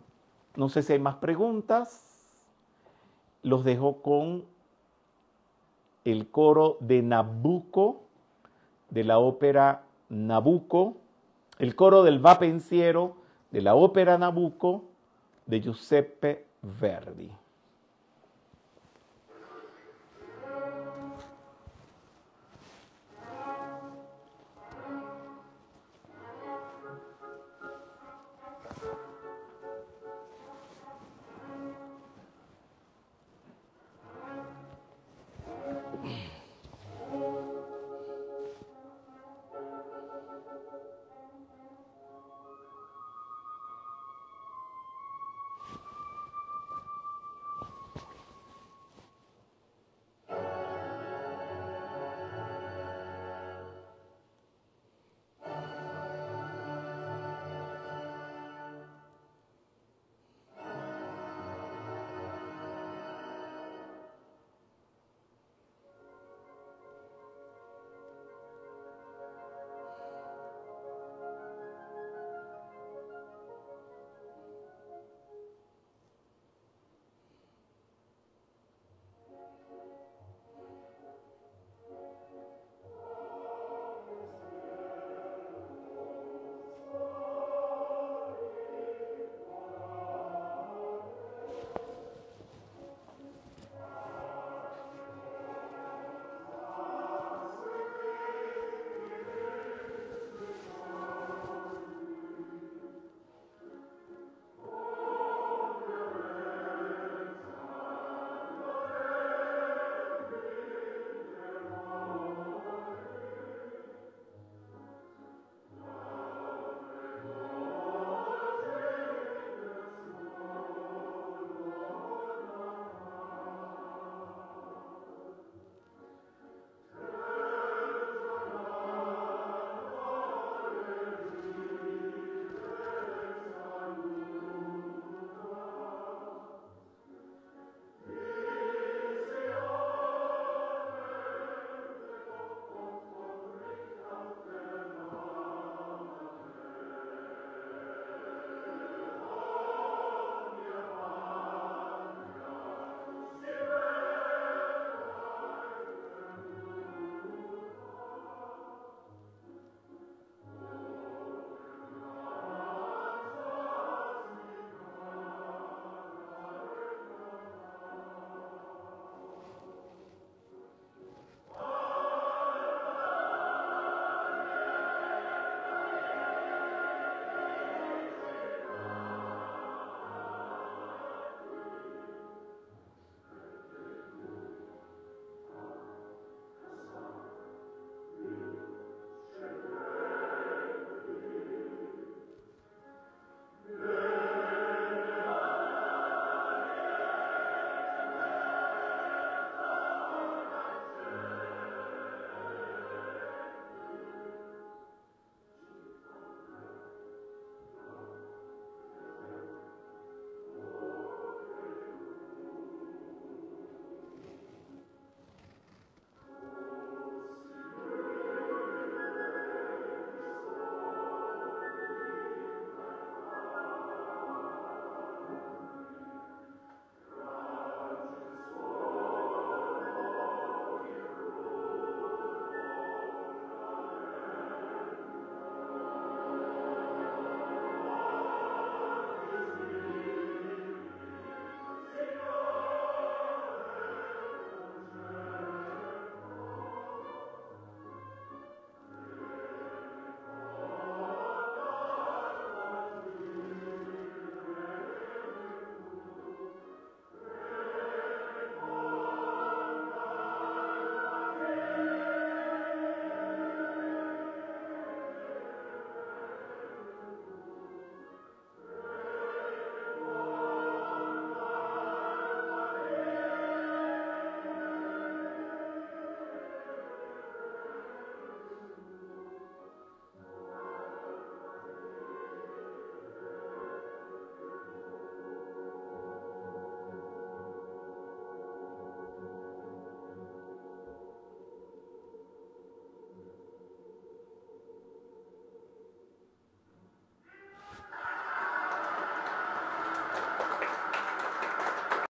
[0.56, 2.04] no sé si hay más preguntas.
[3.44, 4.44] Los dejo con
[6.04, 8.02] el coro de Nabucco,
[8.90, 10.98] de la ópera Nabucco,
[11.60, 13.16] el coro del Va Pensiero,
[13.52, 14.84] de la ópera Nabucco,
[15.46, 17.32] de Giuseppe Verdi.